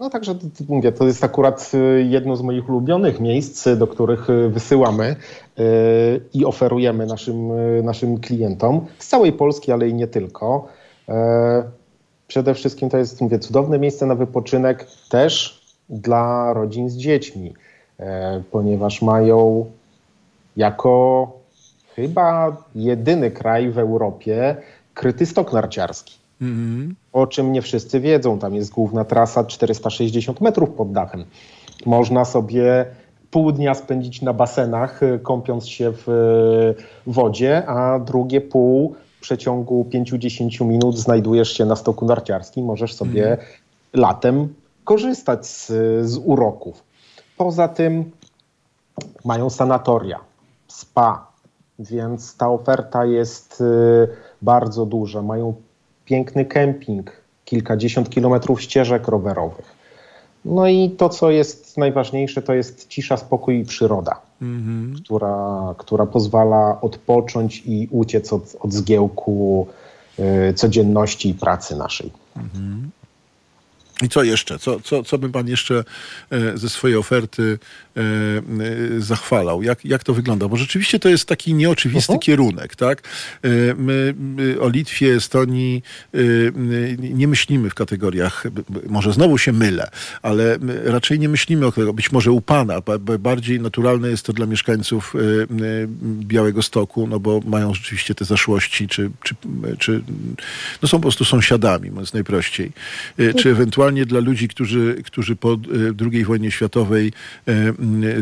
No 0.00 0.10
także 0.10 0.34
mówię, 0.68 0.92
to 0.92 1.06
jest 1.06 1.24
akurat 1.24 1.70
y, 1.74 2.06
jedno 2.08 2.36
z 2.36 2.42
moich 2.42 2.68
ulubionych 2.68 3.20
miejsc, 3.20 3.68
do 3.76 3.86
których 3.86 4.30
y, 4.30 4.48
wysyłamy 4.48 5.16
y, 5.58 6.20
i 6.34 6.44
oferujemy 6.44 7.06
naszym, 7.06 7.48
naszym 7.84 8.20
klientom 8.20 8.86
z 8.98 9.08
całej 9.08 9.32
Polski, 9.32 9.72
ale 9.72 9.88
i 9.88 9.94
nie 9.94 10.06
tylko. 10.06 10.68
E, 11.08 11.78
Przede 12.28 12.54
wszystkim 12.54 12.90
to 12.90 12.98
jest, 12.98 13.20
mówię, 13.20 13.38
cudowne 13.38 13.78
miejsce 13.78 14.06
na 14.06 14.14
wypoczynek 14.14 14.86
też 15.10 15.62
dla 15.88 16.52
rodzin 16.52 16.90
z 16.90 16.96
dziećmi, 16.96 17.54
e, 18.00 18.42
ponieważ 18.50 19.02
mają 19.02 19.66
jako 20.56 21.32
chyba 21.96 22.56
jedyny 22.74 23.30
kraj 23.30 23.70
w 23.70 23.78
Europie 23.78 24.56
kryty 24.94 25.26
stok 25.26 25.52
narciarski. 25.52 26.18
O 27.12 27.26
czym 27.26 27.52
nie 27.52 27.62
wszyscy 27.62 28.00
wiedzą. 28.00 28.38
Tam 28.38 28.54
jest 28.54 28.70
główna 28.70 29.04
trasa 29.04 29.44
460 29.44 30.40
metrów 30.40 30.70
pod 30.70 30.92
dachem. 30.92 31.24
Można 31.86 32.24
sobie 32.24 32.86
pół 33.30 33.52
dnia 33.52 33.74
spędzić 33.74 34.22
na 34.22 34.32
basenach, 34.32 35.02
y, 35.02 35.18
kąpiąc 35.22 35.68
się 35.68 35.92
w 35.92 36.08
y, 36.08 37.10
wodzie, 37.10 37.66
a 37.66 37.98
drugie 37.98 38.40
pół 38.40 38.94
w 39.18 39.20
przeciągu 39.20 39.86
5-10 39.92 40.64
minut 40.64 40.98
znajdujesz 40.98 41.52
się 41.52 41.64
na 41.64 41.76
stoku 41.76 42.06
narciarskim. 42.06 42.64
Możesz 42.64 42.94
sobie 42.94 43.36
latem 43.94 44.54
korzystać 44.84 45.46
z, 45.46 45.66
z 46.10 46.16
uroków. 46.24 46.82
Poza 47.36 47.68
tym 47.68 48.10
mają 49.24 49.50
sanatoria, 49.50 50.20
spa, 50.68 51.26
więc 51.78 52.36
ta 52.36 52.50
oferta 52.50 53.04
jest 53.04 53.60
y, 53.60 54.08
bardzo 54.42 54.86
duża. 54.86 55.22
Mają 55.22 55.54
piękny 56.08 56.44
kemping, 56.44 57.12
kilkadziesiąt 57.44 58.10
kilometrów 58.10 58.62
ścieżek 58.62 59.08
rowerowych. 59.08 59.78
No 60.44 60.68
i 60.68 60.90
to, 60.90 61.08
co 61.08 61.30
jest 61.30 61.78
najważniejsze, 61.78 62.42
to 62.42 62.54
jest 62.54 62.88
cisza, 62.88 63.16
spokój 63.16 63.60
i 63.60 63.64
przyroda, 63.64 64.20
która, 65.04 65.74
która 65.78 66.06
pozwala 66.06 66.80
odpocząć 66.80 67.62
i 67.66 67.88
uciec 67.90 68.32
od, 68.32 68.56
od 68.60 68.72
zgiełku 68.72 69.66
y, 70.50 70.54
codzienności 70.54 71.28
i 71.28 71.34
pracy 71.34 71.76
naszej. 71.76 72.10
I 74.02 74.08
co 74.08 74.22
jeszcze? 74.22 74.58
Co, 74.58 74.80
co, 74.80 75.02
co 75.02 75.18
by 75.18 75.28
pan 75.28 75.48
jeszcze 75.48 75.84
e, 76.30 76.58
ze 76.58 76.68
swojej 76.68 76.96
oferty 76.96 77.58
e, 77.96 78.00
e, 78.00 79.00
zachwalał? 79.00 79.62
Jak, 79.62 79.84
jak 79.84 80.04
to 80.04 80.14
wygląda? 80.14 80.48
Bo 80.48 80.56
rzeczywiście 80.56 80.98
to 80.98 81.08
jest 81.08 81.28
taki 81.28 81.54
nieoczywisty 81.54 82.18
kierunek, 82.18 82.76
tak? 82.76 83.02
My, 83.76 84.14
my 84.18 84.60
o 84.60 84.68
Litwie, 84.68 85.14
Estonii 85.14 85.82
nie 86.98 87.28
myślimy 87.28 87.70
w 87.70 87.74
kategoriach, 87.74 88.44
może 88.86 89.12
znowu 89.12 89.38
się 89.38 89.52
mylę, 89.52 89.90
ale 90.22 90.58
raczej 90.84 91.18
nie 91.18 91.28
myślimy 91.28 91.66
o 91.66 91.72
tego, 91.72 91.92
być 91.92 92.12
może 92.12 92.32
u 92.32 92.40
pana, 92.40 92.80
ba- 92.80 92.98
ba- 92.98 93.18
bardziej 93.18 93.60
naturalne 93.60 94.08
jest 94.08 94.26
to 94.26 94.32
dla 94.32 94.46
mieszkańców 94.46 95.14
Białego 96.02 96.62
Stoku, 96.62 97.06
no 97.06 97.20
bo 97.20 97.40
mają 97.46 97.74
rzeczywiście 97.74 98.14
te 98.14 98.24
zaszłości, 98.24 98.88
czy, 98.88 99.10
czy, 99.22 99.34
czy 99.78 100.02
no 100.82 100.88
są 100.88 100.98
po 100.98 101.02
prostu 101.02 101.24
sąsiadami, 101.24 101.90
mówiąc 101.90 102.12
najprościej. 102.12 102.72
Czy 103.36 103.50
ewentualnie 103.50 103.87
dla 103.90 104.20
ludzi, 104.20 104.48
którzy, 104.48 105.02
którzy 105.04 105.36
po 105.36 105.52
e, 105.52 105.58
II 106.12 106.24
wojnie 106.24 106.50
światowej 106.50 107.12
e, 107.48 107.52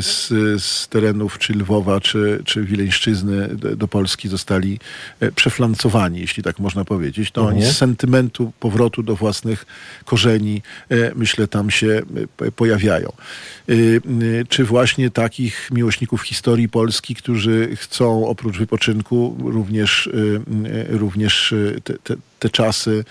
z, 0.02 0.28
z 0.62 0.88
terenów 0.88 1.38
czy 1.38 1.52
Lwowa, 1.52 2.00
czy, 2.00 2.42
czy 2.44 2.64
Wileńszczyzny 2.64 3.48
do, 3.76 3.88
Polski 3.88 4.28
zostali 4.28 4.78
e, 5.20 5.32
przeflancowani, 5.32 6.20
jeśli 6.20 6.42
tak 6.42 6.58
można 6.58 6.84
powiedzieć, 6.84 7.30
to 7.30 7.42
oni 7.42 7.56
Mhm. 7.56 7.74
z 7.74 7.76
sentymentu 7.76 8.52
powrotu 8.60 9.02
do 9.02 9.16
własnych 9.16 9.66
korzeni, 10.04 10.62
myślę, 11.14 11.48
tam 11.48 11.70
się 11.70 12.02
pojawiają. 12.56 13.12
Czy 14.48 14.64
właśnie 14.64 15.10
takich 15.10 15.70
miłośników 15.72 16.22
historii 16.22 16.68
Polski, 16.68 17.14
którzy 17.14 17.76
chcą 17.76 18.26
oprócz 18.26 18.58
wypoczynku 18.58 19.36
również, 19.44 20.10
również 20.88 21.54
te, 21.84 21.94
te, 21.94 22.16
te 22.38 22.50
czasy 22.50 23.04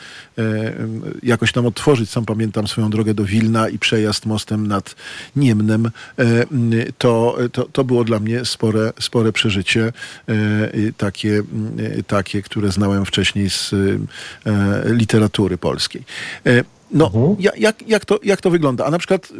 jakoś 1.24 1.51
tam 1.51 1.66
odtworzyć. 1.66 2.10
Sam 2.10 2.26
pamiętam 2.26 2.45
swoją 2.68 2.89
drogę 2.89 3.14
do 3.14 3.24
Wilna 3.26 3.70
i 3.70 3.80
przejazd 3.80 4.26
mostem 4.26 4.68
nad 4.68 4.96
Niemnem. 5.36 5.86
E, 6.20 6.46
To, 6.98 7.38
to, 7.52 7.64
to 7.72 7.84
było 7.84 8.04
dla 8.04 8.20
mnie 8.20 8.46
spore, 8.46 8.93
spore 9.00 9.32
przeżycie, 9.32 9.93
e, 10.28 10.34
takie, 10.98 11.43
e, 11.98 12.04
takie, 12.04 12.41
które 12.41 12.72
znałem 12.72 13.06
wcześniej 13.06 13.50
z 13.50 13.72
literatury 14.86 15.58
polskiej. 15.58 16.04
No, 16.91 17.12
ja- 17.39 17.52
jak, 17.58 17.88
jak, 17.89 18.06
to, 18.06 18.20
jak 18.24 18.41
to 18.41 18.50
wygląda? 18.50 18.86
A 18.86 18.91
na 18.91 18.98
przykład, 18.98 19.34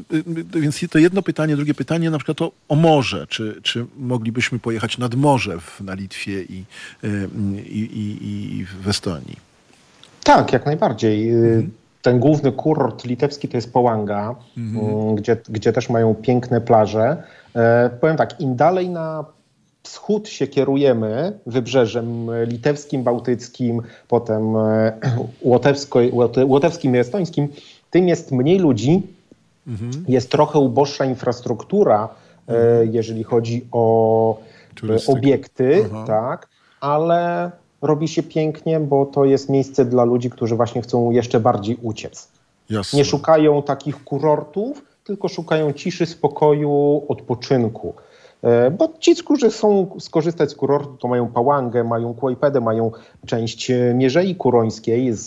więc 0.56 0.80
to 0.90 1.00
jedno 1.00 1.22
pytanie, 1.22 1.56
drugie 1.56 1.74
pytanie, 1.74 2.10
na 2.10 2.18
przykład 2.18 2.38
to 2.38 2.52
o 2.70 2.76
morze. 2.76 3.28
Czy, 3.30 3.60
czy 3.64 3.86
moglibyśmy 3.98 4.60
pojechać 4.60 4.98
nad 4.98 5.16
morze 5.16 5.60
w, 5.60 5.82
na 5.82 5.94
Litwie 5.94 6.44
i, 6.44 6.64
i, 7.70 7.80
i, 7.80 8.58
i 8.58 8.66
w 8.84 8.88
Estonii? 8.88 9.36
Tak, 10.24 10.54
jak 10.54 10.66
najbardziej. 10.66 11.34
Y, 11.34 11.70
Ten 12.06 12.20
główny 12.20 12.52
kurort 12.52 13.06
litewski 13.06 13.48
to 13.48 13.58
jest 13.58 13.74
Połanga, 13.74 14.36
y, 14.58 15.16
gdzie, 15.16 15.38
gdzie 15.50 15.74
też 15.74 15.90
mają 15.90 16.16
piękne 16.16 16.62
plaże. 16.62 17.24
E, 17.56 17.90
powiem 18.02 18.18
tak, 18.18 18.42
im 18.42 18.56
dalej 18.56 18.90
na 18.90 19.26
wschód 19.84 20.30
się 20.30 20.48
kierujemy, 20.48 21.40
wybrzeżem 21.46 22.28
litewskim, 22.48 23.04
bałtyckim, 23.04 23.82
potem 24.08 24.56
e, 24.58 24.94
łotewsko, 25.42 26.00
łote- 26.00 26.46
łotewskim 26.46 26.96
i 26.96 27.00
estońskim, 27.00 27.48
tym 27.92 28.08
jest 28.08 28.32
mniej 28.32 28.60
ludzi, 28.60 29.02
jest 30.08 30.32
trochę 30.32 30.60
uboższa 30.60 31.06
infrastruktura, 31.06 32.10
e, 32.48 32.86
jeżeli 32.92 33.24
chodzi 33.24 33.66
o 33.72 34.38
obiekty, 35.08 35.86
Aha. 35.92 36.04
tak, 36.08 36.48
ale 36.82 37.52
robi 37.82 38.08
się 38.08 38.24
pięknie, 38.24 38.80
bo 38.80 39.06
to 39.06 39.26
jest 39.26 39.50
miejsce 39.50 39.86
dla 39.86 40.04
ludzi, 40.04 40.30
którzy 40.30 40.56
właśnie 40.56 40.82
chcą 40.82 41.12
jeszcze 41.12 41.40
bardziej 41.40 41.78
uciec. 41.82 42.28
Jasne. 42.70 42.98
Nie 42.98 43.06
szukają 43.06 43.64
takich 43.64 44.04
kurortów, 44.04 44.82
tylko 45.04 45.28
szukają 45.28 45.74
ciszy, 45.74 46.06
spokoju, 46.06 47.02
odpoczynku. 47.08 47.94
E, 48.44 48.72
Bo 48.72 48.90
ci, 49.00 49.16
którzy 49.16 49.50
chcą 49.50 49.88
skorzystać 50.00 50.52
z 50.52 50.56
kurortu, 50.56 50.98
to 50.98 51.08
mają 51.08 51.28
Pałangę, 51.28 51.84
mają 51.84 52.14
Kłajpedę, 52.14 52.62
mają 52.62 52.92
część 53.26 53.72
e, 53.72 53.94
Mierzei 53.94 54.36
Kurońskiej 54.36 55.14
z, 55.14 55.26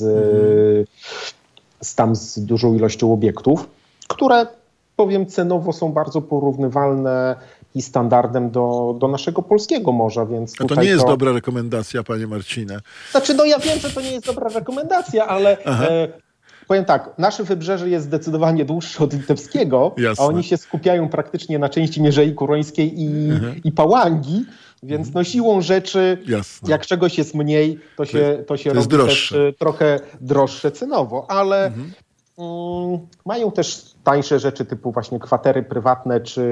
z 1.83 1.95
tam 1.95 2.17
z 2.17 2.39
dużą 2.39 2.75
ilością 2.75 3.13
obiektów, 3.13 3.69
które 4.09 4.47
powiem 4.97 5.27
cenowo 5.27 5.73
są 5.73 5.93
bardzo 5.93 6.23
porównywalne 6.23 7.37
i 7.79 7.83
standardem 7.83 8.51
do, 8.51 8.97
do 9.01 9.09
naszego 9.09 9.43
polskiego 9.43 9.93
morza, 9.93 10.27
więc 10.27 10.55
A 10.61 10.65
to 10.65 10.75
nie 10.83 10.89
jest 10.89 11.07
dobra 11.07 11.33
rekomendacja, 11.33 12.03
panie 12.03 12.27
Marcinie. 12.27 12.79
znaczy, 13.11 13.35
no 13.35 13.45
ja 13.45 13.59
wiem, 13.59 13.79
że 13.79 13.91
to 13.91 14.01
nie 14.01 14.13
jest 14.13 14.27
dobra 14.27 14.49
rekomendacja, 14.49 15.27
ale 15.27 15.65
e, 15.65 16.09
powiem 16.67 16.85
tak, 16.85 17.11
nasze 17.19 17.45
wybrzeże 17.45 17.89
jest 17.89 18.07
zdecydowanie 18.07 18.65
dłuższe 18.65 19.05
od 19.05 19.13
litewskiego, 19.13 19.95
Jasne. 19.99 20.25
a 20.25 20.29
oni 20.29 20.45
się 20.45 20.57
skupiają 20.57 21.09
praktycznie 21.09 21.59
na 21.59 21.69
części 21.69 22.03
Mierzei 22.03 22.35
Kurońskiej 22.35 23.01
i, 23.01 23.31
i 23.65 23.73
Pałangi, 23.73 24.45
więc 24.83 25.15
no 25.15 25.25
siłą 25.25 25.61
rzeczy, 25.61 26.19
Jasne. 26.27 26.71
jak 26.71 26.87
czegoś 26.87 27.19
jest 27.19 27.35
mniej, 27.35 27.79
to 27.97 28.05
się, 28.05 28.45
to 28.47 28.57
się 28.57 28.71
to 28.71 28.77
robi 28.77 28.89
droższe. 28.89 29.35
też 29.35 29.49
e, 29.49 29.53
trochę 29.53 30.01
droższe 30.21 30.71
cenowo, 30.73 31.27
ale 31.31 31.67
mm, 31.67 31.91
mają 33.27 33.51
też 33.53 33.83
tańsze 34.09 34.39
rzeczy 34.39 34.65
typu 34.65 34.93
właśnie 34.93 35.19
kwatery 35.19 35.63
prywatne 35.63 36.21
czy, 36.21 36.45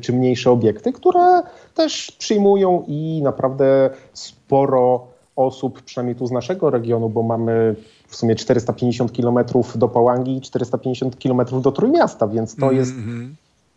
czy 0.00 0.12
mniejsze 0.12 0.50
obiekty, 0.50 0.92
które 0.92 1.42
też 1.74 2.12
przyjmują 2.18 2.84
i 2.88 3.20
naprawdę 3.22 3.90
sporo 4.12 5.06
osób, 5.36 5.82
przynajmniej 5.82 6.16
tu 6.16 6.26
z 6.26 6.30
naszego 6.30 6.70
regionu, 6.70 7.08
bo 7.08 7.22
mamy 7.22 7.76
w 8.08 8.16
sumie 8.16 8.34
450 8.34 9.12
km 9.12 9.38
do 9.74 9.88
Pałangi 9.88 10.36
i 10.36 10.40
450 10.40 11.16
km 11.16 11.40
do 11.62 11.72
Trójmiasta, 11.72 12.28
więc 12.28 12.56
to 12.56 12.72
jest 12.72 12.94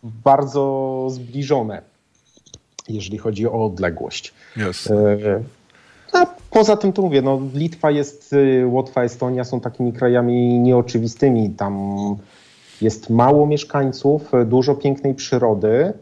bardzo 0.02 1.06
zbliżone, 1.10 1.82
jeżeli 2.88 3.18
chodzi 3.18 3.46
o 3.46 3.64
odległość. 3.64 4.34
Jasne. 4.56 4.96
E, 4.96 5.42
A 6.12 6.26
poza 6.50 6.76
tym 6.76 6.92
to 6.92 7.02
mówię, 7.02 7.22
no 7.22 7.40
Litwa 7.54 7.90
jest, 7.90 8.32
y, 8.32 8.66
Łotwa, 8.66 9.02
Estonia 9.02 9.44
są 9.44 9.60
takimi 9.60 9.92
krajami 9.92 10.60
nieoczywistymi. 10.60 11.50
Tam 11.50 12.16
jest 12.82 13.10
mało 13.10 13.46
mieszkańców, 13.46 14.34
y, 14.34 14.44
dużo 14.44 14.74
pięknej 14.74 15.14
przyrody 15.14 15.92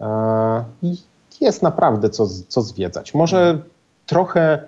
e, 0.00 0.64
i 0.82 0.96
jest 1.40 1.62
naprawdę 1.62 2.10
co, 2.10 2.26
co 2.48 2.62
zwiedzać. 2.62 3.14
Może 3.14 3.62
trochę 4.06 4.62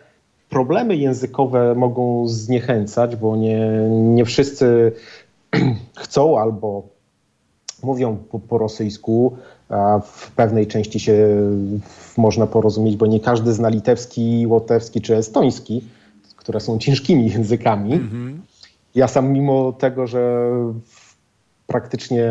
problemy 0.48 0.96
językowe 0.96 1.74
mogą 1.74 2.28
zniechęcać, 2.28 3.16
bo 3.16 3.36
nie, 3.36 3.88
nie 3.90 4.24
wszyscy 4.24 4.92
chcą 5.96 6.38
albo 6.38 6.82
mówią 7.82 8.16
po, 8.30 8.38
po 8.38 8.58
rosyjsku, 8.58 9.36
a 9.68 10.00
w 10.04 10.30
pewnej 10.30 10.66
części 10.66 11.00
się 11.00 11.28
można 12.16 12.46
porozumieć, 12.46 12.96
bo 12.96 13.06
nie 13.06 13.20
każdy 13.20 13.52
zna 13.52 13.68
litewski, 13.68 14.46
łotewski 14.46 15.00
czy 15.00 15.16
estoński, 15.16 15.84
które 16.36 16.60
są 16.60 16.78
ciężkimi 16.78 17.30
językami. 17.30 18.00
Ja 18.94 19.08
sam 19.08 19.32
mimo 19.32 19.72
tego, 19.72 20.06
że 20.06 20.50
praktycznie 21.66 22.30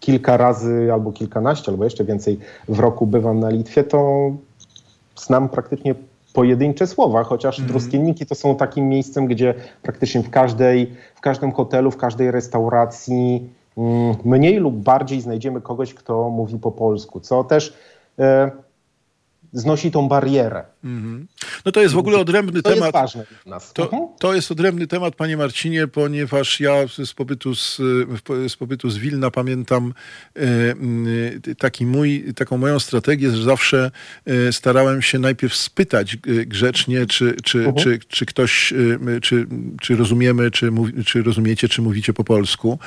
kilka 0.00 0.36
razy 0.36 0.88
albo 0.92 1.12
kilkanaście, 1.12 1.70
albo 1.72 1.84
jeszcze 1.84 2.04
więcej 2.04 2.38
w 2.68 2.78
roku 2.78 3.06
bywam 3.06 3.40
na 3.40 3.50
Litwie, 3.50 3.84
to 3.84 4.30
znam 5.16 5.48
praktycznie 5.48 5.94
pojedyncze 6.32 6.86
słowa, 6.86 7.24
chociaż 7.24 7.58
Mhm. 7.58 7.68
Druskienniki 7.68 8.26
to 8.26 8.34
są 8.34 8.56
takim 8.56 8.88
miejscem, 8.88 9.26
gdzie 9.26 9.54
praktycznie 9.82 10.22
w 10.22 10.30
każdej, 10.30 10.94
w 11.14 11.20
każdym 11.20 11.52
hotelu, 11.52 11.90
w 11.90 11.96
każdej 11.96 12.30
restauracji 12.30 13.50
mm, 13.76 14.14
mniej 14.24 14.56
lub 14.56 14.74
bardziej 14.74 15.20
znajdziemy 15.20 15.60
kogoś, 15.60 15.94
kto 15.94 16.30
mówi 16.30 16.58
po 16.58 16.72
polsku, 16.72 17.20
co 17.20 17.44
też 17.44 17.76
e, 18.18 18.50
znosi 19.52 19.90
tą 19.90 20.08
barierę. 20.08 20.64
No 21.64 21.72
to 21.72 21.82
jest 21.82 21.94
w 21.94 21.98
ogóle 21.98 22.18
odrębny 22.18 22.62
To 22.62 22.70
temat. 22.70 22.94
jest. 23.14 23.16
To, 23.74 24.14
to 24.18 24.34
jest 24.34 24.52
odrębny 24.52 24.86
temat, 24.86 25.14
panie 25.14 25.36
Marcinie, 25.36 25.86
ponieważ 25.86 26.60
ja 26.60 26.72
z 27.04 27.12
pobytu 27.14 27.54
z, 27.54 27.76
z 28.48 28.56
pobytu 28.56 28.90
z 28.90 28.98
Wilna 28.98 29.30
pamiętam 29.30 29.94
e, 30.36 30.42
taki 31.58 31.86
mój, 31.86 32.24
taką 32.36 32.58
moją 32.58 32.80
strategię, 32.80 33.30
że 33.30 33.42
zawsze 33.42 33.90
e, 34.26 34.52
starałem 34.52 35.02
się 35.02 35.18
najpierw 35.18 35.54
spytać 35.56 36.14
e, 36.14 36.18
grzecznie, 36.46 37.06
czy, 37.06 37.36
czy, 37.44 37.58
Mhm. 37.58 37.76
czy, 37.76 37.98
czy 38.08 38.26
ktoś, 38.26 38.74
czy, 39.22 39.46
czy 39.80 39.96
rozumiemy, 39.96 40.50
czy, 40.50 40.70
czy 41.06 41.22
rozumiecie, 41.22 41.68
czy 41.68 41.82
mówicie 41.82 42.12
po 42.12 42.24
polsku. 42.24 42.78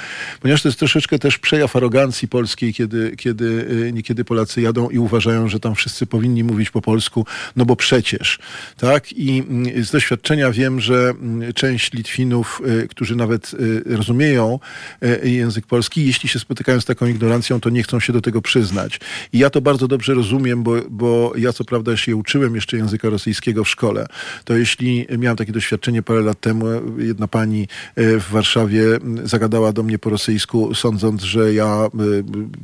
Ponieważ 0.41 0.61
to 0.61 0.67
jest 0.69 0.79
troszeczkę 0.79 1.19
też 1.19 1.37
przejaw 1.37 1.75
arogancji 1.75 2.27
polskiej, 2.27 2.73
kiedy, 2.73 3.15
kiedy 3.17 3.67
niekiedy 3.93 4.25
Polacy 4.25 4.61
jadą 4.61 4.89
i 4.89 4.97
uważają, 4.97 5.47
że 5.47 5.59
tam 5.59 5.75
wszyscy 5.75 6.05
powinni 6.05 6.43
mówić 6.43 6.71
po 6.71 6.81
polsku, 6.81 7.25
no 7.55 7.65
bo 7.65 7.75
przecież, 7.84 8.39
tak? 8.77 9.14
I 9.14 9.39
mm, 9.39 9.84
z 9.84 9.91
doświadczenia 9.91 10.51
wiem, 10.51 10.80
że 10.81 11.10
mm, 11.10 11.53
część 11.53 11.93
Litwinów, 11.93 12.61
y, 12.84 12.88
którzy 12.88 13.15
nawet 13.15 13.53
y, 13.53 13.84
rozumieją 13.85 14.60
y, 15.23 15.30
język 15.30 15.68
polski, 15.68 16.05
jeśli 16.05 16.30
się 16.30 16.39
spotykają 16.39 16.81
z 16.81 16.85
taką 16.85 17.05
ignorancją, 17.05 17.60
to 17.60 17.69
nie 17.69 17.84
chcą 17.84 17.99
się 17.99 18.14
do 18.14 18.22
tego 18.22 18.41
przyznać. 18.41 18.99
I 19.34 19.39
ja 19.39 19.49
to 19.49 19.61
bardzo 19.61 19.88
dobrze 19.88 20.14
rozumiem, 20.14 20.64
bo, 20.64 20.76
bo 20.89 21.34
ja 21.38 21.53
co 21.53 21.64
prawda 21.64 21.97
się 21.97 22.15
uczyłem 22.15 22.55
jeszcze 22.55 22.77
języka 22.77 23.10
rosyjskiego 23.10 23.64
w 23.64 23.69
szkole. 23.69 24.07
To 24.45 24.57
jeśli 24.57 25.07
miałem 25.18 25.38
takie 25.38 25.51
doświadczenie 25.51 26.01
parę 26.01 26.22
lat 26.22 26.39
temu, 26.39 26.65
jedna 26.97 27.27
pani 27.27 27.68
w 27.95 28.26
Warszawie 28.31 28.84
mm, 28.95 29.27
zagadała 29.27 29.73
do 29.73 29.84
mnie 29.84 29.99
po 29.99 30.10
rosyjsku, 30.10 30.76
sądząc, 30.76 31.23
że 31.23 31.53
ja 31.53 31.88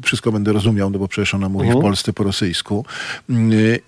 wszystko 0.04 0.32
będę 0.32 0.54
rozumiał, 0.54 0.90
no 0.90 1.00
bo 1.00 1.08
przecież 1.08 1.34
ona 1.34 1.50
mówi 1.50 1.70
w 1.70 1.82
Polsce 1.82 2.14
po 2.14 2.24
rosyjsku. 2.24 2.86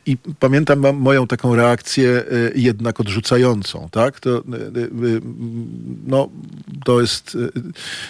I 0.06 0.18
pamiętam 0.40 0.80
mam 0.80 0.96
moją 1.22 1.28
taką 1.28 1.56
reakcję 1.56 2.10
y, 2.10 2.52
jednak 2.56 3.00
odrzucającą, 3.00 3.88
tak? 3.92 4.20
To, 4.20 4.30
y, 4.30 4.42
y, 5.06 5.22
no, 6.08 6.30
to 6.86 7.02
jest, 7.02 7.38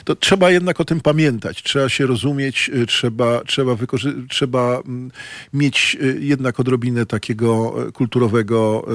to 0.06 0.16
trzeba 0.16 0.52
jednak 0.52 0.80
o 0.80 0.86
tym 0.86 1.02
pamiętać, 1.02 1.64
trzeba 1.64 1.90
się 1.90 2.08
rozumieć, 2.08 2.72
trzeba, 2.88 3.42
trzeba, 3.48 3.76
trzeba 4.30 4.80
mieć 5.54 5.98
jednak 6.20 6.60
odrobinę 6.60 7.06
takiego 7.06 7.74
kulturowego, 7.94 8.86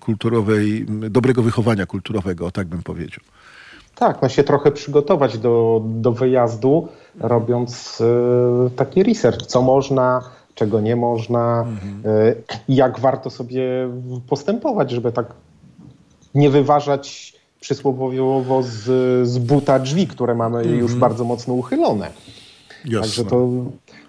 kulturowej, 0.00 0.86
dobrego 1.10 1.42
wychowania 1.42 1.86
kulturowego, 1.86 2.50
tak 2.50 2.66
bym 2.66 2.82
powiedział. 2.82 3.20
Tak, 3.94 4.22
no 4.22 4.28
się 4.28 4.44
trochę 4.44 4.72
przygotować 4.72 5.38
do, 5.38 5.82
do 5.84 6.12
wyjazdu, 6.12 6.88
robiąc 7.20 8.00
e, 8.00 8.70
taki 8.76 9.02
research, 9.02 9.46
co 9.46 9.62
można, 9.62 10.22
czego 10.56 10.80
nie 10.80 10.96
można, 10.96 11.66
e, 12.04 12.34
i 12.68 12.76
jak 12.76 13.00
warto 13.00 13.30
sobie 13.30 13.62
postępować, 14.28 14.90
żeby 14.90 15.12
tak 15.12 15.26
nie 16.34 16.50
wyważać 16.50 17.36
przysłowiowo 17.60 18.62
z, 18.62 18.84
z 19.28 19.38
buta 19.38 19.78
drzwi, 19.78 20.06
które 20.06 20.34
mamy 20.34 20.64
już 20.64 20.94
bardzo 20.94 21.24
mocno 21.24 21.54
uchylone. 21.54 22.10
Także 23.00 23.24
to, 23.24 23.48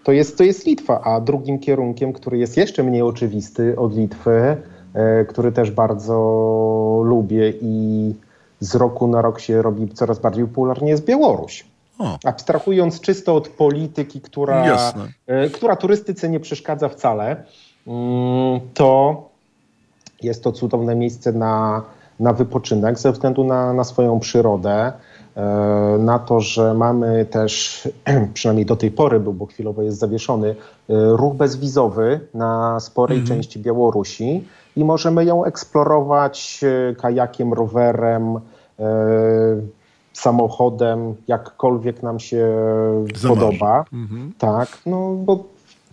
to, 0.03 0.11
jest, 0.11 0.37
to 0.37 0.43
jest 0.43 0.65
Litwa, 0.65 1.01
a 1.01 1.21
drugim 1.21 1.59
kierunkiem, 1.59 2.13
który 2.13 2.37
jest 2.37 2.57
jeszcze 2.57 2.83
mniej 2.83 3.01
oczywisty 3.01 3.75
od 3.77 3.95
Litwy, 3.95 4.57
e, 4.93 5.25
który 5.25 5.51
też 5.51 5.71
bardzo 5.71 7.01
lubię 7.05 7.53
i 7.61 8.13
z 8.59 8.75
roku 8.75 9.07
na 9.07 9.21
rok 9.21 9.39
się 9.39 9.61
robi 9.61 9.89
coraz 9.89 10.19
bardziej 10.19 10.45
popularnie, 10.45 10.89
jest 10.89 11.05
Białoruś. 11.05 11.65
O. 11.99 12.17
Abstrahując 12.25 13.01
czysto 13.01 13.35
od 13.35 13.49
polityki, 13.49 14.21
która, 14.21 14.77
e, 15.27 15.49
która 15.49 15.75
turystyce 15.75 16.29
nie 16.29 16.39
przeszkadza 16.39 16.89
wcale, 16.89 17.43
mm, 17.87 18.59
to 18.73 19.23
jest 20.23 20.43
to 20.43 20.51
cudowne 20.51 20.95
miejsce 20.95 21.31
na, 21.31 21.83
na 22.19 22.33
wypoczynek 22.33 22.99
ze 22.99 23.11
względu 23.11 23.43
na, 23.43 23.73
na 23.73 23.83
swoją 23.83 24.19
przyrodę, 24.19 24.91
e, 25.35 25.43
na 25.99 26.19
to, 26.19 26.41
że 26.41 26.73
mamy 26.73 27.25
też, 27.25 27.81
przynajmniej 28.33 28.65
do 28.65 28.75
tej 28.75 28.91
pory 28.91 29.19
był, 29.19 29.33
bo 29.33 29.45
chwilowo 29.45 29.81
jest 29.81 29.99
zawieszony, 29.99 30.49
e, 30.49 30.55
ruch 30.89 31.33
bezwizowy 31.33 32.19
na 32.33 32.79
sporej 32.79 33.23
części 33.23 33.59
Białorusi 33.59 34.47
i 34.75 34.85
możemy 34.85 35.25
ją 35.25 35.45
eksplorować 35.45 36.61
kajakiem, 36.97 37.53
rowerem, 37.53 38.39
samochodem, 40.17 41.15
jakkolwiek 41.27 42.03
nam 42.03 42.19
się 42.19 42.47
Zamarzy. 43.15 43.27
podoba. 43.27 43.85
Tak, 44.37 44.77
no 44.85 45.13
bo 45.13 45.43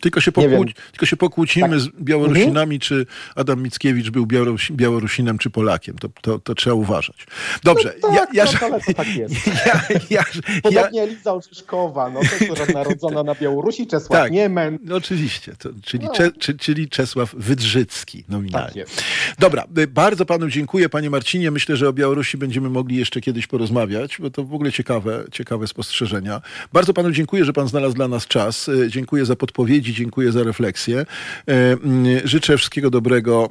Tylko 0.04 0.20
się, 0.20 0.32
pokłóci, 0.32 0.74
tylko 0.90 1.06
się 1.06 1.16
pokłócimy 1.16 1.68
Tak. 1.68 1.80
z 1.80 1.88
Białorusinami, 1.88 2.80
czy 2.80 3.06
Adam 3.34 3.62
Mickiewicz 3.62 4.10
był 4.10 4.26
Białorusi, 4.26 4.72
Białorusinem, 4.72 5.38
czy 5.38 5.50
Polakiem. 5.50 5.98
To, 5.98 6.08
to, 6.20 6.38
to 6.38 6.54
trzeba 6.54 6.74
uważać. 6.74 7.16
Dobrze. 7.62 7.94
tak, 8.02 8.12
ja, 8.14 8.26
ja, 8.32 8.44
no, 8.44 8.66
ale 8.66 8.80
to 8.80 8.92
tak 8.94 9.16
jest. 9.16 9.34
ja, 9.66 9.80
ja, 9.90 10.00
ja, 10.10 10.24
Podobnie 10.62 11.02
Eliza 11.02 11.34
Orzeszkowa, 11.34 12.10
no 12.10 12.20
to, 12.20 12.54
która 12.54 12.66
narodzona 12.74 13.22
na 13.22 13.34
Białorusi, 13.34 13.86
Czesław 13.86 14.22
Tak. 14.22 14.32
Niemen. 14.32 14.78
no 14.82 14.96
oczywiście, 14.96 15.52
to, 15.58 15.68
czyli, 15.82 16.04
No. 16.04 16.12
Cze, 16.12 16.32
czy, 16.32 16.58
czyli 16.58 16.88
Czesław 16.88 17.34
Wydrzycki 17.34 18.24
nominalnie. 18.28 18.66
Tak 18.66 18.76
jest. 18.76 19.02
Dobra, 19.38 19.64
y, 19.78 19.86
bardzo 19.86 20.26
panu 20.26 20.48
dziękuję, 20.48 20.88
panie 20.88 21.10
Marcinie. 21.10 21.50
Myślę, 21.50 21.76
że 21.76 21.88
o 21.88 21.92
Białorusi 21.92 22.38
będziemy 22.38 22.70
mogli 22.70 22.96
jeszcze 22.96 23.20
kiedyś 23.20 23.46
porozmawiać, 23.46 24.16
bo 24.18 24.30
to 24.30 24.44
w 24.44 24.54
ogóle 24.54 24.72
ciekawe, 24.72 25.24
ciekawe 25.32 25.66
spostrzeżenia. 25.66 26.40
Bardzo 26.72 26.94
panu 26.94 27.10
dziękuję, 27.10 27.44
że 27.44 27.52
pan 27.52 27.68
znalazł 27.68 27.94
dla 27.94 28.08
nas 28.08 28.26
czas. 28.26 28.68
Y, 28.68 28.88
Dziękuję 28.88 29.24
za 29.26 29.36
podpowiedzi, 29.36 29.93
dziękuję 29.94 30.32
za 30.32 30.42
refleksję. 30.42 31.00
Y, 31.00 31.52
mm, 31.52 32.04
Życzę 32.24 32.56
wszystkiego 32.58 32.90
dobrego, 32.90 33.48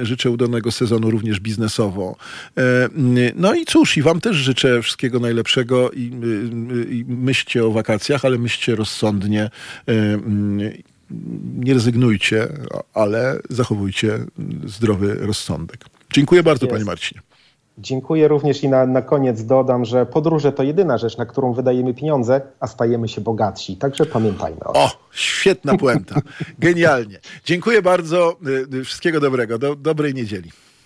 y, 0.00 0.06
życzę 0.06 0.30
udanego 0.30 0.72
sezonu 0.72 1.10
również 1.10 1.40
biznesowo. 1.40 2.16
Y, 2.58 2.62
mm, 2.62 3.32
No 3.36 3.54
i 3.54 3.64
cóż, 3.64 3.96
i 3.96 4.02
wam 4.02 4.20
też 4.20 4.36
życzę 4.36 4.82
wszystkiego 4.82 5.20
najlepszego 5.20 5.90
i, 5.90 6.10
y, 6.24 6.76
y, 6.76 6.94
i 6.94 7.04
myślcie 7.08 7.64
o 7.64 7.70
wakacjach, 7.70 8.24
ale 8.24 8.38
myślcie 8.38 8.74
rozsądnie. 8.74 9.50
Mm, 9.86 10.72
nie 11.56 11.74
rezygnujcie, 11.74 12.48
ale 12.94 13.40
zachowujcie 13.50 14.18
zdrowy 14.64 15.14
rozsądek. 15.14 15.84
Dziękuję 16.12 16.42
bardzo, 16.42 16.66
Jest. 16.66 16.72
panie 16.72 16.84
Marcinie. 16.84 17.20
Dziękuję 17.78 18.28
również 18.28 18.62
i 18.62 18.68
na, 18.68 18.86
na 18.86 19.02
koniec 19.02 19.44
dodam, 19.44 19.84
że 19.84 20.06
podróże 20.06 20.52
to 20.52 20.62
jedyna 20.62 20.98
rzecz, 20.98 21.18
na 21.18 21.26
którą 21.26 21.52
wydajemy 21.52 21.94
pieniądze, 21.94 22.40
a 22.60 22.66
stajemy 22.66 23.08
się 23.08 23.20
bogatsi. 23.20 23.76
Także 23.76 24.06
pamiętajmy 24.06 24.60
o 24.60 24.72
tym. 24.72 24.82
O, 24.82 24.90
świetna 25.10 25.76
puenta. 25.76 26.20
Genialnie. 26.58 27.18
Dziękuję 27.44 27.82
bardzo. 27.82 28.36
Y, 28.46 28.76
y, 28.76 28.84
Wszystkiego 28.84 29.20
dobrego. 29.20 29.58
Do, 29.58 29.76
dobrej 29.76 30.14
niedzieli. 30.14 30.50